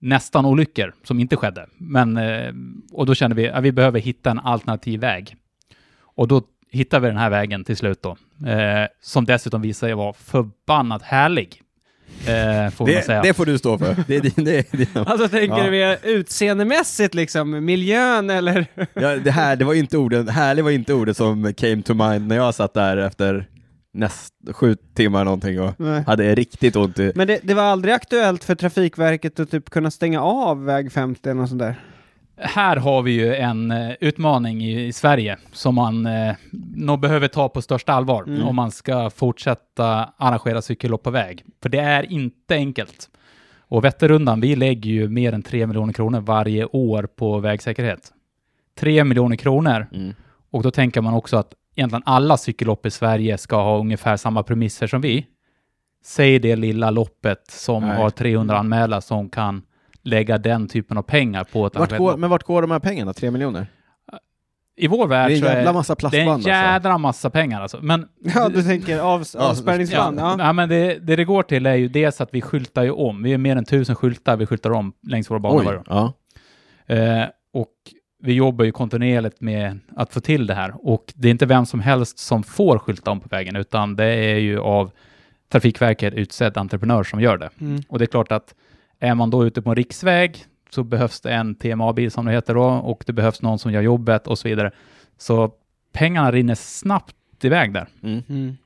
nästan 0.00 0.46
olyckor 0.46 0.94
som 1.04 1.20
inte 1.20 1.36
skedde. 1.36 1.66
Men, 1.78 2.16
eh, 2.16 2.52
och 2.92 3.06
då 3.06 3.14
kände 3.14 3.36
vi 3.36 3.48
att 3.48 3.64
vi 3.64 3.72
behöver 3.72 4.00
hitta 4.00 4.30
en 4.30 4.38
alternativ 4.38 5.00
väg. 5.00 5.36
Och 6.00 6.28
då 6.28 6.42
hittade 6.76 7.00
vi 7.02 7.08
den 7.08 7.16
här 7.18 7.30
vägen 7.30 7.64
till 7.64 7.76
slut 7.76 8.02
då, 8.02 8.10
eh, 8.50 8.86
som 9.02 9.24
dessutom 9.24 9.62
visade 9.62 9.90
sig 9.90 9.94
vara 9.96 10.12
förbannat 10.12 11.02
härlig. 11.02 11.62
Eh, 12.26 12.70
får 12.70 12.84
man 12.86 12.94
Det, 12.94 13.02
säga. 13.06 13.22
det 13.22 13.34
får 13.34 13.46
du 13.46 13.58
stå 13.58 13.78
för. 13.78 13.96
Det 14.06 14.16
är 14.16 14.20
din, 14.20 14.44
det 14.44 14.72
är 14.72 14.76
din. 14.76 14.86
Alltså 14.94 15.28
tänker 15.28 15.56
Ja. 15.58 15.64
du 15.64 15.70
mer 15.70 15.98
utseendemässigt 16.02 17.14
liksom, 17.14 17.64
miljön 17.64 18.30
eller? 18.30 18.66
Ja, 18.94 19.16
det 19.16 19.30
här, 19.30 19.56
det 19.56 19.64
var 19.64 19.74
inte 19.74 19.98
orden, 19.98 20.28
härlig 20.28 20.64
var 20.64 20.70
inte 20.70 20.94
ordet 20.94 21.16
som 21.16 21.54
came 21.54 21.82
to 21.82 21.94
mind 21.94 22.26
när 22.28 22.36
jag 22.36 22.54
satt 22.54 22.74
där 22.74 22.96
efter 22.96 23.46
näst, 23.94 24.34
sju 24.52 24.76
timmar 24.94 25.24
någonting 25.24 25.60
och 25.60 25.74
Nej. 25.80 26.04
hade 26.06 26.34
riktigt 26.34 26.76
ont 26.76 26.98
i... 26.98 27.12
Men 27.14 27.26
det, 27.26 27.40
det 27.42 27.54
var 27.54 27.62
aldrig 27.62 27.94
aktuellt 27.94 28.44
för 28.44 28.54
Trafikverket 28.54 29.40
att 29.40 29.50
typ 29.50 29.70
kunna 29.70 29.90
stänga 29.90 30.20
av 30.22 30.64
väg 30.64 30.92
50 30.92 31.28
eller 31.30 31.40
något 31.40 31.48
sånt 31.48 31.60
där? 31.62 31.74
Här 32.38 32.76
har 32.76 33.02
vi 33.02 33.12
ju 33.12 33.34
en 33.34 33.70
eh, 33.70 33.92
utmaning 34.00 34.62
i, 34.64 34.86
i 34.86 34.92
Sverige 34.92 35.36
som 35.52 35.74
man 35.74 36.06
eh, 36.06 36.34
nog 36.76 37.00
behöver 37.00 37.28
ta 37.28 37.48
på 37.48 37.62
största 37.62 37.92
allvar 37.92 38.22
Mm. 38.26 38.42
om 38.42 38.56
man 38.56 38.70
ska 38.70 39.10
fortsätta 39.10 40.12
arrangera 40.16 40.62
cykellopp 40.62 41.02
på 41.02 41.10
väg. 41.10 41.44
För 41.62 41.68
det 41.68 41.78
är 41.78 42.12
inte 42.12 42.54
enkelt. 42.54 43.08
Och 43.68 43.84
Vätternrundan, 43.84 44.40
vi 44.40 44.56
lägger 44.56 44.90
ju 44.90 45.08
mer 45.08 45.32
än 45.32 45.42
3 45.42 45.66
miljoner 45.66 45.92
kronor 45.92 46.20
varje 46.20 46.64
år 46.64 47.02
på 47.16 47.38
vägsäkerhet. 47.38 48.12
3 48.78 49.04
miljoner 49.04 49.36
kronor. 49.36 49.86
Mm. 49.94 50.14
Och 50.50 50.62
då 50.62 50.70
tänker 50.70 51.00
man 51.00 51.14
också 51.14 51.36
att 51.36 51.52
egentligen 51.76 52.02
alla 52.06 52.36
cykellopp 52.36 52.86
i 52.86 52.90
Sverige 52.90 53.38
ska 53.38 53.56
ha 53.62 53.78
ungefär 53.78 54.16
samma 54.16 54.42
premisser 54.42 54.86
som 54.86 55.00
vi. 55.00 55.26
Säg 56.04 56.38
det 56.38 56.56
lilla 56.56 56.90
loppet 56.90 57.50
som 57.50 57.82
Nej. 57.82 57.96
har 57.96 58.10
300 58.10 58.58
anmälda 58.58 59.00
som 59.00 59.28
kan 59.28 59.62
lägga 60.06 60.38
den 60.38 60.68
typen 60.68 60.98
av 60.98 61.02
pengar 61.02 61.44
på 61.44 61.66
ett 61.66 61.76
Vart 61.76 61.96
går, 61.98 62.16
men 62.16 62.30
vart 62.30 62.42
går 62.42 62.62
de 62.62 62.70
här 62.70 62.78
pengarna? 62.78 63.12
Tre 63.12 63.30
miljoner? 63.30 63.66
I 64.78 64.86
vår 64.88 65.04
Det 65.04 65.08
värld 65.10 65.30
är 65.30 65.34
en 65.36 65.40
jävla 65.42 65.72
massa 65.72 65.94
det 65.94 66.02
är 66.02 66.06
en 66.06 66.10
plastband 66.10 66.30
alltså. 66.34 66.50
jädra 66.50 66.98
massa 66.98 67.30
pengar 67.30 67.60
alltså. 67.62 67.78
Men, 67.82 68.08
Ja, 68.34 68.48
du 68.48 68.62
tänker 68.62 68.98
av, 68.98 69.24
Ja, 69.34 69.40
avspärrningsband? 69.40 70.18
ja, 70.18 70.30
Ja. 70.30 70.36
nej, 70.36 70.52
men 70.52 70.68
det, 70.68 70.98
det 70.98 71.16
det 71.16 71.24
går 71.24 71.42
till 71.42 71.66
är 71.66 71.74
ju 71.74 71.88
dels 71.88 72.20
att 72.20 72.28
vi 72.34 72.40
skyltar 72.42 72.82
ju 72.82 72.90
om. 72.90 73.22
Vi 73.22 73.32
är 73.32 73.38
mer 73.38 73.56
än 73.56 73.64
tusen 73.64 73.96
skyltar 73.96 74.36
vi 74.36 74.46
skyltar 74.46 74.70
om 74.70 74.92
längs 75.02 75.30
våra 75.30 75.38
banor 75.38 75.64
varje 75.64 75.80
ja. 75.86 76.12
Eh, 76.94 77.24
och 77.52 77.72
vi 78.22 78.32
jobbar 78.32 78.64
ju 78.64 78.72
kontinuerligt 78.72 79.40
med 79.40 79.78
att 79.96 80.12
få 80.12 80.20
till 80.20 80.46
det 80.46 80.54
här. 80.54 80.74
Och 80.88 81.12
det 81.16 81.28
är 81.28 81.32
inte 81.32 81.46
vem 81.46 81.66
som 81.66 81.80
helst 81.80 82.18
som 82.18 82.42
får 82.42 82.78
skylta 82.78 83.10
om 83.10 83.20
på 83.20 83.28
vägen, 83.28 83.56
utan 83.56 83.96
det 83.96 84.04
är 84.04 84.36
ju 84.38 84.58
av 84.60 84.90
Trafikverket 85.52 86.14
utsedd 86.14 86.58
entreprenör 86.58 87.04
som 87.04 87.20
gör 87.20 87.36
det. 87.38 87.50
Mm. 87.60 87.82
Och 87.88 87.98
det 87.98 88.04
är 88.04 88.06
klart 88.06 88.32
att 88.32 88.54
är 89.00 89.14
man 89.14 89.30
då 89.30 89.46
ute 89.46 89.62
på 89.62 89.70
en 89.70 89.76
riksväg 89.76 90.44
så 90.70 90.84
behövs 90.84 91.20
det 91.20 91.32
en 91.32 91.54
TMA-bil 91.54 92.10
som 92.10 92.26
det 92.26 92.32
heter 92.32 92.54
då 92.54 92.64
och 92.64 93.04
det 93.06 93.12
behövs 93.12 93.42
någon 93.42 93.58
som 93.58 93.72
gör 93.72 93.82
jobbet 93.82 94.26
och 94.26 94.38
så 94.38 94.48
vidare. 94.48 94.70
Så 95.18 95.52
pengarna 95.92 96.32
rinner 96.32 96.54
snabbt 96.54 97.44
iväg 97.44 97.72
där. 97.72 97.88
Mm. 98.02 98.22
Mm. 98.28 98.56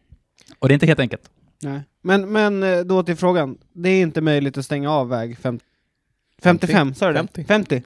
Och 0.59 0.69
det 0.69 0.73
är 0.73 0.77
inte 0.77 0.87
helt 0.87 1.01
enkelt. 1.01 1.31
Nej. 1.62 1.81
Men, 2.03 2.33
men 2.33 2.62
eh, 2.62 2.79
då 2.79 3.03
till 3.03 3.16
frågan. 3.16 3.59
Det 3.73 3.88
är 3.88 4.03
inte 4.03 4.21
möjligt 4.21 4.59
att 4.59 4.64
stänga 4.64 4.90
av 4.90 5.09
väg 5.09 5.38
fem, 5.38 5.61
55, 6.43 6.95
sa 6.95 7.07
du 7.07 7.12
det? 7.12 7.19
50. 7.19 7.45
50. 7.45 7.83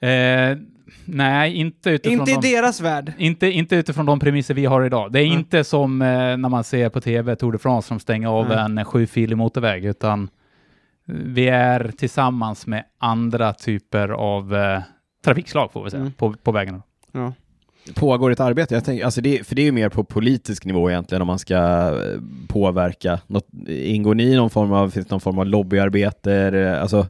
Eh, 0.00 0.58
nej, 1.04 1.54
inte 1.54 1.90
utifrån 1.90 2.20
Inte 2.20 2.30
i 2.30 2.34
de, 2.34 2.40
deras 2.40 2.80
värld. 2.80 3.12
inte, 3.18 3.46
inte 3.46 3.76
utifrån 3.76 4.06
de 4.06 4.20
premisser 4.20 4.54
vi 4.54 4.64
har 4.64 4.84
idag. 4.84 5.12
Det 5.12 5.18
är 5.18 5.28
Nej. 5.28 5.32
inte 5.32 5.64
som 5.64 6.02
eh, 6.02 6.08
när 6.08 6.48
man 6.48 6.64
ser 6.64 6.88
på 6.88 7.00
tv 7.00 7.36
Tour 7.36 7.52
de 7.52 7.58
France 7.58 7.88
som 7.88 8.00
stänger 8.00 8.28
av 8.28 8.48
Nej. 8.48 8.58
en 8.58 8.84
sjufilig 8.84 9.36
motorväg, 9.36 9.84
utan 9.84 10.28
vi 11.06 11.48
är 11.48 11.92
tillsammans 11.96 12.66
med 12.66 12.84
andra 12.98 13.52
typer 13.52 14.08
av 14.08 14.54
eh, 14.56 14.80
trafikslag, 15.24 15.72
får 15.72 15.84
vi 15.84 15.90
säga, 15.90 16.00
Mm. 16.00 16.12
på, 16.12 16.32
på 16.42 16.52
vägarna. 16.52 16.82
Ja. 17.12 17.32
Pågår 17.94 18.30
ett 18.30 18.40
arbete? 18.40 18.74
Jag 18.74 18.84
tänker, 18.84 19.04
alltså 19.04 19.20
det, 19.20 19.46
för 19.46 19.54
det 19.54 19.62
är 19.62 19.66
ju 19.66 19.72
mer 19.72 19.88
på 19.88 20.04
politisk 20.04 20.64
nivå 20.64 20.90
egentligen 20.90 21.22
om 21.22 21.26
man 21.26 21.38
ska 21.38 21.56
eh, 21.56 22.20
påverka. 22.48 23.20
Något, 23.26 23.46
ingår 23.68 24.14
ni 24.14 24.24
i 24.24 24.36
någon 24.36 24.50
form 24.50 24.72
av, 24.72 24.90
finns 24.90 25.10
någon 25.10 25.20
form 25.20 25.38
av 25.38 25.46
lobbyarbete? 25.46 26.78
Alltså, 26.82 27.06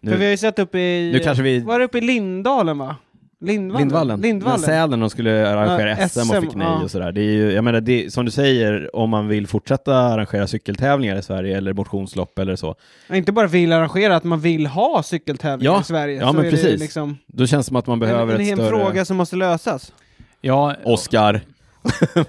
nu, 0.00 0.10
För 0.10 0.18
vi 0.18 0.24
har 0.24 0.30
ju 0.30 0.36
sett 0.36 0.58
uppe 0.58 0.78
i... 0.78 1.12
nu 1.12 1.18
kanske 1.18 1.42
vi... 1.42 1.60
Var 1.60 1.78
det 1.78 1.84
uppe 1.84 1.98
i 1.98 2.00
Lindalen 2.00 2.78
va? 2.78 2.96
Lindvallen? 3.44 3.80
Lindvallen. 3.80 4.20
Lindvallen. 4.20 4.60
Men 4.60 4.66
Sälen, 4.66 5.00
de 5.00 5.10
skulle 5.10 5.48
arrangera 5.50 5.88
Ja, 5.90 6.08
SM 6.08 6.18
och 6.20 6.24
SM, 6.26 6.40
fick 6.40 6.54
nej 6.54 6.66
ja. 6.66 6.82
och 6.82 6.90
sådär. 6.90 7.12
Det 7.12 7.20
är 7.20 7.32
ju, 7.32 7.52
jag 7.52 7.64
menar, 7.64 7.80
det, 7.80 8.12
som 8.12 8.24
du 8.24 8.30
säger, 8.30 8.96
om 8.96 9.10
man 9.10 9.28
vill 9.28 9.46
fortsätta 9.46 9.96
arrangera 9.96 10.46
cykeltävlingar 10.46 11.16
i 11.16 11.22
Sverige 11.22 11.56
eller 11.56 11.72
motionslopp 11.72 12.38
eller 12.38 12.56
så, 12.56 12.74
Ja, 13.08 13.16
Inte 13.16 13.32
bara 13.32 13.46
vill 13.46 13.72
arrangera, 13.72 14.16
att 14.16 14.24
man 14.24 14.40
vill 14.40 14.66
ha 14.66 15.02
cykeltävlingar 15.02 15.72
Ja, 15.74 15.80
i 15.80 15.84
Sverige. 15.84 16.20
ja, 16.20 16.26
så 16.26 16.32
men 16.32 16.40
är 16.44 16.50
Det 16.50 16.56
precis. 16.56 16.80
liksom 16.80 17.18
då 17.26 17.46
känns 17.46 17.66
det 17.66 17.68
som 17.68 17.76
att 17.76 17.86
man 17.86 17.98
behöver 17.98 18.34
en, 18.34 18.40
ett 18.40 18.48
en, 18.48 18.56
större... 18.56 18.68
fråga 18.68 19.04
som 19.04 19.16
måste 19.16 19.36
lösas. 19.36 19.92
Ja, 20.40 20.74
Oscar. 20.84 21.40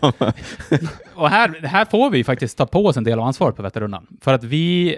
och 1.16 1.30
här, 1.30 1.68
här 1.68 1.86
får 1.86 2.10
vi 2.10 2.24
faktiskt 2.24 2.58
ta 2.58 2.66
på 2.66 2.86
oss 2.86 2.98
en 2.98 3.04
del 3.04 3.20
av 3.20 3.26
ansvaret 3.26 3.56
på 3.56 3.64
Vätternrundan. 3.64 4.08
För 4.22 4.34
att 4.34 4.44
vi 4.44 4.98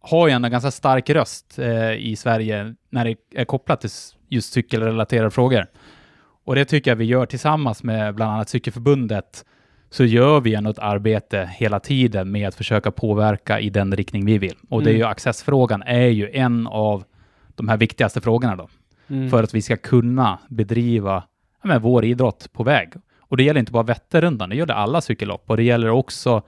har 0.00 0.28
ju 0.28 0.34
en 0.34 0.42
ganska 0.50 0.70
stark 0.70 1.10
röst 1.10 1.58
eh, 1.58 1.92
i 1.92 2.16
Sverige 2.16 2.74
när 2.90 3.04
det 3.04 3.16
är 3.34 3.44
kopplat 3.44 3.80
till 3.80 3.90
just 4.28 4.52
cykelrelaterade 4.52 5.30
frågor. 5.30 5.66
Och 6.44 6.54
det 6.54 6.64
tycker 6.64 6.90
jag 6.90 6.96
vi 6.96 7.04
gör 7.04 7.26
tillsammans 7.26 7.82
med 7.82 8.14
bland 8.14 8.32
annat 8.32 8.48
Cykelförbundet. 8.48 9.44
Så 9.90 10.04
gör 10.04 10.40
vi 10.40 10.54
ändå 10.54 10.70
ett 10.70 10.78
arbete 10.78 11.50
hela 11.56 11.80
tiden 11.80 12.30
med 12.30 12.48
att 12.48 12.54
försöka 12.54 12.90
påverka 12.90 13.60
i 13.60 13.70
den 13.70 13.96
riktning 13.96 14.26
vi 14.26 14.38
vill. 14.38 14.54
Och 14.70 14.82
det 14.82 14.90
är 14.90 14.94
ju 14.94 15.00
Mm. 15.00 15.10
accessfrågan 15.10 15.82
är 15.82 16.08
ju 16.08 16.30
en 16.30 16.66
av 16.66 17.04
de 17.56 17.68
här 17.68 17.76
viktigaste 17.76 18.20
frågorna 18.20 18.56
då. 18.56 18.68
Mm. 19.08 19.30
För 19.30 19.42
att 19.42 19.54
vi 19.54 19.62
ska 19.62 19.76
kunna 19.76 20.38
bedriva 20.48 21.24
ja, 21.62 21.68
men, 21.68 21.82
vår 21.82 22.04
idrott 22.04 22.52
på 22.52 22.62
väg. 22.62 22.92
Och 23.20 23.36
det 23.36 23.42
gäller 23.42 23.60
inte 23.60 23.72
bara 23.72 23.82
Vätternrundan, 23.82 24.48
det 24.48 24.56
gäller 24.56 24.74
alla 24.74 25.00
cykellopp. 25.00 25.44
Och 25.46 25.56
det 25.56 25.62
gäller 25.62 25.88
också 25.88 26.42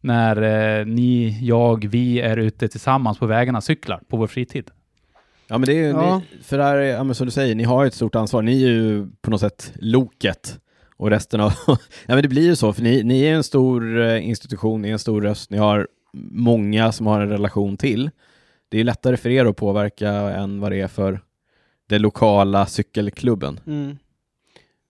när 0.00 0.42
eh, 0.42 0.86
ni, 0.86 1.38
jag, 1.42 1.86
vi 1.90 2.20
är 2.20 2.36
ute 2.36 2.68
tillsammans 2.68 3.18
på 3.18 3.26
vägarna 3.26 3.58
och 3.58 3.64
cyklar 3.64 4.00
på 4.08 4.16
vår 4.16 4.26
fritid. 4.26 4.70
Ja 5.46 5.58
men 5.58 5.66
det 5.66 5.72
är 5.72 5.76
ju, 5.86 5.88
Ja. 5.88 6.18
ni, 6.32 6.42
för 6.42 6.58
där, 6.58 6.74
är- 6.76 6.82
ja, 6.92 7.04
men 7.04 7.14
som 7.14 7.26
du 7.26 7.30
säger, 7.30 7.54
ni 7.54 7.64
har 7.64 7.82
ju 7.84 7.88
ett 7.88 7.94
stort 7.94 8.14
ansvar. 8.14 8.42
Ni 8.42 8.64
är 8.64 8.68
ju 8.68 9.06
på 9.22 9.30
något 9.30 9.40
sätt 9.40 9.72
loket 9.74 10.58
och 10.96 11.10
resten 11.10 11.40
av... 11.40 11.52
ja 11.66 11.76
men 12.06 12.22
det 12.22 12.28
blir 12.28 12.42
ju 12.42 12.56
så, 12.56 12.72
för 12.72 12.82
ni, 12.82 13.02
ni 13.02 13.22
är 13.24 13.34
en 13.34 13.44
stor 13.44 14.00
eh, 14.00 14.28
institution, 14.28 14.82
ni 14.82 14.88
är 14.88 14.92
en 14.92 14.98
stor 14.98 15.20
röst, 15.22 15.50
ni 15.50 15.58
har 15.58 15.88
många 16.30 16.92
som 16.92 17.06
har 17.06 17.20
en 17.20 17.28
relation 17.28 17.76
till. 17.76 18.10
Det 18.68 18.80
är 18.80 18.84
lättare 18.84 19.16
för 19.16 19.30
er 19.30 19.44
att 19.44 19.56
påverka 19.56 20.10
än 20.10 20.60
vad 20.60 20.72
det 20.72 20.80
är 20.80 20.88
för 20.88 21.20
den 21.88 22.02
lokala 22.02 22.66
cykelklubben. 22.66 23.60
Mm. 23.66 23.96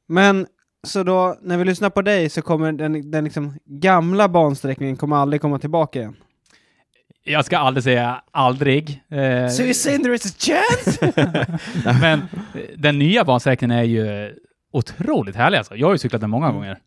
Men 0.06 0.46
så 0.86 1.02
då, 1.02 1.38
när 1.42 1.58
vi 1.58 1.64
lyssnar 1.64 1.90
på 1.90 2.02
dig 2.02 2.28
så 2.28 2.42
kommer 2.42 2.72
den, 2.72 3.10
den 3.10 3.24
liksom 3.24 3.52
gamla 3.64 4.28
bansträckningen 4.28 4.96
kommer 4.96 5.16
aldrig 5.16 5.40
komma 5.40 5.58
tillbaka 5.58 5.98
igen? 5.98 6.16
Jag 7.26 7.44
ska 7.44 7.58
aldrig 7.58 7.84
säga 7.84 8.22
aldrig. 8.30 9.02
Eh, 9.10 9.18
So 9.48 9.62
you're 9.62 9.72
saying 9.72 10.02
there 10.02 10.14
is 10.14 10.26
a 10.26 10.36
chance? 10.38 11.12
men 12.00 12.18
eh, 12.18 12.60
den 12.76 12.98
nya 12.98 13.24
bansträckningen 13.24 13.78
är 13.78 13.82
ju 13.82 14.34
otroligt 14.72 15.36
härlig 15.36 15.58
alltså. 15.58 15.76
Jag 15.76 15.86
har 15.86 15.94
ju 15.94 15.98
cyklat 15.98 16.20
den 16.20 16.30
många 16.30 16.46
Mm. 16.46 16.56
gånger. 16.56 16.78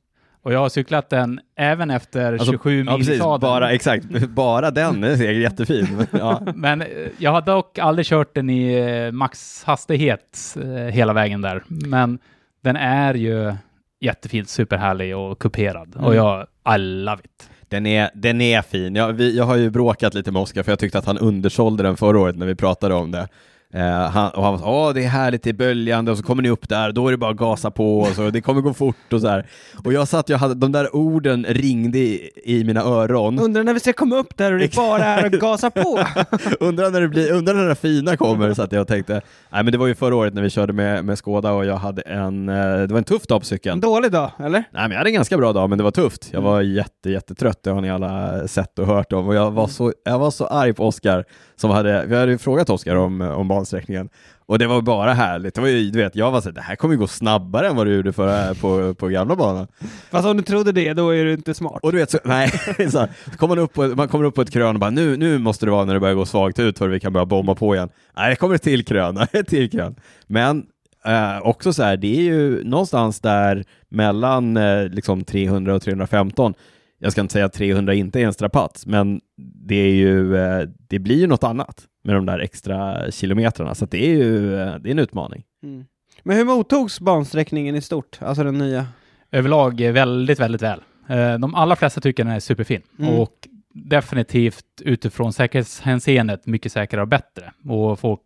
Och 0.43 0.53
jag 0.53 0.59
har 0.59 0.69
cyklat 0.69 1.09
den 1.09 1.39
även 1.57 1.91
efter 1.91 2.33
Alltså, 2.33 2.51
27 2.51 2.83
Ja 2.87 2.97
mil 2.97 3.05
sadeln. 3.19 3.39
bara, 3.51 3.71
exakt, 3.71 4.05
bara 4.29 4.71
den 4.71 5.03
är 5.03 5.31
jättefin. 5.31 6.07
Ja. 6.11 6.41
Men 6.55 6.81
eh, 6.81 6.87
jag 7.17 7.31
har 7.31 7.41
dock 7.41 7.77
aldrig 7.79 8.05
kört 8.05 8.35
den 8.35 8.49
i 8.49 8.73
eh, 8.73 9.11
maxhastighet 9.11 10.57
hela 10.91 11.13
vägen 11.13 11.41
där. 11.41 11.63
Men 11.67 12.19
den 12.63 12.75
är 12.75 13.13
ju 13.13 13.53
jättefint, 13.99 14.49
superhärlig 14.49 15.17
och 15.17 15.39
kuperad. 15.39 15.95
Och 15.95 16.13
Mm. 16.13 16.15
jag, 16.15 16.47
I 16.75 16.77
love 16.77 17.21
it. 17.23 17.49
Den 17.69 17.85
är, 17.85 18.09
den 18.13 18.41
är 18.41 18.61
fin. 18.61 18.95
Jag, 18.95 19.13
vi, 19.13 19.37
jag 19.37 19.45
har 19.45 19.55
ju 19.55 19.69
bråkat 19.69 20.13
lite 20.13 20.31
med 20.31 20.41
Oskar 20.41 20.63
för 20.63 20.71
jag 20.71 20.79
tyckte 20.79 20.97
att 20.97 21.05
han 21.05 21.17
undersålde 21.17 21.83
den 21.83 21.97
förra 21.97 22.19
året 22.19 22.35
när 22.35 22.45
vi 22.45 22.55
pratade 22.55 22.95
om 22.95 23.11
det. 23.11 23.27
Eh, 23.73 24.09
han, 24.09 24.29
och 24.31 24.43
han 24.43 24.59
sa, 24.59 24.87
åh 24.87 24.93
det 24.93 25.03
är 25.03 25.07
härligt, 25.07 25.43
det 25.43 25.49
är 25.49 25.53
böljande 25.53 26.11
och 26.11 26.17
så 26.17 26.23
kommer 26.23 26.43
ni 26.43 26.49
upp 26.49 26.69
där, 26.69 26.91
då 26.91 27.07
är 27.07 27.11
det 27.11 27.17
bara 27.17 27.31
att 27.31 27.37
gasa 27.37 27.71
på 27.71 27.99
och 27.99 28.07
så, 28.07 28.29
det 28.29 28.41
kommer 28.41 28.61
gå 28.61 28.73
fort 28.73 29.13
och 29.13 29.21
så 29.21 29.27
här. 29.27 29.45
Och 29.85 29.93
jag 29.93 30.07
satt, 30.07 30.29
jag 30.29 30.37
hade, 30.37 30.53
de 30.53 30.71
där 30.71 30.95
orden 30.95 31.45
ringde 31.49 31.99
i, 31.99 32.29
i 32.43 32.63
mina 32.63 32.81
öron. 32.81 33.39
Undrar 33.39 33.63
när 33.63 33.73
vi 33.73 33.79
ska 33.79 33.93
komma 33.93 34.15
upp 34.15 34.37
där 34.37 34.53
och 34.53 34.59
det 34.59 34.75
bara 34.75 35.05
är 35.05 35.25
att 35.25 35.31
gasa 35.31 35.69
på. 35.69 35.99
undrar 36.59 36.91
när 36.91 37.01
det 37.01 37.07
blir, 37.07 37.31
undrar 37.31 37.53
när 37.53 37.67
det 37.67 37.75
fina 37.75 38.17
kommer, 38.17 38.53
så 38.53 38.61
att 38.61 38.71
jag 38.71 38.87
tänkte, 38.87 39.21
nej 39.49 39.63
men 39.63 39.71
det 39.71 39.77
var 39.77 39.87
ju 39.87 39.95
förra 39.95 40.15
året 40.15 40.33
när 40.33 40.41
vi 40.41 40.49
körde 40.49 40.73
med, 40.73 41.05
med 41.05 41.17
Skoda 41.17 41.51
och 41.51 41.65
jag 41.65 41.77
hade 41.77 42.01
en, 42.01 42.49
eh, 42.49 42.55
det 42.55 42.87
var 42.91 42.97
en 42.97 43.03
tuff 43.03 43.27
dag 43.27 43.41
på 43.41 43.45
cykeln. 43.45 43.73
En 43.73 43.81
dålig 43.81 44.11
dag, 44.11 44.31
eller? 44.39 44.51
Nej 44.51 44.81
men 44.81 44.91
jag 44.91 44.97
hade 44.97 45.09
en 45.09 45.13
ganska 45.13 45.37
bra 45.37 45.53
dag, 45.53 45.69
men 45.69 45.77
det 45.77 45.83
var 45.83 45.91
tufft. 45.91 46.29
Jag 46.31 46.41
var 46.41 46.61
jätte, 46.61 47.09
jättetrött, 47.09 47.63
det 47.63 47.69
har 47.69 47.81
ni 47.81 47.91
alla 47.91 48.47
sett 48.47 48.79
och 48.79 48.87
hört 48.87 49.13
om. 49.13 49.27
Och 49.27 49.35
jag 49.35 49.51
var 49.51 49.67
så, 49.67 49.93
jag 50.03 50.19
var 50.19 50.31
så 50.31 50.45
arg 50.45 50.73
på 50.73 50.87
Oskar, 50.87 51.25
som 51.61 51.69
hade, 51.71 52.05
vi 52.05 52.15
hade 52.15 52.31
ju 52.31 52.37
frågat 52.37 52.69
Oskar 52.69 52.95
om, 52.95 53.21
om 53.21 53.47
bansträckningen. 53.47 54.09
Och 54.45 54.59
det 54.59 54.67
var 54.67 54.81
bara 54.81 55.13
härligt. 55.13 55.55
Det 55.55 55.61
var 55.61 55.67
ju, 55.67 55.91
du 55.91 55.99
vet, 55.99 56.15
jag 56.15 56.31
var 56.31 56.41
så 56.41 56.49
här, 56.49 56.53
det 56.53 56.61
här 56.61 56.75
kommer 56.75 56.93
ju 56.93 56.99
gå 56.99 57.07
snabbare 57.07 57.67
än 57.67 57.75
vad 57.75 57.87
du 57.87 57.95
gjorde 57.95 58.13
för, 58.13 58.53
på, 58.53 58.93
på 58.93 59.07
gamla 59.07 59.35
banan. 59.35 59.67
Fast 60.09 60.27
om 60.27 60.37
du 60.37 60.43
trodde 60.43 60.71
det, 60.71 60.93
då 60.93 61.09
är 61.09 61.25
du 61.25 61.33
inte 61.33 61.53
smart. 61.53 61.79
Och 61.81 61.91
du 61.91 61.97
vet, 61.97 62.11
så, 62.11 62.19
nej, 62.23 62.49
så, 62.91 62.99
här, 62.99 63.47
man, 63.47 63.59
upp 63.59 63.73
på, 63.73 63.87
man 63.87 64.07
kommer 64.07 64.25
upp 64.25 64.35
på 64.35 64.41
ett 64.41 64.51
krön 64.51 64.75
och 64.75 64.79
bara 64.79 64.89
nu, 64.89 65.17
nu 65.17 65.37
måste 65.37 65.65
det 65.65 65.71
vara 65.71 65.85
när 65.85 65.93
det 65.93 65.99
börjar 65.99 66.15
gå 66.15 66.25
svagt 66.25 66.59
ut 66.59 66.77
för 66.77 66.87
vi 66.87 66.99
kan 66.99 67.13
börja 67.13 67.25
bomba 67.25 67.55
på 67.55 67.75
igen. 67.75 67.89
Nej, 68.17 68.29
det 68.29 68.35
kommer 68.35 68.55
ett 68.55 68.63
till 68.63 68.85
krön, 68.85 69.17
ett 69.31 69.47
till 69.47 69.71
krön. 69.71 69.95
Men 70.27 70.65
eh, 71.05 71.39
också 71.41 71.73
så 71.73 71.83
här, 71.83 71.97
det 71.97 72.17
är 72.17 72.21
ju 72.21 72.63
någonstans 72.63 73.19
där 73.19 73.63
mellan 73.89 74.57
eh, 74.57 74.87
liksom 74.89 75.23
300 75.23 75.75
och 75.75 75.81
315 75.81 76.53
jag 76.99 77.11
ska 77.11 77.21
inte 77.21 77.31
säga 77.33 77.45
att 77.45 77.53
300 77.53 77.93
inte 77.93 78.19
är 78.21 78.25
en 78.25 78.33
strapats, 78.33 78.85
men 78.85 79.21
det, 79.65 79.75
är 79.75 79.93
ju, 79.93 80.37
eh, 80.37 80.67
det 80.87 80.99
blir 80.99 81.15
ju 81.19 81.27
något 81.27 81.43
annat 81.43 81.83
med 82.03 82.15
de 82.15 82.25
där 82.25 82.39
extra 82.39 83.11
kilometrarna, 83.11 83.75
så 83.75 83.85
att 83.85 83.91
det 83.91 84.05
är 84.05 84.15
ju 84.15 84.55
eh, 84.61 84.75
det 84.75 84.89
är 84.89 84.91
en 84.91 84.99
utmaning. 84.99 85.43
Mm. 85.63 85.85
Men 86.23 86.37
hur 86.37 86.45
mottogs 86.45 86.99
bansträckningen 86.99 87.75
i 87.75 87.81
stort, 87.81 88.17
alltså 88.21 88.43
den 88.43 88.57
nya? 88.57 88.87
Överlag 89.31 89.81
väldigt, 89.81 90.39
väldigt 90.39 90.61
väl. 90.61 90.81
Eh, 91.09 91.37
De 91.39 91.55
allra 91.55 91.75
flesta 91.75 92.01
tycker 92.01 92.23
den 92.23 92.33
är 92.33 92.39
superfin 92.39 92.81
Mm. 92.99 93.13
och 93.19 93.47
definitivt 93.73 94.65
utifrån 94.81 95.33
säkerhetshänseendet 95.33 96.45
mycket 96.45 96.71
säkrare 96.71 97.01
och 97.01 97.07
bättre. 97.07 97.51
Och 97.69 97.99
folk 97.99 98.21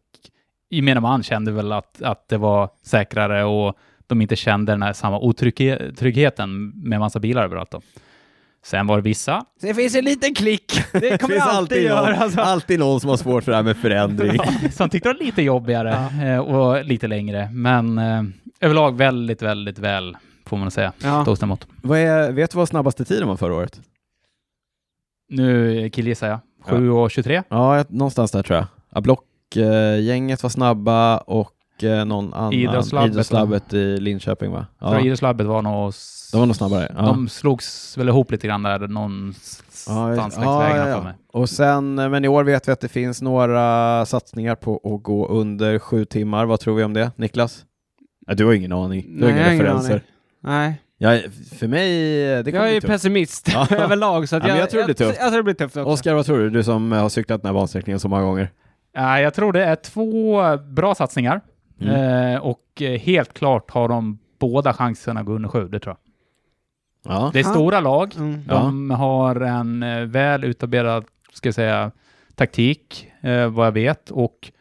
i 0.70 0.76
gemene 0.76 1.00
man 1.00 1.24
kände 1.24 1.52
väl 1.52 1.72
att, 1.72 2.02
att 2.02 2.28
det 2.28 2.38
var 2.38 2.70
säkrare 2.84 3.44
och 3.44 3.78
de 4.08 4.22
inte 4.22 4.36
kände 4.36 4.72
den 4.72 4.82
här 4.82 4.94
samma 4.94 5.20
otryggheten 5.20 6.70
med 6.70 7.00
massa 7.00 7.20
bilar 7.20 7.44
överallt. 7.44 7.72
Då. 7.72 7.82
Sen 8.64 8.88
var 8.88 8.96
det 8.98 9.02
vissa 9.04 9.46
Det 9.62 9.74
finns 9.74 9.96
en 9.96 10.06
liten 10.06 10.36
klick, 10.36 10.74
det 10.92 11.18
kommer 11.22 11.34
finns 11.36 11.46
alltid, 11.46 11.58
alltid 11.58 11.84
göra. 11.84 12.10
någon, 12.10 12.22
Alltså. 12.22 12.40
alltid 12.42 12.80
någon 12.80 13.00
som 13.00 13.10
har 13.10 13.18
svårt 13.18 13.44
för 13.44 13.52
det 13.52 13.56
här 13.56 13.64
med 13.64 13.78
förändring. 13.78 14.40
som 14.72 14.90
tyckte 14.90 15.10
det 15.10 15.14
var 15.14 15.24
lite 15.26 15.42
jobbigare 15.42 15.92
eh, 16.34 16.40
och 16.40 16.86
lite 16.86 17.08
längre. 17.08 17.50
Men 17.52 17.98
eh, 17.98 18.24
överlag 18.60 18.98
väldigt, 18.98 19.42
väldigt 19.42 19.80
väl, 19.80 20.18
får 20.46 20.58
man 20.58 20.72
säga. 20.72 20.94
Ja. 21.04 21.26
Toast 21.26 21.44
emot. 21.44 21.68
vad 21.82 22.00
är, 22.00 22.32
vet 22.32 22.52
du 22.52 22.58
vad 22.58 22.70
snabbaste 22.70 23.06
tiden 23.06 23.28
var 23.28 23.38
förra 23.38 23.56
året? 23.56 23.82
Nu 25.30 25.90
killgissar 25.90 26.28
jag. 26.28 26.40
Ja. 26.68 26.74
7.23. 26.74 27.44
Ja, 27.50 27.78
jag- 27.78 27.92
någonstans 27.94 28.32
där 28.32 28.44
tror 28.44 28.58
jag. 28.58 28.68
Ja, 28.90 29.02
Blockgänget 29.02 30.44
var 30.44 30.50
snabba 30.50 31.18
och 31.18 31.52
eh, 31.84 32.06
någon 32.06 32.34
annan. 32.34 32.54
Idrottslabbet, 32.54 33.12
Idrottslabbet 33.12 33.74
i 33.74 33.98
Linköping 33.98 34.52
va? 34.52 34.66
Ja. 34.80 35.00
Idrottslabbet 35.00 35.48
var 35.48 35.62
nog... 35.62 35.94
de 36.32 36.40
var 36.40 36.46
nog 36.46 36.56
snabbare. 36.56 36.96
Ja. 36.98 37.02
De 37.02 37.30
slogs 37.30 37.98
väl 37.98 38.10
ihop 38.10 38.32
lite 38.32 38.48
grann 38.48 38.64
där 38.64 38.80
någonstans 38.88 39.86
Ja, 39.88 40.08
längs 40.08 40.38
ja, 40.42 40.60
vägarna 40.60 40.90
ja, 40.90 40.98
för 40.98 41.04
mig. 41.04 41.14
Och 41.34 41.50
sen, 41.50 42.00
eh, 42.00 42.10
men 42.10 42.26
i 42.26 42.28
år 42.28 42.44
vet 42.44 42.68
vi 42.68 42.72
att 42.72 42.80
det 42.82 42.88
finns 42.88 43.22
några 43.22 44.06
satsningar 44.06 44.56
på 44.56 44.96
att 44.96 45.04
gå 45.04 45.28
under 45.28 45.80
sju 45.80 46.06
timmar. 46.06 46.46
Vad 46.46 46.60
tror 46.60 46.76
vi 46.76 46.84
om 46.84 46.94
det, 46.94 47.12
Niklas? 47.16 47.66
Ja, 48.28 48.34
du 48.34 48.46
har 48.46 48.54
ingen 48.54 48.72
aning. 48.72 49.06
Du 49.20 49.26
har 49.26 49.32
Nej, 49.32 49.42
inga 49.42 49.54
jag 49.54 49.54
referenser. 49.54 49.92
aning. 49.92 50.04
Nej, 50.44 50.82
Ja, 51.04 51.20
för 51.60 51.68
mig, 51.68 51.90
det 52.44 52.52
jag 52.52 52.70
är 52.70 52.74
ju 52.74 52.82
pessimist 52.82 53.50
Ja. 53.54 53.68
överlag, 53.78 54.30
så 54.30 54.36
att 54.36 54.44
Ja, 54.44 54.50
jag, 54.50 54.58
jag 54.58 54.70
tror 54.70 54.80
det 54.80 54.86
blir 54.86 54.96
tufft. 54.96 55.20
Jag, 55.20 55.28
tror 55.28 55.38
det 55.38 55.44
blir 55.44 55.54
tufft 55.54 55.78
också. 55.78 55.90
Oskar, 55.90 56.14
vad 56.14 56.26
tror 56.26 56.40
du? 56.40 56.50
Du 56.50 56.64
som 56.64 56.92
har 56.92 57.10
cyklat 57.10 57.42
den 57.42 57.50
här 57.50 57.54
bansträckningen 57.54 58.00
så 58.00 58.08
många 58.08 58.24
gånger. 58.24 58.52
Ja, 58.94 59.20
jag 59.20 59.34
tror 59.34 59.54
det 59.54 59.66
är 59.66 59.76
två 59.76 60.42
bra 60.58 60.96
satsningar. 60.96 61.42
Mm. 61.82 62.34
Eh, 62.36 62.40
och 62.42 62.82
eh, 62.82 63.00
helt 63.00 63.34
klart 63.34 63.72
har 63.72 63.88
de 63.90 64.20
båda 64.40 64.74
chansen 64.74 65.18
att 65.18 65.26
gå 65.26 65.34
under 65.34 65.50
sju, 65.50 65.68
det 65.68 65.80
tror 65.80 65.96
jag. 65.96 67.14
Ja. 67.14 67.30
Det 67.34 67.40
är 67.40 67.44
Ja. 67.44 67.50
stora 67.50 67.80
lag. 67.80 68.14
Mm. 68.18 68.44
De 68.48 68.92
har 68.92 69.36
en 69.42 69.84
eh, 69.84 70.02
väl 70.02 70.44
utarbetad, 70.44 71.04
ska 71.34 71.48
jag 71.48 71.56
säga, 71.56 71.92
taktik, 72.36 73.08
eh, 73.22 73.48
vad 73.48 73.68
jag 73.68 73.72
vet. 73.72 74.12
Och 74.12 74.52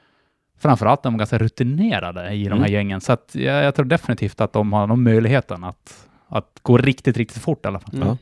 framförallt 0.59 1.03
de 1.03 1.15
är 1.15 1.19
ganska 1.19 1.39
rutinerade 1.39 2.31
i 2.33 2.45
de 2.45 2.51
här 2.51 2.57
Mm. 2.59 2.73
gängen. 2.73 3.01
Så 3.01 3.13
att 3.13 3.31
jag, 3.35 3.65
jag 3.65 3.75
tror 3.75 3.85
definitivt 3.87 4.41
att 4.41 4.53
de 4.53 4.73
har 4.73 4.87
någon 4.87 5.03
möjligheten 5.03 5.65
att, 5.65 6.09
att 6.29 6.59
gå 6.63 6.79
riktigt, 6.79 7.17
riktigt 7.17 7.43
fort 7.43 7.65
i 7.65 7.69
alla 7.69 7.79
fall. 7.81 7.95
Mm. 7.95 8.09
Ja. 8.09 8.17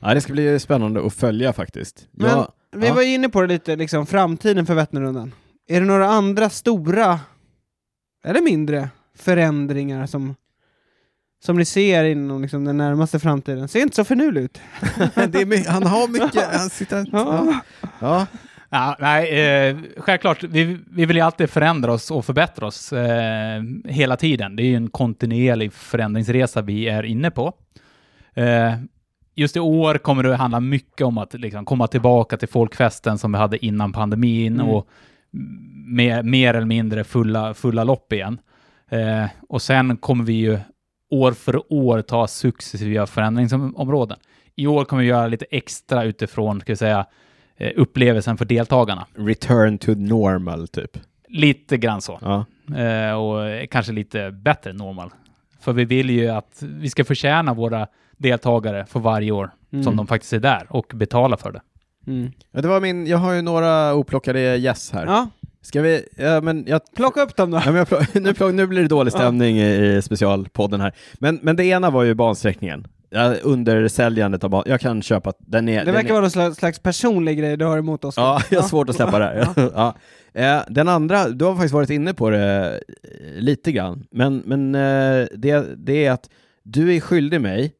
Ja, 0.00 0.14
det 0.14 0.20
ska 0.20 0.32
bli 0.32 0.58
spännande 0.60 1.06
att 1.06 1.14
följa 1.14 1.52
faktiskt. 1.52 2.08
Men- 2.10 2.30
Ja, 2.30 2.48
Vi 2.72 2.86
Ja. 2.86 2.94
var 2.94 3.02
inne 3.02 3.28
på 3.28 3.40
det 3.40 3.46
lite, 3.46 3.76
liksom 3.76 4.06
framtiden 4.06 4.66
för 4.66 4.74
Vätternrundan. 4.74 5.32
Är 5.68 5.80
det 5.80 5.86
några 5.86 6.06
andra 6.08 6.50
stora, 6.50 7.20
eller 8.28 8.40
mindre, 8.42 8.88
förändringar 9.18 10.06
som, 10.06 10.34
som 11.44 11.56
ni 11.56 11.64
ser 11.64 12.04
inom 12.04 12.42
liksom, 12.42 12.64
den 12.64 12.76
närmaste 12.76 13.18
framtiden? 13.18 13.68
Ser 13.68 13.80
inte 13.82 13.96
så 13.96 14.04
finurlig 14.04 14.40
ut. 14.42 14.60
det 15.14 15.40
är, 15.40 15.46
my- 15.46 15.64
han 15.68 15.82
har 15.82 16.08
mycket, 16.08 16.44
han 16.58 16.70
sitter... 16.70 17.06
Ja. 17.12 17.60
Ja. 18.00 18.26
Ja, 18.70 18.96
nej, 19.00 19.40
eh, 19.68 19.76
självklart, 19.96 20.44
vi, 20.44 20.78
vi 20.90 21.06
vill 21.06 21.16
ju 21.16 21.22
alltid 21.22 21.50
förändra 21.50 21.92
oss 21.92 22.10
och 22.10 22.24
förbättra 22.24 22.66
oss 22.66 22.92
eh, 22.92 23.62
hela 23.84 24.16
tiden. 24.16 24.56
Det 24.56 24.62
är 24.62 24.66
ju 24.66 24.74
en 24.76 24.90
kontinuerlig 24.90 25.72
förändringsresa 25.72 26.62
vi 26.62 26.88
är 26.88 27.02
inne 27.02 27.30
på. 27.30 27.52
Eh, 28.34 28.74
just 29.34 29.56
i 29.56 29.60
år 29.60 29.98
kommer 29.98 30.22
det 30.22 30.32
att 30.32 30.38
handla 30.40 30.60
mycket 30.60 31.06
om 31.06 31.18
att 31.18 31.34
liksom, 31.34 31.64
komma 31.64 31.86
tillbaka 31.86 32.36
till 32.36 32.48
folkfesten 32.48 33.18
som 33.18 33.32
vi 33.32 33.38
hade 33.38 33.64
innan 33.66 33.92
pandemin 33.92 34.54
Mm. 34.54 34.68
och 34.68 34.88
mer, 35.86 36.22
mer 36.22 36.54
eller 36.54 36.66
mindre 36.66 37.04
fulla, 37.04 37.54
fulla 37.54 37.84
lopp 37.84 38.12
igen. 38.12 38.38
Eh, 38.90 39.24
och 39.48 39.62
sen 39.62 39.96
kommer 39.96 40.24
vi 40.24 40.32
ju 40.32 40.58
år 41.10 41.32
för 41.32 41.72
år 41.72 42.02
ta 42.02 42.26
successiva 42.26 43.06
förändringsområden. 43.06 44.18
I 44.56 44.66
år 44.66 44.84
kommer 44.84 45.02
vi 45.02 45.08
göra 45.08 45.26
lite 45.26 45.46
extra 45.50 46.04
utifrån, 46.04 46.60
ska 46.60 46.72
vi 46.72 46.76
säga, 46.76 47.06
eh, 47.56 47.72
upplevelsen 47.76 48.36
för 48.36 48.44
deltagarna. 48.44 49.06
Return 49.14 49.78
to 49.78 49.94
normal, 49.94 50.68
typ. 50.68 50.98
Lite 51.28 51.76
grann 51.76 52.00
så. 52.00 52.18
Ja. 52.22 52.44
Eh, 52.82 53.12
och 53.12 53.70
kanske 53.70 53.92
lite 53.92 54.30
bättre 54.30 54.70
än 54.70 54.76
normal. 54.76 55.10
För 55.60 55.72
vi 55.72 55.84
vill 55.84 56.10
ju 56.10 56.28
att 56.28 56.62
vi 56.62 56.90
ska 56.90 57.04
förtjäna 57.04 57.54
våra 57.54 57.86
deltagare 58.16 58.86
för 58.86 59.00
varje 59.00 59.30
år 59.32 59.50
Mm. 59.72 59.84
som 59.84 59.96
de 59.96 60.06
faktiskt 60.06 60.32
är 60.32 60.38
där 60.40 60.66
och 60.70 60.92
betala 60.94 61.36
för 61.36 61.52
det. 61.52 61.60
Mm. 62.06 62.30
Ja, 62.52 62.60
det 62.60 62.68
var 62.68 62.80
min, 62.80 63.06
jag 63.06 63.18
har 63.18 63.32
ju 63.32 63.42
några 63.42 63.94
oplockade 63.94 64.56
gäss 64.56 64.90
här. 64.92 65.06
Ja, 65.06 65.28
Ska 65.62 65.82
vi, 65.82 66.02
ja 66.16 66.40
men 66.40 66.64
jag 66.66 66.80
plocka 66.96 67.22
upp 67.22 67.36
dem 67.36 67.50
då. 67.50 67.62
Ja, 67.64 67.72
men 67.72 67.86
jag 67.90 68.06
nu, 68.22 68.34
plock, 68.34 68.54
nu 68.54 68.66
blir 68.66 68.82
det 68.82 68.88
dålig 68.88 69.12
stämning 69.12 69.58
i, 69.58 69.96
i 69.96 70.02
specialpodden 70.02 70.80
här. 70.80 70.92
Men, 71.20 71.38
men 71.42 71.56
det 71.56 71.64
ena 71.64 71.90
var 71.90 72.02
ju 72.02 72.14
bansträckningen. 72.14 72.86
Ja, 73.10 73.34
under 73.42 73.88
säljandet 73.88 74.44
av 74.44 74.50
ban, 74.50 74.62
jag 74.66 74.80
kan 74.80 75.02
köpa, 75.02 75.32
den 75.38 75.68
är... 75.68 75.84
Det 75.84 75.92
verkar 75.92 76.08
vara 76.08 76.20
någon 76.20 76.30
slags, 76.30 76.56
slags 76.56 76.78
personlig 76.78 77.38
grej 77.38 77.56
du 77.56 77.64
har 77.64 77.78
emot 77.78 78.04
oss. 78.04 78.14
Ja, 78.16 78.42
jag 78.50 78.60
har 78.60 78.68
svårt 78.68 78.88
att 78.88 78.96
släppa 78.96 79.18
det 79.18 79.24
här. 79.24 79.48
Ja. 79.74 79.94
Eh, 80.32 80.62
den 80.68 80.88
andra, 80.88 81.28
du 81.28 81.44
har 81.44 81.54
faktiskt 81.54 81.74
varit 81.74 81.90
inne 81.90 82.14
på 82.14 82.30
det 82.30 82.80
eh, 83.02 83.40
lite 83.40 83.72
grann, 83.72 84.06
men, 84.10 84.42
men 84.46 84.74
eh, 84.74 85.26
det, 85.34 85.66
det 85.76 86.06
är 86.06 86.12
att 86.12 86.30
du 86.62 86.96
är 86.96 87.00
skyldig 87.00 87.40
mig 87.40 87.72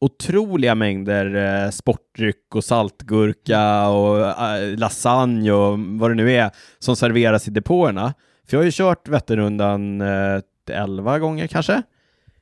otroliga 0.00 0.74
mängder 0.74 1.34
eh, 1.64 1.70
sportdryck 1.70 2.54
och 2.54 2.64
saltgurka 2.64 3.88
och 3.88 4.20
eh, 4.20 4.78
lasagne 4.78 5.52
och 5.52 5.78
vad 5.78 6.10
det 6.10 6.14
nu 6.14 6.32
är 6.32 6.50
som 6.78 6.96
serveras 6.96 7.48
i 7.48 7.50
depåerna. 7.50 8.14
För 8.48 8.56
jag 8.56 8.60
har 8.60 8.64
ju 8.64 8.72
kört 8.72 9.08
Vätternrundan 9.08 10.00
eh, 10.00 10.40
11 10.70 11.18
gånger 11.18 11.46
kanske. 11.46 11.82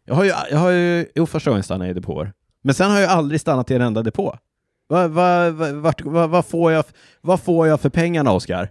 Jag 0.04 0.14
har 0.14 0.24
ju, 0.24 0.32
jag 0.50 0.58
har 0.58 0.70
ju, 0.70 1.06
jo 1.14 1.26
första 1.26 1.50
gången 1.50 1.62
stannade 1.62 1.88
jag 1.88 1.96
i 1.96 2.00
depåer. 2.00 2.32
Men 2.62 2.74
sen 2.74 2.90
har 2.90 3.00
jag 3.00 3.10
aldrig 3.10 3.40
stannat 3.40 3.70
i 3.70 3.74
en 3.74 3.82
enda 3.82 4.02
depå. 4.02 4.38
Vad 4.86 5.10
va, 5.10 5.50
va, 5.50 6.26
va, 6.26 6.42
får, 6.42 6.72
jag, 6.72 6.84
vad 7.20 7.40
får 7.40 7.66
jag 7.66 7.80
för 7.80 7.88
pengarna, 7.88 8.32
Oskar? 8.32 8.70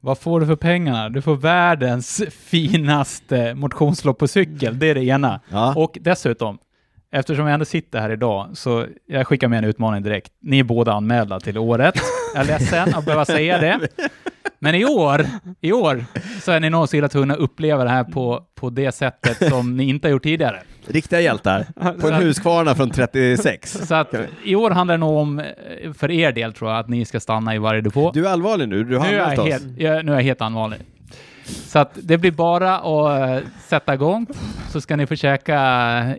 Vad 0.00 0.18
får 0.18 0.40
du 0.40 0.46
för 0.46 0.56
pengarna? 0.56 1.08
Du 1.08 1.22
får 1.22 1.36
världens 1.36 2.22
finaste 2.30 3.54
motionslopp 3.54 4.18
på 4.18 4.28
cykel. 4.28 4.78
Det 4.78 4.86
är 4.86 4.94
det 4.94 5.04
ena. 5.04 5.40
Ja. 5.48 5.74
Och 5.76 5.98
dessutom, 6.00 6.58
eftersom 7.12 7.46
jag 7.46 7.54
ändå 7.54 7.64
sitter 7.64 8.00
här 8.00 8.10
idag, 8.10 8.48
så 8.52 8.86
jag 9.06 9.26
skickar 9.26 9.48
med 9.48 9.58
en 9.58 9.64
utmaning 9.64 10.02
direkt. 10.02 10.32
Ni 10.42 10.58
är 10.58 10.64
båda 10.64 10.92
anmälda 10.92 11.40
till 11.40 11.58
året. 11.58 11.94
Jag 12.34 12.42
är 12.42 12.46
ledsen 12.46 12.94
att 12.94 13.04
behöva 13.04 13.24
säga 13.24 13.58
det. 13.58 13.88
Men 14.58 14.74
i 14.74 14.84
år, 14.84 15.26
i 15.60 15.72
år 15.72 16.04
så 16.40 16.52
är 16.52 16.60
ni 16.60 16.70
nog 16.70 16.88
så 16.88 16.96
illa 16.96 17.08
tvungna 17.08 17.34
att 17.34 17.40
uppleva 17.40 17.84
det 17.84 17.90
här 17.90 18.04
på, 18.04 18.42
på 18.54 18.70
det 18.70 18.92
sättet 18.92 19.48
som 19.48 19.76
ni 19.76 19.84
inte 19.84 20.08
har 20.08 20.12
gjort 20.12 20.22
tidigare. 20.22 20.62
Riktiga 20.86 21.20
hjältar. 21.20 21.66
På 22.00 22.08
en 22.08 22.14
Husqvarna 22.14 22.74
från 22.74 22.90
36. 22.90 23.72
Så 23.88 23.94
att 23.94 24.14
i 24.44 24.54
år 24.54 24.70
handlar 24.70 24.94
det 24.94 24.98
nog 24.98 25.16
om, 25.16 25.38
eh, 25.38 25.92
för 25.92 26.10
er 26.10 26.32
del 26.32 26.52
tror 26.52 26.70
jag, 26.70 26.80
att 26.80 26.88
ni 26.88 27.04
ska 27.04 27.20
stanna 27.20 27.54
i 27.54 27.58
varje 27.58 27.80
depå. 27.80 28.10
Du 28.14 28.26
är 28.26 28.30
allvarlig 28.30 28.68
nu, 28.68 28.84
du 28.84 28.96
har 28.96 29.06
nu, 29.06 29.14
är 29.14 29.20
anmält 29.20 29.40
oss. 29.40 29.46
helt, 29.48 29.78
jag, 29.78 30.04
nu 30.04 30.12
är 30.12 30.16
jag 30.16 30.22
helt 30.22 30.40
anvanlig. 30.40 30.78
Så 31.44 31.78
att 31.78 31.98
det 32.02 32.18
blir 32.18 32.30
bara 32.30 32.78
att 32.78 33.42
eh, 33.42 33.48
sätta 33.68 33.94
igång, 33.94 34.26
så 34.70 34.80
ska 34.80 34.96
ni 34.96 35.06
få 35.06 35.16
käka 35.16 35.54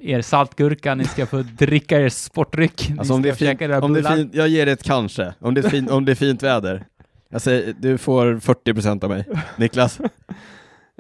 er 0.01 0.21
saltgurka, 0.21 0.95
ni 0.95 1.05
ska 1.05 1.25
få 1.25 1.41
dricka 1.41 1.99
er 2.01 2.09
sportdryck, 2.09 2.91
Alltså 2.99 3.13
om 3.13 3.21
det, 3.21 3.35
fint, 3.35 3.61
om 3.61 3.93
det 3.93 3.99
är 3.99 4.15
fint, 4.15 4.35
jag 4.35 4.47
ger 4.47 4.65
det 4.65 4.71
ett 4.71 4.83
kanske. 4.83 5.33
Om 5.39 5.53
det 5.53 5.65
är, 5.65 5.69
fin, 5.69 5.89
om 5.89 6.05
det 6.05 6.11
är 6.11 6.15
fint 6.15 6.43
väder. 6.43 6.83
Jag 7.29 7.41
säger, 7.41 7.73
du 7.79 7.97
får 7.97 8.25
40% 8.35 9.03
av 9.03 9.09
mig. 9.09 9.25
Niklas? 9.57 9.99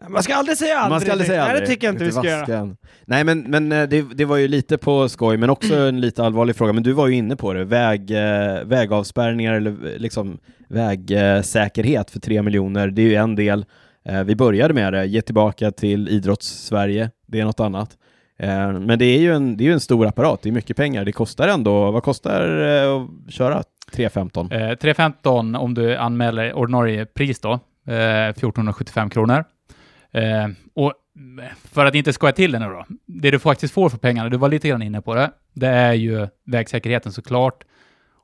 Man 0.07 0.23
ska 0.23 0.35
aldrig 0.35 0.57
säga 0.57 0.77
aldrig. 0.77 0.91
Man 0.91 1.01
ska 1.01 1.11
aldrig 1.11 1.27
säga 1.27 1.41
Nej, 1.41 1.49
aldrig. 1.51 1.69
det 1.69 1.73
tycker 1.73 1.87
jag 1.87 1.93
inte 1.93 2.03
vi 2.05 2.11
ska 2.11 2.23
göra. 2.23 2.39
vasken. 2.39 2.77
Nej 3.05 3.23
men, 3.23 3.39
men 3.41 3.71
eh, 3.71 3.83
det, 3.83 4.01
det 4.01 4.25
var 4.25 4.37
ju 4.37 4.47
lite 4.47 4.77
på 4.77 5.09
skoj, 5.09 5.37
men 5.37 5.49
också 5.49 5.75
en 5.75 6.01
lite 6.01 6.23
allvarlig 6.23 6.55
fråga. 6.55 6.73
Men 6.73 6.83
du 6.83 6.91
var 6.91 7.07
ju 7.07 7.15
inne 7.15 7.35
på 7.35 7.53
det, 7.53 7.63
Väg, 7.63 8.11
eh, 8.11 8.63
vägavspärrningar 8.65 9.53
eller 9.53 9.71
eh, 9.71 9.97
liksom 9.97 10.37
vägsäkerhet 10.67 12.11
för 12.11 12.19
tre 12.19 12.41
miljoner, 12.41 12.87
det 12.87 13.01
är 13.01 13.07
ju 13.07 13.15
en 13.15 13.35
del. 13.35 13.65
Eh, 14.05 14.23
vi 14.23 14.35
började 14.35 14.73
med 14.73 14.93
det, 14.93 15.05
ge 15.05 15.21
tillbaka 15.21 15.71
till 15.71 16.09
idrottssverige, 16.09 17.11
det 17.27 17.39
är 17.39 17.45
något 17.45 17.59
annat. 17.59 17.97
Eh, 18.37 18.71
men 18.71 18.99
det 18.99 19.05
är 19.05 19.19
ju 19.19 19.33
en, 19.33 19.57
det 19.57 19.67
är 19.67 19.71
en 19.71 19.79
stor 19.79 20.07
apparat, 20.07 20.41
det 20.41 20.49
är 20.49 20.53
mycket 20.53 20.77
pengar. 20.77 21.05
Det 21.05 21.11
kostar 21.11 21.47
ändå, 21.47 21.91
vad 21.91 22.03
kostar 22.03 22.41
det 22.41 22.95
att 22.95 23.33
köra 23.33 23.63
315? 23.91 24.51
Eh, 24.51 24.75
315 24.75 25.55
om 25.55 25.73
du 25.73 25.95
anmäler 25.95 26.53
ordinarie 26.53 27.05
pris 27.05 27.39
då, 27.39 27.51
eh, 27.87 28.29
1475 28.29 29.09
kronor. 29.09 29.43
Eh, 30.11 30.47
och 30.73 30.93
för 31.63 31.85
att 31.85 31.95
inte 31.95 32.13
skoja 32.13 32.33
till 32.33 32.51
det 32.51 32.59
nu 32.59 32.65
då, 32.65 32.85
det 33.05 33.31
du 33.31 33.39
faktiskt 33.39 33.73
får 33.73 33.89
för 33.89 33.97
pengarna, 33.97 34.29
du 34.29 34.37
var 34.37 34.49
lite 34.49 34.67
grann 34.67 34.81
inne 34.81 35.01
på 35.01 35.15
det, 35.15 35.31
det 35.53 35.67
är 35.67 35.93
ju 35.93 36.27
vägsäkerheten 36.45 37.11
såklart. 37.11 37.63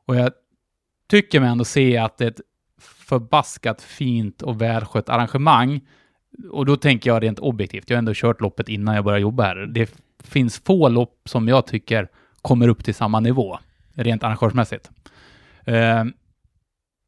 Och 0.07 0.15
jag 0.15 0.31
tycker 1.09 1.39
mig 1.39 1.49
ändå 1.49 1.65
se 1.65 1.97
att 1.97 2.17
det 2.17 2.25
är 2.25 2.29
ett 2.29 2.41
förbaskat 3.09 3.81
fint 3.81 4.41
och 4.41 4.61
välskött 4.61 5.09
arrangemang. 5.09 5.81
Och 6.51 6.65
då 6.65 6.75
tänker 6.75 7.09
jag 7.09 7.23
rent 7.23 7.39
objektivt, 7.39 7.89
jag 7.89 7.97
har 7.97 7.99
ändå 7.99 8.11
kört 8.15 8.41
loppet 8.41 8.69
innan 8.69 8.95
jag 8.95 9.03
började 9.03 9.21
jobba 9.21 9.43
här. 9.43 9.55
Det 9.55 10.01
finns 10.23 10.59
få 10.59 10.89
lopp 10.89 11.21
som 11.25 11.47
jag 11.47 11.67
tycker 11.67 12.07
kommer 12.41 12.67
upp 12.67 12.83
till 12.83 12.95
samma 12.95 13.19
nivå, 13.19 13.59
rent 13.93 14.23
arrangörsmässigt. 14.23 14.89
Eh, 15.65 16.05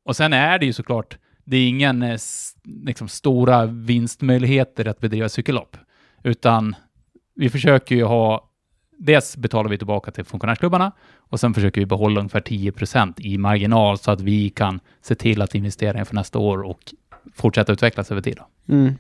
och 0.05 0.15
sen 0.15 0.33
är 0.33 0.59
det 0.59 0.65
ju 0.65 0.73
såklart, 0.73 1.17
det 1.43 1.57
är 1.57 1.67
ingen 1.67 2.03
eh, 2.03 2.17
liksom, 2.85 3.07
stora 3.07 3.65
vinstmöjligheter 3.65 4.87
att 4.87 4.99
bedriva 4.99 5.29
cykellopp, 5.29 5.77
utan 6.23 6.75
vi 7.35 7.49
försöker 7.49 7.95
ju 7.95 8.03
ha, 8.03 8.50
dels 9.01 9.37
betalar 9.37 9.69
vi 9.69 9.77
tillbaka 9.77 10.11
till 10.11 10.25
funktionärsklubbarna 10.25 10.91
och 11.17 11.39
sen 11.39 11.53
försöker 11.53 11.81
vi 11.81 11.85
behålla 11.85 12.19
ungefär 12.19 12.41
10% 12.41 13.21
i 13.21 13.37
marginal 13.37 13.97
så 13.97 14.11
att 14.11 14.21
vi 14.21 14.49
kan 14.49 14.79
se 15.01 15.15
till 15.15 15.41
att 15.41 15.55
investera 15.55 15.99
inför 15.99 16.15
nästa 16.15 16.39
år 16.39 16.61
och 16.61 16.79
fortsätta 17.33 17.73
utvecklas 17.73 18.11
över 18.11 18.21
tid. 18.21 18.37
Då. 18.37 18.73
Mm. 18.73 18.93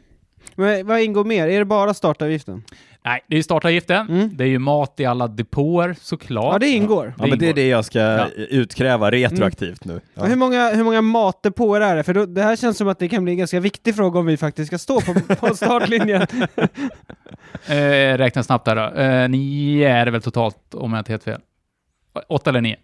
Men 0.55 0.87
vad 0.87 1.01
ingår 1.01 1.23
mer? 1.23 1.47
Är 1.47 1.59
det 1.59 1.65
bara 1.65 1.93
startavgiften? 1.93 2.63
Nej, 3.05 3.23
det 3.27 3.35
är 3.35 3.37
ju 3.37 3.43
startavgiften, 3.43 4.09
Mm. 4.09 4.29
det 4.37 4.43
är 4.43 4.47
ju 4.47 4.59
mat 4.59 4.99
i 4.99 5.05
alla 5.05 5.27
depåer 5.27 5.95
såklart. 6.01 6.53
Ja, 6.53 6.59
det 6.59 6.67
ingår. 6.69 7.13
Ja 7.17 7.25
men 7.27 7.39
det 7.39 7.49
är 7.49 7.53
det 7.53 7.67
jag 7.67 7.85
ska 7.85 7.99
Ja. 7.99 8.27
utkräva 8.37 9.11
retroaktivt 9.11 9.85
nu. 9.85 10.01
Ja. 10.13 10.21
Och 10.21 10.27
Hur 10.27 10.35
många, 10.35 10.69
hur 10.69 10.83
många 10.83 11.01
matdepåer 11.01 11.81
är 11.81 11.95
det? 11.95 12.03
För 12.03 12.13
då, 12.13 12.25
det 12.25 12.41
här 12.43 12.55
känns 12.55 12.77
som 12.77 12.87
att 12.87 12.99
det 12.99 13.09
kan 13.09 13.23
bli 13.23 13.31
en 13.33 13.37
ganska 13.37 13.59
viktig 13.59 13.95
fråga 13.95 14.19
om 14.19 14.25
vi 14.25 14.37
faktiskt 14.37 14.67
ska 14.67 14.77
stå 14.77 15.01
på, 15.01 15.13
på 15.35 15.55
startlinjen. 15.55 16.21
Eh, 17.67 18.17
räkna 18.17 18.43
snabbt 18.43 18.65
där 18.65 18.75
då. 18.75 18.99
Eh, 19.01 19.29
nio 19.29 19.89
är 19.89 20.05
det 20.05 20.11
väl 20.11 20.21
totalt, 20.21 20.73
om 20.73 20.93
jag 20.93 20.99
inte 20.99 21.11
helt 21.11 21.23
fel. 21.23 21.41
Åtta 22.29 22.49
eller 22.49 22.61
nio. 22.61 22.75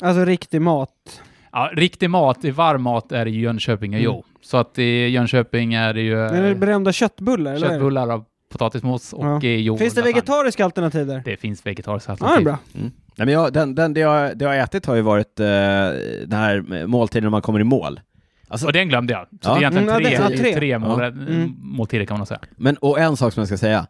Alltså 0.00 0.24
riktig 0.24 0.60
mat. 0.62 1.22
Ja, 1.58 1.70
riktig 1.72 2.10
mat, 2.10 2.44
i 2.44 2.50
varm 2.50 2.82
mat 2.82 3.12
är 3.12 3.24
det 3.24 3.30
ju 3.30 3.40
Jönköping 3.40 3.90
och 3.94 4.00
Mm. 4.00 4.04
Jo. 4.04 4.24
Så 4.42 4.56
att 4.56 4.78
i 4.78 5.08
Jönköping 5.08 5.74
är 5.74 5.94
det 5.94 6.00
ju 6.00 6.18
Är 6.20 6.42
det 6.42 6.54
berömda 6.54 6.92
köttbullar? 6.92 7.54
Eller? 7.54 7.68
köttbullar 7.68 8.08
av 8.08 8.24
potatismos 8.52 9.12
och 9.12 9.24
Ja. 9.26 9.40
Jo. 9.42 9.78
Finns 9.78 9.94
det 9.94 10.02
vegetariska 10.02 10.64
alternativ 10.64 11.06
där? 11.06 11.22
Det 11.24 11.36
finns 11.36 11.66
vegetariska 11.66 12.12
Ja, 12.12 12.16
det 12.16 12.24
är 12.24 12.36
alternativ. 12.36 12.44
bra. 12.72 12.80
Mm. 12.80 12.92
Nej, 13.16 13.26
men 13.26 13.34
jag, 13.34 13.52
den, 13.52 13.74
den, 13.74 13.94
det, 13.94 14.00
jag, 14.00 14.38
det 14.38 14.44
jag 14.44 14.50
har 14.52 14.56
ätit 14.58 14.86
har 14.86 14.94
ju 14.94 15.02
varit 15.02 15.40
eh, 15.40 15.46
den 15.46 16.32
här 16.32 16.86
måltiden 16.86 17.22
när 17.24 17.30
man 17.30 17.42
kommer 17.42 17.60
i 17.60 17.64
mål. 17.64 18.00
Alltså, 18.48 18.66
Och 18.66 18.72
den 18.72 18.88
glömde 18.88 19.12
jag. 19.12 19.22
Så 19.22 19.36
Ja. 19.42 19.50
det 19.50 19.56
är 19.56 19.60
egentligen 19.60 19.88
Mm, 19.88 20.02
ja, 20.02 20.08
tre, 20.18 20.34
ja, 20.36 20.42
tre. 20.42 20.54
tre, 20.54 20.78
mål, 20.78 21.00
Mm. 21.02 21.54
måltider 21.58 22.04
kan 22.04 22.18
man 22.18 22.26
säga. 22.26 22.40
men, 22.56 22.76
och 22.76 22.98
en 23.00 23.16
sak 23.16 23.32
som 23.32 23.40
jag 23.40 23.48
ska 23.48 23.56
säga. 23.58 23.86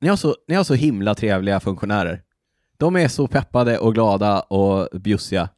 Ni 0.00 0.08
har, 0.08 0.16
så, 0.16 0.34
ni 0.48 0.54
har 0.54 0.64
så 0.64 0.74
himla 0.74 1.14
trevliga 1.14 1.60
funktionärer. 1.60 2.20
De 2.78 2.96
är 2.96 3.08
så 3.08 3.26
peppade 3.26 3.78
och 3.78 3.94
glada 3.94 4.40
och 4.40 4.88
bjussiga. 5.00 5.48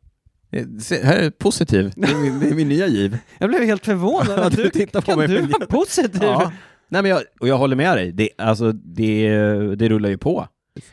Eh, 0.50 0.66
Se, 0.80 1.04
här 1.04 1.16
är 1.16 1.30
positiv. 1.30 1.92
Det 1.96 2.08
är 2.08 2.14
min, 2.14 2.40
det 2.40 2.46
är 2.48 2.54
min 2.54 2.68
nya 2.68 2.86
giv. 2.86 3.18
Jag 3.38 3.50
blev 3.50 3.62
helt 3.62 3.84
förvånad 3.84 4.30
att 4.38 4.56
Du 4.56 4.62
du, 4.62 4.70
tittar 4.70 5.00
på 5.00 5.06
kan 5.06 5.18
mig 5.18 5.28
du 5.28 5.40
vara 5.42 5.66
positiv? 5.66 6.22
Ja. 6.22 6.52
Nej, 6.88 7.02
men 7.02 7.10
jag, 7.10 7.22
och 7.40 7.48
jag 7.48 7.58
håller 7.58 7.76
med 7.76 7.96
dig. 7.96 8.12
Det, 8.12 8.30
alltså, 8.38 8.72
det, 8.72 9.28
det 9.76 9.88
rullar 9.88 10.08
ju 10.08 10.18
på. 10.18 10.48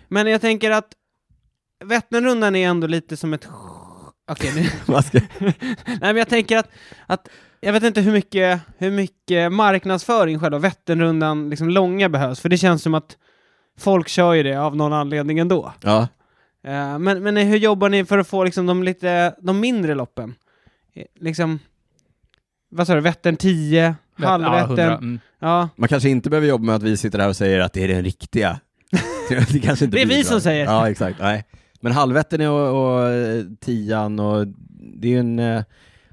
Men 0.08 0.28
jag 0.28 0.42
tänker 0.42 0.72
att 0.72 0.88
Vätternrundan 1.86 2.56
är 2.56 2.68
ändå 2.68 2.88
lite 2.88 3.18
som 3.18 3.34
ett... 3.34 3.48
Okej, 4.32 4.52
nu... 4.56 4.94
Nej, 5.88 5.98
men 6.02 6.16
jag 6.18 6.30
tänker 6.30 6.58
att, 6.58 6.70
att 7.08 7.28
jag 7.62 7.74
vet 7.74 7.84
inte 7.84 8.02
hur 8.02 8.12
mycket, 8.12 8.60
hur 8.78 8.92
mycket 8.92 9.52
marknadsföring 9.52 10.40
själva 10.40 10.58
Vätternrundan 10.60 11.50
liksom 11.50 11.70
långa 11.70 12.10
behövs, 12.10 12.40
för 12.40 12.50
det 12.50 12.58
känns 12.58 12.82
som 12.84 12.94
att 12.94 13.18
folk 13.80 14.08
kör 14.08 14.34
ju 14.34 14.44
det 14.44 14.56
av 14.56 14.76
någon 14.76 14.94
anledning 14.94 15.40
ändå. 15.40 15.74
ja. 15.82 16.08
Eh, 16.66 17.00
men, 17.00 17.24
men 17.24 17.38
hur 17.38 17.58
jobbar 17.58 17.90
ni 17.90 18.06
för 18.06 18.18
att 18.18 18.28
få 18.28 18.44
liksom 18.44 18.66
de 18.66 18.84
lite, 18.84 19.36
de 19.40 19.60
mindre 19.60 19.96
loppen? 19.96 20.36
Eh, 20.94 21.04
Liksom, 21.20 21.60
vad 22.70 22.88
sa 22.88 22.96
du, 22.96 23.02
Vättern 23.02 23.36
10, 23.38 23.96
Ja, 24.18 24.28
Halvvättern? 24.28 24.68
hundra. 24.68 24.98
Mm. 24.98 25.20
Ja, 25.40 25.70
Man 25.76 25.90
kanske 25.90 26.10
inte 26.10 26.30
behöver 26.30 26.48
jobba 26.48 26.64
med 26.66 26.76
att 26.76 26.84
vi 26.84 26.98
sitter 26.98 27.20
här 27.20 27.30
och 27.30 27.36
säger 27.36 27.60
att 27.60 27.74
det 27.74 27.84
är 27.84 27.88
den 27.88 28.04
riktiga. 28.04 28.60
det, 29.30 29.60
kanske 29.60 29.86
inte 29.86 29.98
Det 29.98 30.02
är 30.02 30.06
vi 30.06 30.16
bidrar. 30.16 30.24
som 30.32 30.42
säger. 30.42 30.66
Ja, 30.66 30.90
exakt. 30.90 31.20
Nej. 31.20 31.44
Men 31.82 31.92
halvvätten 31.92 32.42
och, 32.42 32.86
och 32.96 33.10
eh, 33.10 33.44
tian 33.62 34.20
och 34.20 34.48
det 34.80 35.08
är 35.08 35.12
ju 35.12 35.20
en... 35.20 35.64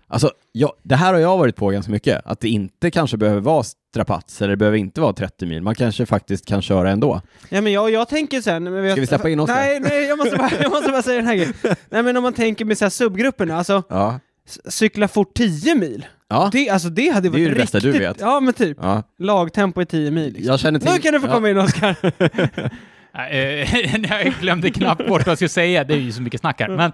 Alltså, 0.07 0.31
jag, 0.53 0.73
det 0.83 0.97
här 0.97 1.13
har 1.13 1.21
jag 1.21 1.39
varit 1.39 1.57
på 1.57 1.69
ganska 1.71 1.93
mycket. 1.93 2.27
Att 2.27 2.41
det 2.41 2.49
inte 2.49 2.91
kanske 2.91 3.17
behöver 3.17 3.41
vara 3.41 3.65
strapats 3.93 4.43
eller 4.43 4.51
det 4.51 4.57
behöver 4.57 4.79
inte 4.79 5.01
vara 5.01 5.13
30 5.13 5.47
mil. 5.47 5.63
Man 5.63 5.75
kanske 5.75 6.07
faktiskt 6.07 6.47
kan 6.47 6.63
köra 6.63 6.91
ändå. 6.91 7.21
Ja 7.49 7.61
men 7.61 7.73
jag, 7.73 7.91
jag 7.91 8.09
tänker 8.09 8.41
sen... 8.41 8.65
Men 8.65 8.91
Ska 8.93 9.01
vi 9.01 9.07
släppa 9.07 9.29
in 9.29 9.41
Oskar? 9.41 9.55
Nej, 9.55 9.81
nej, 9.81 10.05
jag 10.05 10.19
måste 10.19 10.37
bara, 10.37 10.51
jag 10.63 10.71
måste 10.71 10.91
bara 10.91 11.03
säga 11.03 11.17
den 11.17 11.27
här 11.27 11.35
grejen. 11.35 11.53
Nej 11.91 12.03
men 12.03 12.17
om 12.17 12.23
man 12.23 12.33
tänker 12.33 12.65
med 12.65 12.79
så 12.79 12.85
här 12.85 12.91
subgrupperna, 12.91 13.57
alltså 13.57 13.83
Ja. 13.89 14.21
cykla 14.69 15.09
fort 15.09 15.35
10 15.35 15.75
mil. 15.75 16.07
Ja. 16.29 16.49
Det, 16.53 16.71
alltså 16.71 16.89
det 16.89 17.09
hade 17.09 17.29
Det 17.29 17.37
är 17.37 17.39
ju 17.39 17.45
varit 17.45 17.57
det 17.57 17.63
bästa 17.63 17.79
riktigt... 17.79 17.93
du 17.93 17.99
vet. 17.99 18.21
Ja 18.21 18.41
men 18.41 18.55
typ. 18.55 18.79
ja. 18.81 19.03
Lagtempo 19.19 19.83
i 19.83 19.87
10 19.87 20.11
mil. 20.11 20.33
Liksom. 20.33 20.51
Jag 20.51 20.61
känner 20.61 20.81
till... 20.81 20.91
Nu 20.93 20.99
kan 20.99 21.13
du 21.13 21.21
få 21.21 21.27
ja. 21.27 21.33
komma 21.33 21.51
in 21.51 21.59
Oskar. 21.59 21.97
Nej, 23.15 23.63
eh, 23.63 24.23
jag 24.25 24.35
glömde 24.41 24.71
knappt 24.71 25.09
bort 25.09 25.27
vad 25.27 25.29
jag 25.31 25.39
skulle 25.39 25.49
säga, 25.49 25.85
det 25.85 25.95
är 25.95 25.99
ju 25.99 26.13
så 26.13 26.23
mycket 26.23 26.41
snack 26.41 26.61
här. 26.61 26.69
Men, 26.69 26.93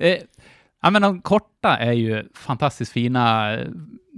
eh, 0.00 0.16
ja, 0.82 0.90
men 0.90 1.02
de 1.02 1.20
korta 1.20 1.76
är 1.76 1.92
ju 1.92 2.24
fantastiskt 2.34 2.92
fina. 2.92 3.56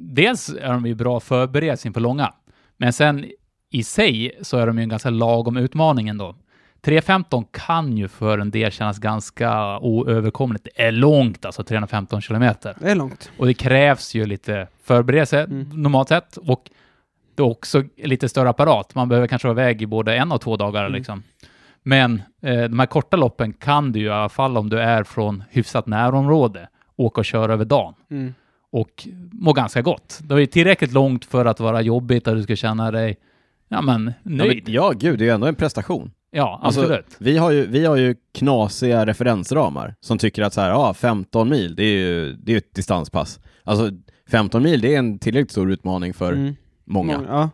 Dels 0.00 0.48
är 0.48 0.68
de 0.72 0.86
ju 0.86 0.94
bra 0.94 1.20
förberedelse 1.20 1.88
inför 1.88 2.00
långa, 2.00 2.32
men 2.76 2.92
sen 2.92 3.26
i 3.70 3.82
sig 3.84 4.38
så 4.42 4.56
är 4.58 4.66
de 4.66 4.78
ju 4.78 4.82
en 4.82 4.88
ganska 4.88 5.10
lagom 5.10 5.56
utmaning 5.56 6.08
ändå. 6.08 6.34
3.15 6.82 7.44
kan 7.52 7.96
ju 7.96 8.08
för 8.08 8.38
en 8.38 8.50
del 8.50 8.70
kännas 8.70 8.98
ganska 8.98 9.78
oöverkomligt. 9.78 10.64
Det 10.64 10.82
är 10.82 10.92
långt, 10.92 11.44
alltså 11.44 11.62
315 11.64 12.20
kilometer. 12.20 12.74
Det 12.80 12.90
är 12.90 12.94
långt. 12.94 13.30
Och 13.38 13.46
det 13.46 13.54
krävs 13.54 14.14
ju 14.14 14.26
lite 14.26 14.68
förberedelse 14.84 15.40
Mm. 15.44 15.82
normalt 15.82 16.08
sett. 16.08 16.36
Och 16.36 16.70
det 17.34 17.42
är 17.42 17.46
också 17.46 17.82
lite 17.96 18.28
större 18.28 18.48
apparat. 18.48 18.94
Man 18.94 19.08
behöver 19.08 19.26
kanske 19.28 19.48
vara 19.48 19.60
iväg 19.60 19.82
i 19.82 19.86
både 19.86 20.16
en 20.16 20.32
och 20.32 20.40
två 20.40 20.56
dagar 20.56 20.80
Mm. 20.84 20.92
liksom. 20.92 21.22
Men 21.82 22.22
eh, 22.42 22.62
de 22.62 22.78
här 22.78 22.86
korta 22.86 23.16
loppen 23.16 23.52
kan 23.52 23.92
du 23.92 23.98
ju 24.00 24.06
i 24.06 24.10
alla 24.10 24.28
fall 24.28 24.56
om 24.56 24.68
du 24.68 24.80
är 24.80 25.04
från 25.04 25.44
hyfsat 25.50 25.86
närområde 25.86 26.68
åka 26.96 27.20
och 27.20 27.24
köra 27.24 27.52
över 27.52 27.64
dagen 27.64 27.94
Mm. 28.10 28.34
Och 28.72 29.08
må 29.32 29.52
ganska 29.52 29.82
gott. 29.82 30.18
Det 30.22 30.34
är 30.34 30.38
ju 30.38 30.46
tillräckligt 30.46 30.92
långt 30.92 31.24
för 31.24 31.44
att 31.44 31.60
vara 31.60 31.80
jobbigt 31.82 32.28
att 32.28 32.34
du 32.36 32.42
ska 32.42 32.56
känna 32.56 32.90
dig 32.90 33.16
ja, 33.68 33.82
men, 33.82 34.06
Ja, 34.06 34.12
nöjd. 34.30 34.62
men, 34.64 34.74
ja, 34.74 34.90
gud, 34.96 35.18
det 35.18 35.24
är 35.24 35.26
ju 35.26 35.32
ändå 35.34 35.46
en 35.46 35.54
prestation. 35.54 36.10
Ja, 36.30 36.60
Alltså, 36.62 36.80
absolut. 36.80 37.16
Vi 37.18 37.36
har, 37.38 37.50
ju, 37.50 37.66
vi 37.66 37.84
har 37.84 37.96
ju 37.96 38.14
knasiga 38.34 39.06
referensramar 39.06 39.94
som 40.00 40.18
tycker 40.18 40.42
att 40.42 40.54
så 40.54 40.60
här, 40.60 40.70
ja, 40.70 40.94
15 40.94 41.48
mil, 41.48 41.76
det 41.76 41.82
är 41.84 41.98
ju 41.98 42.32
det 42.32 42.52
är 42.52 42.56
ett 42.56 42.74
distanspass. 42.74 43.40
Alltså 43.64 43.90
15 44.30 44.62
mil, 44.62 44.80
det 44.80 44.94
är 44.94 44.98
en 44.98 45.18
tillräckligt 45.18 45.50
stor 45.50 45.70
utmaning 45.72 46.14
för 46.14 46.32
Mm. 46.32 46.56
många. 46.84 47.20
Ja. 47.28 47.50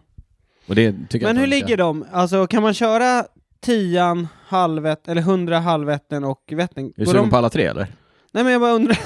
Och 0.69 0.75
det 0.75 0.95
tycker 1.09 1.27
Men 1.27 1.37
jag 1.37 1.41
hur 1.41 1.49
ligger 1.49 1.77
de? 1.77 2.05
Alltså 2.13 2.47
kan 2.47 2.63
man 2.63 2.75
köra 2.75 3.25
10 3.61 4.27
halvvätt, 4.47 5.09
eller 5.09 5.23
100 5.23 5.59
halvvätten 5.61 6.25
och 6.25 6.53
vätten? 6.53 6.85
Är 6.85 6.93
du 6.97 7.07
sugen 7.07 7.23
de... 7.23 7.31
på 7.31 7.37
alla 7.37 7.51
tre 7.51 7.65
eller? 7.65 7.87
Nej 8.33 8.45
men 8.45 8.53
jag 8.53 8.61
bara 8.61 8.73
undrar, 8.73 8.99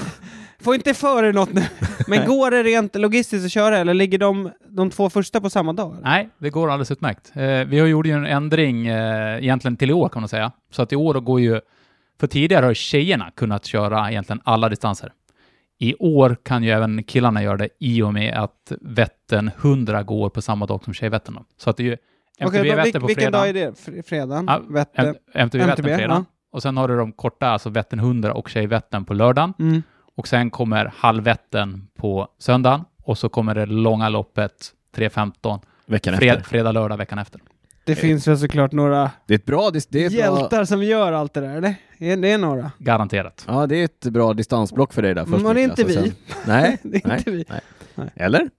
får 0.61 0.75
inte 0.75 0.93
för 0.93 1.23
dig 1.23 1.33
något 1.33 1.53
nu. 1.53 1.61
Men 2.07 2.27
går 2.27 2.51
det 2.51 2.63
rent 2.63 2.95
logistiskt 2.95 3.45
att 3.45 3.51
köra 3.51 3.77
eller 3.77 3.93
ligger 3.93 4.17
de, 4.17 4.51
de 4.67 4.89
två 4.89 5.09
första 5.09 5.41
på 5.41 5.49
samma 5.49 5.73
dag? 5.73 5.91
eller? 5.91 6.01
Nej, 6.03 6.29
det 6.37 6.49
går 6.49 6.69
alldeles 6.71 6.91
utmärkt. 6.91 7.31
Eh, 7.35 7.43
vi 7.43 7.79
har 7.79 7.87
gjort 7.87 8.05
ju 8.05 8.11
en 8.11 8.25
ändring 8.25 8.87
eh, 8.87 9.37
egentligen 9.43 9.77
till 9.77 9.89
i 9.89 9.93
år 9.93 10.09
kan 10.09 10.21
man 10.21 10.29
säga. 10.29 10.51
Så 10.71 10.81
att 10.81 10.93
i 10.93 10.95
år 10.95 11.13
går 11.13 11.39
ju, 11.41 11.61
för 12.19 12.27
tidigare 12.27 12.65
har 12.65 12.73
tjejerna 12.73 13.31
kunnat 13.35 13.65
köra 13.65 14.11
egentligen 14.11 14.41
alla 14.43 14.69
distanser. 14.69 15.11
I 15.81 15.95
år 15.99 16.37
kan 16.43 16.63
ju 16.63 16.69
även 16.71 17.03
killarna 17.03 17.43
göra 17.43 17.57
det 17.57 17.69
i 17.79 18.01
och 18.01 18.13
med 18.13 18.33
att 18.37 18.71
Vättern 18.81 19.51
100 19.61 20.03
går 20.03 20.29
på 20.29 20.41
samma 20.41 20.65
dag 20.65 20.83
som 20.83 20.93
Tjejvättern. 20.93 21.35
då. 21.35 21.45
Så 21.57 21.69
att 21.69 21.77
det 21.77 21.83
är 21.83 21.85
ju 21.85 21.97
MTB 22.39 22.69
då, 22.69 22.75
Vättern 22.75 23.01
på 23.01 23.07
vilken 23.07 23.21
fredag. 23.23 23.37
dag 23.37 23.49
är 23.49 23.53
det? 23.53 23.71
Fr- 23.71 24.01
Fredagen? 24.05 24.45
Ja, 24.47 24.61
Vättern? 24.69 25.15
MTB 25.33 25.57
Vättern 25.65 25.85
fredag. 25.85 26.03
ja. 26.13 26.25
Och 26.51 26.61
sen 26.61 26.77
har 26.77 26.87
du 26.87 26.97
de 26.97 27.11
korta, 27.11 27.47
alltså 27.47 27.69
Vättern 27.69 27.99
100 27.99 28.33
och 28.33 28.49
Tjejvättern 28.49 29.05
på 29.05 29.13
lördagen. 29.13 29.53
Mm. 29.59 29.83
Och 30.19 30.27
sen 30.27 30.49
kommer 30.49 30.93
halvvättern 30.95 31.87
på 31.97 32.27
söndagen. 32.39 32.85
Och 33.03 33.17
så 33.17 33.29
kommer 33.29 33.55
det 33.55 33.65
långa 33.65 34.09
loppet 34.09 34.71
3.15 34.95 35.59
Veckan 35.85 36.17
fred, 36.17 36.37
efter. 36.37 36.49
fredag, 36.49 36.71
lördag 36.71 36.97
veckan 36.97 37.19
efter. 37.19 37.41
Det 37.85 37.95
finns 37.95 38.27
väl 38.27 38.37
såklart 38.37 38.71
några 38.71 39.11
Det 39.27 39.33
är 39.33 39.37
ett 39.37 39.45
bra, 39.45 39.69
det 39.71 39.77
är 39.77 40.05
ett 40.05 40.11
bra, 40.11 40.19
hjältar 40.19 40.65
som 40.65 40.83
gör 40.83 41.11
allt 41.13 41.33
det 41.33 41.41
där, 41.41 41.57
eller? 41.57 41.75
Är 41.97 42.17
det 42.17 42.31
är 42.31 42.37
några? 42.37 42.71
Garanterat. 42.77 43.45
ja, 43.47 43.67
det 43.67 43.75
är 43.75 43.85
ett 43.85 43.99
bra 44.05 44.33
distansblock 44.33 44.93
för 44.93 45.01
dig 45.01 45.13
där 45.13 45.25
först. 45.25 45.45
Och 45.45 45.53
det 45.55 45.61
är 45.61 45.63
inte 45.63 45.83
vi. 45.83 45.93
sen- 45.93 46.11
Nej, 46.45 46.77
Det 46.83 46.97
är 47.05 47.07
nej, 47.07 47.17
inte 47.17 47.31
vi. 47.31 47.45
nej. 47.49 47.61
Nej. 47.95 48.09
Eller? 48.15 48.49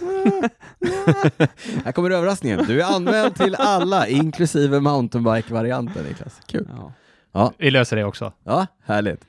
här 1.84 1.92
kommer 1.92 2.10
överraskningen. 2.10 2.64
Du 2.66 2.82
är 2.82 2.96
anmäld 2.96 3.34
till 3.36 3.54
alla, 3.54 4.08
inklusive 4.08 4.80
mountainbike-varianten 4.80 6.04
Niklas. 6.04 6.40
Kul. 6.46 6.68
Ja. 7.32 7.52
Vi 7.58 7.70
löser 7.70 7.96
det 7.96 8.04
också. 8.04 8.32
Ja, 8.44 8.66
härligt. 8.84 9.20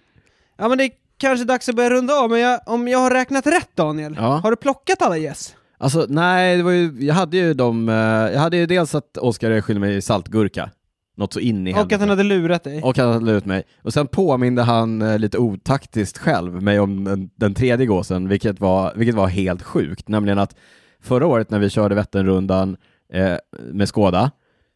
ja, 0.57 0.67
men 0.69 0.77
det 0.77 0.83
är 0.83 0.91
kanske 1.27 1.45
dags 1.45 1.69
att 1.69 1.75
börja 1.75 1.89
runda 1.89 2.13
av, 2.13 2.29
men 2.29 2.39
jag, 2.39 2.59
om 2.65 2.87
jag 2.87 2.99
har 2.99 3.11
räknat 3.11 3.47
rätt 3.47 3.69
Daniel, 3.75 4.15
Ja. 4.17 4.39
har 4.43 4.51
du 4.51 4.55
plockat 4.57 5.01
alla 5.01 5.17
gäss? 5.17 5.55
Alltså 5.77 6.05
nej, 6.09 6.57
det 6.57 6.63
var 6.63 6.71
ju, 6.71 7.05
jag 7.05 7.13
hade 7.13 7.37
ju 7.37 7.53
de, 7.53 7.89
eh, 7.89 7.95
jag 8.33 8.39
hade 8.39 8.57
ju 8.57 8.65
dels 8.65 8.95
att 8.95 9.17
Oskar 9.17 9.61
skyllde 9.61 9.79
mig 9.79 10.01
saltgurka, 10.01 10.69
något 11.17 11.33
så 11.33 11.39
in 11.39 11.67
i 11.67 11.73
Och 11.73 11.93
att 11.93 11.99
han 11.99 12.09
hade 12.09 12.23
lurat 12.23 12.63
dig? 12.63 12.81
Och 12.83 12.97
han 12.97 13.13
hade 13.13 13.25
lurat 13.25 13.45
mig. 13.45 13.63
Och 13.83 13.93
sen 13.93 14.07
påminde 14.07 14.61
han 14.61 15.01
eh, 15.01 15.19
lite 15.19 15.37
otaktiskt 15.37 16.17
själv 16.17 16.61
mig 16.63 16.79
om 16.79 17.03
den, 17.03 17.29
den 17.35 17.53
tredje 17.53 17.85
gåsen, 17.85 18.27
vilket 18.27 18.59
var, 18.59 18.93
vilket 18.95 19.15
var 19.15 19.27
helt 19.27 19.63
sjukt. 19.63 20.07
Nämligen 20.07 20.39
att 20.39 20.55
förra 21.01 21.27
året 21.27 21.49
när 21.49 21.59
vi 21.59 21.69
körde 21.69 21.95
Vätternrundan 21.95 22.77
eh, 23.13 23.35
med 23.71 23.87
Skåda 23.89 24.31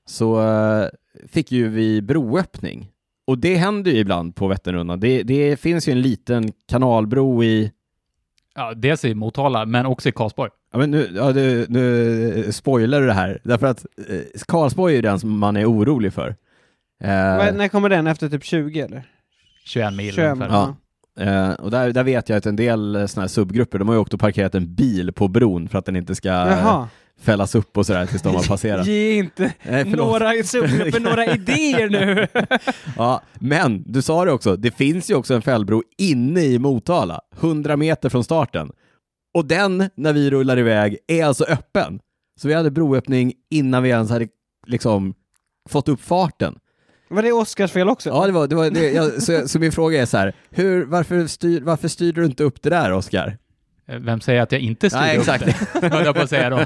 så 0.08 0.42
eh, 0.42 0.86
fick 1.28 1.52
ju 1.52 1.68
vi 1.70 2.02
broöppning. 2.02 2.90
Och 3.28 3.38
det 3.38 3.56
händer 3.56 3.92
ju 3.92 3.98
ibland 3.98 4.36
på 4.36 4.48
Vätternrundan. 4.48 5.00
Det, 5.00 5.24
det 5.24 5.60
finns 5.60 5.88
ju 5.88 5.92
en 5.92 6.02
liten 6.02 6.52
kanalbro 6.70 7.44
i 7.44 7.72
Ja, 8.56 8.74
dels 8.76 9.06
i 9.06 9.14
Motala, 9.16 9.66
men 9.66 9.86
också 9.86 10.10
i 10.10 10.12
Karlsborg. 10.12 10.52
Ja, 10.72 10.78
men 10.80 10.92
nu, 10.92 11.10
ja, 11.16 11.32
du, 11.32 11.66
nu 11.70 12.52
spoilar 12.52 13.02
du 13.02 13.08
det 13.08 13.14
här, 13.14 13.40
därför 13.44 13.68
att 13.68 13.86
eh, 14.10 14.20
Karlsborg 14.48 14.94
är 14.94 14.96
ju 14.96 15.02
den 15.02 15.20
som 15.20 15.40
man 15.40 15.58
är 15.58 15.66
orolig 15.72 16.14
för. 16.14 16.28
Eh, 17.04 17.38
Vad- 17.38 17.56
När 17.56 17.68
kommer 17.68 17.90
den? 17.90 18.08
Efter 18.08 18.30
typ 18.30 18.44
20 18.44 18.80
eller? 18.80 19.04
21 19.66 19.94
mil 19.94 20.14
21, 20.14 20.32
ungefär. 20.34 20.76
Ja. 21.16 21.24
eh, 21.24 21.52
och 21.54 21.72
där, 21.72 21.92
där 21.92 22.04
vet 22.04 22.30
jag 22.30 22.38
att 22.38 22.46
en 22.46 22.56
del 22.56 22.96
eh, 22.96 23.06
såna 23.06 23.22
här 23.24 23.28
subgrupper, 23.28 23.80
de 23.80 23.88
har 23.88 23.96
ju 23.96 24.02
åkt 24.02 24.14
och 24.14 24.20
parkerat 24.20 24.56
en 24.56 24.76
bil 24.76 25.12
på 25.14 25.28
bron 25.28 25.68
för 25.70 25.78
att 25.80 25.86
den 25.86 25.96
inte 25.96 26.16
ska 26.16 26.28
Jaha. 26.30 26.88
Fällas 27.22 27.56
upp 27.56 27.78
och 27.78 27.86
sådär 27.86 28.06
tills 28.06 28.22
de 28.22 28.36
har 28.36 28.44
passerat. 28.48 28.88
Ge 28.88 29.14
inte 29.14 29.54
Nej, 29.64 29.86
några 29.86 30.34
några 31.00 31.26
idéer 31.26 31.90
nu! 31.90 32.28
Ja, 32.98 33.22
men 33.40 33.84
du 33.86 34.02
sa 34.02 34.26
det 34.26 34.32
också, 34.32 34.56
det 34.56 34.72
finns 34.72 35.10
ju 35.10 35.16
också 35.16 35.34
en 35.34 35.42
fällbro 35.42 35.84
inne 35.98 36.42
i 36.42 36.60
Motala, 36.60 37.22
100 37.40 37.78
meter 37.78 38.10
från 38.10 38.24
starten. 38.24 38.72
Och 39.34 39.46
den, 39.46 39.90
när 39.96 40.14
vi 40.14 40.30
rullar 40.30 40.60
iväg, 40.60 40.98
är 41.08 41.26
alltså 41.26 41.44
öppen. 41.44 42.00
Så 42.42 42.48
vi 42.48 42.54
hade 42.54 42.72
broöppning 42.72 43.34
innan 43.52 43.84
vi 43.84 43.90
ens 43.90 44.10
hade 44.10 44.28
liksom 44.68 45.14
fått 45.70 45.88
upp 45.90 46.02
farten. 46.02 46.56
Var 47.10 47.24
det 47.24 47.32
Oscars 47.32 47.72
fel 47.72 47.90
också? 47.90 48.10
Ja, 48.10 48.26
det 48.26 48.32
var, 48.32 48.48
det 48.48 48.56
var 48.56 48.70
det. 48.70 48.92
Jag, 48.92 49.24
så, 49.24 49.48
så 49.48 49.60
min 49.60 49.72
fråga 49.72 50.02
är 50.02 50.06
så 50.06 50.18
här, 50.18 50.34
hur, 50.50 50.86
varför, 50.86 51.28
styr, 51.28 51.62
varför 51.62 51.88
styrde 51.88 52.22
du 52.22 52.26
inte 52.26 52.44
upp 52.44 52.62
det 52.62 52.70
där, 52.70 52.92
Oskar? 52.94 53.38
Eh, 53.88 53.96
Vem 54.00 54.22
säger 54.22 54.42
att 54.42 54.52
jag 54.52 54.62
inte 54.62 54.90
styrde 54.90 55.06
Nej, 55.06 55.18
upp 55.18 55.22
exakt. 55.22 55.46
det? 55.82 55.90
Höll 55.94 56.06
jag 56.06 56.16
på 56.16 56.22
att 56.22 56.30
säga 56.30 56.50
då. 56.50 56.66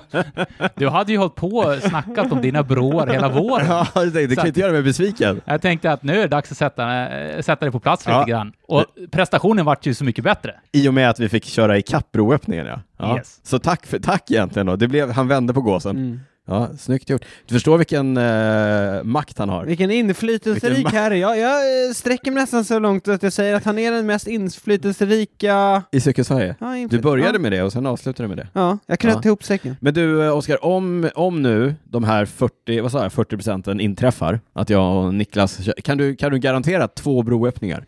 Du 0.75 0.89
hade 0.89 1.11
ju 1.11 1.17
hållit 1.17 1.35
på 1.35 1.47
och 1.47 1.77
snackat 1.83 2.31
om 2.31 2.41
dina 2.41 2.63
broar 2.63 3.07
hela 3.07 3.29
våren. 3.29 3.65
Ja, 3.69 3.87
jag 3.95 4.03
tänkte, 4.03 4.27
det 4.27 4.35
kan 4.35 4.47
inte 4.47 4.59
göra 4.59 4.71
mig 4.71 4.81
besviken. 4.81 5.41
Jag 5.45 5.61
tänkte 5.61 5.91
att 5.91 6.03
nu 6.03 6.13
är 6.13 6.21
det 6.21 6.27
dags 6.27 6.51
att 6.51 6.57
sätta, 6.57 7.09
eh, 7.09 7.41
sätta 7.41 7.65
det 7.65 7.71
på 7.71 7.79
plats 7.79 8.05
lite 8.05 8.17
Ja. 8.17 8.25
grann. 8.25 8.53
Och 8.67 8.85
prestationen 9.11 9.65
vart 9.65 9.85
ju 9.85 9.93
så 9.93 10.03
mycket 10.03 10.23
bättre. 10.23 10.55
I 10.71 10.87
och 10.89 10.93
med 10.93 11.09
att 11.09 11.19
vi 11.19 11.29
fick 11.29 11.45
köra 11.45 11.77
i 11.77 11.83
broöppningen, 12.13 12.65
ja. 12.65 12.79
ja. 12.97 13.17
Yes. 13.17 13.39
Så 13.43 13.59
tack, 13.59 13.85
för, 13.85 13.99
tack 13.99 14.31
egentligen 14.31 14.65
då. 14.65 14.75
Det 14.75 14.87
blev, 14.87 15.11
han 15.11 15.27
vände 15.27 15.53
på 15.53 15.61
gåsen. 15.61 15.97
Mm. 15.97 16.19
Ja, 16.47 16.69
snyggt 16.79 17.09
gjort. 17.09 17.25
Du 17.45 17.53
förstår 17.53 17.77
vilken 17.77 18.17
eh, 18.17 19.03
makt 19.03 19.37
han 19.37 19.49
har. 19.49 19.65
Vilken 19.65 19.91
inflytelserik 19.91 20.77
Vilken 20.77 20.91
herre. 20.95 21.17
Jag, 21.17 21.37
jag 21.37 21.87
eh, 21.87 21.93
sträcker 21.93 22.31
mig 22.31 22.41
nästan 22.43 22.65
så 22.65 22.79
långt 22.79 23.07
att 23.07 23.23
jag 23.23 23.33
säger 23.33 23.55
att 23.55 23.63
han 23.65 23.79
är 23.79 23.91
den 23.91 24.05
mest 24.05 24.27
inflytelserika... 24.27 25.83
I 25.91 25.99
Cykelsverige. 26.01 26.55
Ja, 26.59 26.87
Du 26.89 26.99
började 26.99 27.33
ja. 27.37 27.39
med 27.39 27.51
det 27.51 27.61
och 27.63 27.71
sen 27.71 27.85
avslutade 27.85 28.23
du 28.23 28.27
med 28.35 28.37
det. 28.37 28.47
Ja, 28.53 28.77
jag 28.85 28.99
knöt 28.99 29.15
Ja. 29.15 29.21
ihop 29.25 29.43
säcken. 29.43 29.75
Men 29.81 29.93
du, 29.93 30.23
eh, 30.25 30.37
Oskar, 30.37 30.65
om, 30.65 31.09
om 31.15 31.41
nu 31.41 31.75
de 31.83 32.03
här 32.03 32.25
40, 32.25 32.79
vad 32.81 32.91
sa 32.91 33.03
jag, 33.03 33.13
40 33.13 33.35
procenten 33.35 33.79
inträffar, 33.79 34.39
att 34.53 34.69
jag 34.69 34.95
och 35.05 35.13
Niklas, 35.13 35.59
kan 35.83 35.97
du, 35.97 36.15
kan 36.15 36.31
du 36.31 36.39
garantera 36.39 36.87
två 36.87 37.23
broöppningar? 37.23 37.85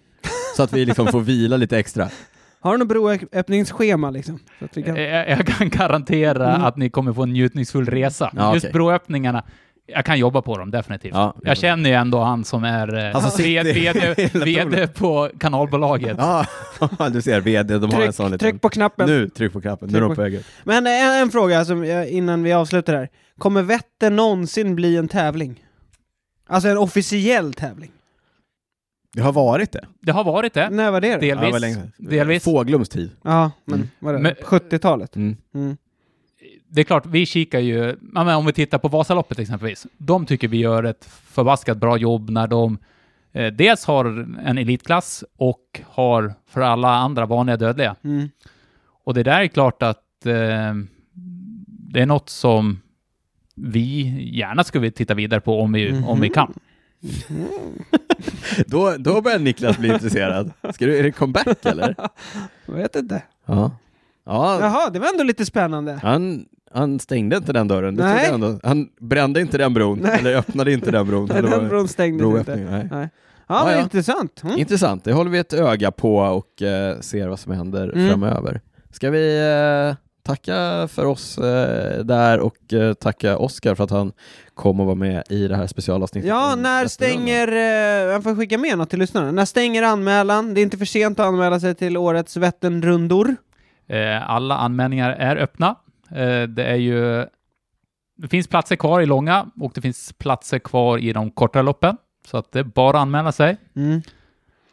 Så 0.58 0.64
att 0.64 0.74
vi 0.74 0.86
liksom 0.86 1.08
får 1.08 1.22
vila 1.22 1.58
lite 1.58 1.78
extra. 1.78 2.10
Har 2.64 2.72
du 2.72 2.78
något 2.78 2.88
broöppningsschema 2.88 4.10
liksom? 4.10 4.40
Så 4.60 4.66
att 4.66 4.78
vi 4.78 4.84
kan... 4.84 4.96
Eh, 4.98 5.02
Jag, 5.04 5.30
jag 5.30 5.48
kan 5.48 5.70
garantera 5.70 6.50
Mm. 6.50 6.64
att 6.64 6.78
ni 6.78 6.90
kommer 6.90 7.14
få 7.14 7.24
en 7.24 7.30
njutningsfull 7.34 7.86
resa. 7.86 8.32
Ja, 8.36 8.54
Just 8.54 8.64
okej. 8.66 8.74
broöppningarna, 8.74 9.44
jag 9.86 10.06
kan 10.06 10.20
jobba 10.20 10.42
på 10.42 10.58
dem 10.58 10.72
definitivt. 10.72 11.14
Ja, 11.14 11.36
jag 11.42 11.58
känner 11.58 11.90
ju 11.90 11.96
ändå 11.96 12.20
han 12.20 12.44
som 12.44 12.64
är 12.64 12.96
eh, 12.98 13.40
i- 13.40 13.44
VD, 13.64 13.74
hela 13.74 14.46
VD 14.46 14.88
på 14.88 15.30
kanalbolaget. 15.40 16.16
Ja, 16.18 16.46
du 17.12 17.22
ser, 17.22 17.42
VD, 17.42 17.78
de 17.78 17.94
har 17.94 18.02
en 18.02 18.14
sån 18.14 18.26
Tryck, 18.26 18.32
liten... 18.32 18.52
tryck 18.52 18.62
på 18.62 18.70
knappen. 18.70 19.10
Nu, 19.10 19.30
tryck 19.30 19.54
på 19.54 19.62
knappen, 19.62 19.90
nu 19.90 19.98
är 19.98 20.02
Tryck 20.02 20.10
de 20.10 20.16
på- 20.16 20.22
väg. 20.22 20.40
Men 20.64 20.88
en, 20.88 21.22
en 21.22 21.30
fråga 21.32 21.66
som 21.66 21.86
jag, 21.86 22.10
innan 22.10 22.44
vi 22.44 22.54
avslutar 22.54 22.94
här. 22.94 23.10
Kommer 23.38 23.62
Vättern 23.62 24.16
någonsin 24.16 24.76
bli 24.76 24.98
en 24.98 25.08
tävling? 25.08 25.64
Alltså 26.50 26.70
en 26.70 26.78
officiell 26.78 27.54
tävling? 27.54 27.92
Det 29.14 29.22
har 29.22 29.34
varit 29.34 29.72
det. 29.72 29.86
Det 30.00 30.12
har 30.12 30.24
varit 30.24 30.54
det. 30.54 30.70
När 30.70 30.92
var 30.92 31.02
det 31.02 31.14
då? 31.14 31.20
Delvis. 31.20 31.46
Ja, 31.46 31.52
var 31.52 31.60
länge. 31.60 31.82
Delvis. 31.98 32.44
Fåglums 32.44 32.90
tid. 32.90 33.12
Ja, 33.22 33.52
men 33.66 33.76
Mm. 33.76 33.90
vad 34.00 34.14
är 34.16 34.18
det? 34.18 34.24
Men- 34.24 34.36
70-talet? 34.44 35.16
Mm. 35.16 35.38
Mm. 35.56 35.78
Det 36.68 36.82
är 36.82 36.86
klart, 36.86 37.06
vi 37.06 37.26
kikar 37.26 37.60
ju, 37.60 37.96
om 38.16 38.46
vi 38.46 38.54
tittar 38.54 38.78
på 38.78 38.88
Vasaloppet 38.88 39.40
exempelvis. 39.40 39.88
De 39.98 40.26
tycker 40.26 40.48
vi 40.48 40.58
gör 40.58 40.84
ett 40.84 41.06
förbaskat 41.06 41.78
bra 41.78 41.98
jobb 41.98 42.30
när 42.30 42.48
de 42.48 42.78
eh, 43.32 43.48
dels 43.54 43.86
har 43.86 44.06
en 44.46 44.58
elitklass 44.58 45.24
och 45.38 45.82
har 45.86 46.34
för 46.50 46.62
alla 46.62 46.90
andra 46.96 47.26
vanliga 47.26 47.58
dödliga. 47.58 47.96
Mm. 48.04 48.30
Och 49.04 49.14
det 49.14 49.24
där 49.24 49.42
är 49.42 49.48
klart 49.48 49.84
att 49.84 50.26
eh, 50.26 50.74
det 51.94 52.02
är 52.02 52.06
något 52.06 52.30
som 52.30 52.82
vi 53.56 54.02
gärna 54.38 54.64
skulle 54.64 54.92
titta 54.92 55.14
vidare 55.14 55.42
på 55.42 55.62
om 55.62 55.72
vi, 55.74 56.02
om 56.08 56.20
vi 56.22 56.30
kan. 56.30 56.54
Då, 58.68 58.96
då 59.00 59.22
börjar 59.22 59.40
Niklas 59.40 59.78
bli 59.78 59.94
intresserad. 59.94 60.52
Ska 60.74 60.86
du, 60.86 60.98
är 60.98 61.04
det 61.04 61.12
comeback 61.12 61.66
eller? 61.66 61.96
Jag 62.66 62.74
vet 62.74 62.96
inte. 62.96 63.22
Ja. 63.46 63.72
Ja, 64.26 64.58
Jaha, 64.62 64.90
det 64.90 65.00
var 65.00 65.08
ändå 65.08 65.24
lite 65.24 65.46
spännande. 65.46 66.00
han, 66.04 66.46
han 66.74 67.00
stängde 67.00 67.38
inte 67.38 67.54
den 67.54 67.68
dörren. 67.68 67.94
Nej. 67.96 68.30
ändå. 68.34 68.60
Han 68.64 68.88
brände 69.00 69.42
inte 69.42 69.58
den 69.58 69.74
bron, 69.74 70.00
Nej. 70.04 70.20
eller 70.20 70.36
öppnade 70.36 70.72
inte 70.74 70.92
den 70.92 71.08
bron. 71.08 71.26
Nej, 71.34 71.42
den 71.42 71.70
bron 71.70 71.88
stängdes 71.88 72.38
inte. 72.40 72.56
nej. 72.56 72.88
Nej. 72.92 73.10
Ja, 73.48 73.72
Ja, 73.72 73.72
ja. 73.72 73.82
intressant. 73.82 74.42
Mm. 74.44 74.58
Intressant, 74.60 75.04
det 75.04 75.14
håller 75.14 75.32
vi 75.32 75.38
ett 75.38 75.54
öga 75.54 75.92
på 75.92 76.16
och 76.18 76.62
eh, 76.62 77.00
ser 77.00 77.28
vad 77.28 77.40
som 77.40 77.52
händer 77.52 77.90
Mm. 77.94 78.10
framöver. 78.10 78.62
Ska 78.92 79.10
vi 79.10 79.38
eh, 79.90 79.96
tacka 80.24 80.88
för 80.88 81.06
oss 81.06 81.38
eh, 81.38 82.04
där 82.04 82.40
och 82.40 82.74
eh, 82.74 82.94
tacka 82.94 83.38
Oskar 83.38 83.76
för 83.76 83.84
att 83.84 83.92
han 83.92 84.12
kom 84.54 84.80
och 84.80 84.86
var 84.86 84.96
med 84.96 85.24
i 85.30 85.48
det 85.48 85.56
här 85.56 85.68
specialavsnittet. 85.68 86.30
Ja, 86.30 86.56
när 86.56 86.88
stänger... 86.88 87.48
Eh, 87.48 88.14
jag 88.14 88.24
får 88.24 88.36
skicka 88.36 88.58
med 88.58 88.78
något 88.78 88.90
till 88.90 89.00
lyssnarna. 89.00 89.32
När 89.32 89.46
stänger 89.46 89.84
anmälan? 89.84 90.54
Det 90.54 90.62
är 90.62 90.64
inte 90.64 90.78
för 90.78 90.86
sent 90.86 91.20
att 91.20 91.26
anmäla 91.26 91.60
sig 91.60 91.76
till 91.76 91.98
årets 91.98 92.38
Vätternrundor. 92.38 93.36
Eh, 93.88 94.30
alla 94.30 94.58
anmälningar 94.58 95.12
är 95.12 95.36
öppna. 95.36 95.76
Eh, 96.10 96.44
det 96.44 96.64
är 96.64 96.76
ju... 96.76 97.26
Det 98.18 98.28
finns 98.28 98.48
platser 98.48 98.76
kvar 98.76 99.02
i 99.02 99.06
långa 99.06 99.46
och 99.62 99.72
det 99.76 99.82
finns 99.82 100.14
platser 100.14 100.60
kvar 100.60 100.98
i 100.98 101.14
de 101.14 101.32
kortare 101.32 101.64
loppen. 101.64 101.98
Så 102.28 102.38
att 102.38 102.52
det 102.52 102.60
är 102.60 102.64
bara 102.64 102.98
att 102.98 103.02
anmäla 103.02 103.32
sig. 103.32 103.58
Mm. 103.76 104.02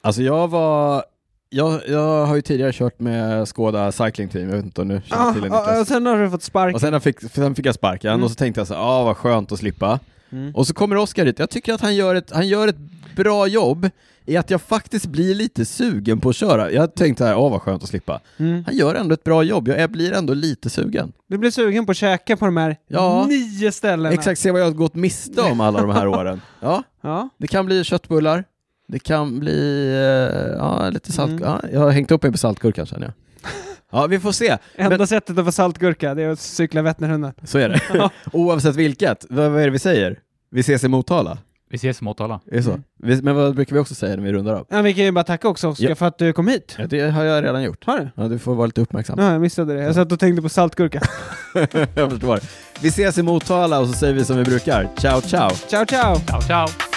Alltså 0.00 0.22
jag 0.22 0.48
var... 0.48 1.04
Jag, 1.52 1.80
jag 1.88 2.26
har 2.26 2.34
ju 2.36 2.42
tidigare 2.42 2.72
kört 2.72 3.00
med 3.00 3.48
Skoda 3.48 3.92
Cycling 3.92 4.28
Team, 4.28 4.48
jag 4.48 4.56
vet 4.56 4.64
inte 4.64 4.80
om 4.82 4.88
du 4.88 5.00
känner 5.04 5.28
Ah, 5.28 5.32
till 5.32 5.42
det 5.42 5.48
ah, 5.50 5.60
Niklas. 5.60 5.80
och 5.80 5.86
sen 5.86 6.06
har 6.06 6.18
du 6.18 6.30
fått 6.30 6.42
spark. 6.42 6.74
Och 6.74 6.80
sen 6.80 7.00
fick, 7.00 7.20
sen 7.20 7.54
fick 7.54 7.66
jag 7.66 7.74
sparken 7.74 8.10
Mm. 8.12 8.24
och 8.24 8.30
så 8.30 8.34
tänkte 8.34 8.60
jag 8.60 8.68
så 8.68 8.74
ah, 8.74 9.04
vad 9.04 9.16
skönt 9.16 9.52
att 9.52 9.58
slippa. 9.58 9.98
Mm. 10.32 10.54
Och 10.54 10.66
så 10.66 10.74
kommer 10.74 10.96
Oskar 10.96 11.26
hit, 11.26 11.38
jag 11.38 11.50
tycker 11.50 11.74
att 11.74 11.80
han 11.80 11.96
gör, 11.96 12.14
ett, 12.14 12.30
han 12.32 12.48
gör 12.48 12.68
ett 12.68 12.76
bra 13.16 13.46
jobb 13.46 13.88
i 14.26 14.36
att 14.36 14.50
jag 14.50 14.62
faktiskt 14.62 15.06
blir 15.06 15.34
lite 15.34 15.64
sugen 15.64 16.20
på 16.20 16.28
att 16.28 16.36
köra. 16.36 16.70
Jag 16.70 16.94
tänkte 16.94 17.24
här, 17.24 17.36
åh 17.36 17.50
vad 17.50 17.62
skönt 17.62 17.82
att 17.82 17.88
slippa. 17.88 18.20
Mm. 18.36 18.64
Han 18.66 18.76
gör 18.76 18.94
ändå 18.94 19.14
ett 19.14 19.24
bra 19.24 19.42
jobb, 19.42 19.68
jag, 19.68 19.80
jag 19.80 19.90
blir 19.90 20.12
ändå 20.12 20.34
lite 20.34 20.70
sugen. 20.70 21.12
Du 21.26 21.38
blir 21.38 21.50
sugen 21.50 21.86
på 21.86 21.90
att 21.90 21.96
käka 21.96 22.36
på 22.36 22.44
de 22.44 22.56
här 22.56 22.76
Ja. 22.88 23.26
nio 23.28 23.72
ställena. 23.72 24.12
Exakt, 24.14 24.40
se 24.40 24.50
vad 24.50 24.60
jag 24.60 24.66
har 24.66 24.72
gått 24.72 24.94
miste 24.94 25.40
om 25.42 25.60
alla 25.60 25.80
de 25.80 25.90
här 25.90 26.06
åren. 26.08 26.40
Ja, 26.60 26.82
Ja. 27.02 27.28
det 27.38 27.46
kan 27.46 27.66
bli 27.66 27.84
köttbullar, 27.84 28.44
Det 28.90 28.98
kan 28.98 29.40
bli 29.40 29.88
eh, 29.88 30.56
ja, 30.58 30.90
lite 30.90 31.12
salt. 31.12 31.30
Mm. 31.30 31.42
Ja, 31.44 31.60
jag 31.72 31.80
har 31.80 31.90
hängt 31.90 32.10
upp 32.10 32.22
mig 32.22 32.32
på 32.32 32.38
saltgurkan 32.38 32.86
känner 32.86 33.06
jag. 33.06 33.12
Ja, 33.92 34.06
vi 34.06 34.20
får 34.20 34.32
se. 34.32 34.58
Enda 34.76 34.98
Men, 34.98 35.06
sättet 35.06 35.38
att 35.38 35.44
få 35.44 35.52
saltgurka, 35.52 36.14
det 36.14 36.22
är 36.22 36.28
att 36.28 36.40
cykla 36.40 36.82
Vätternrundan. 36.82 37.32
så 37.44 37.58
är 37.58 37.68
det. 37.68 37.80
Oavsett 38.32 38.76
vilket. 38.76 39.26
Vad, 39.30 39.50
vad 39.50 39.60
är 39.60 39.64
det 39.64 39.70
vi 39.70 39.78
säger? 39.78 40.18
Vi 40.50 40.60
ses 40.60 40.84
i 40.84 40.88
Motala? 40.88 41.38
Vi 41.70 41.76
ses 41.76 42.00
i 42.00 42.04
Motala. 42.04 42.40
Är 42.50 42.62
så? 42.62 42.70
Mm. 42.70 42.84
Men 43.22 43.34
vad 43.36 43.54
brukar 43.54 43.74
vi 43.76 43.80
också 43.80 43.94
säga 43.94 44.16
när 44.16 44.22
vi 44.22 44.32
rundar 44.32 44.54
av? 44.54 44.66
Ja, 44.70 44.82
vi 44.82 44.94
kan 44.94 45.04
ju 45.04 45.12
bara 45.12 45.24
tacka 45.24 45.48
också 45.48 45.68
Oskar 45.68 45.88
Ja. 45.88 45.94
för 45.94 46.06
att 46.06 46.18
du 46.18 46.32
kom 46.32 46.48
hit. 46.48 46.74
Ja, 46.78 46.86
det 46.86 47.10
har 47.10 47.24
jag 47.24 47.44
redan 47.44 47.62
gjort. 47.62 47.84
Har 47.86 47.98
du? 47.98 48.08
Ja, 48.14 48.28
du 48.28 48.38
får 48.38 48.54
vara 48.54 48.66
lite 48.66 48.80
uppmärksam. 48.80 49.18
Ja, 49.18 49.32
jag 49.32 49.40
missade 49.40 49.74
det. 49.74 49.82
Jag 49.82 49.94
satt 49.94 50.12
och 50.12 50.20
tänkte 50.20 50.42
på 50.42 50.48
saltgurka. 50.48 51.00
jag 51.94 52.10
förstår. 52.10 52.40
Vi 52.82 52.88
ses 52.88 53.18
i 53.18 53.22
Motala 53.22 53.80
och 53.80 53.86
så 53.86 53.92
säger 53.92 54.14
vi 54.14 54.24
som 54.24 54.36
vi 54.36 54.44
brukar. 54.44 54.88
Ciao, 54.96 55.20
ciao! 55.20 55.50
ciao, 55.50 55.86
ciao! 55.86 56.16
Ciao, 56.26 56.40
ciao! 56.42 56.89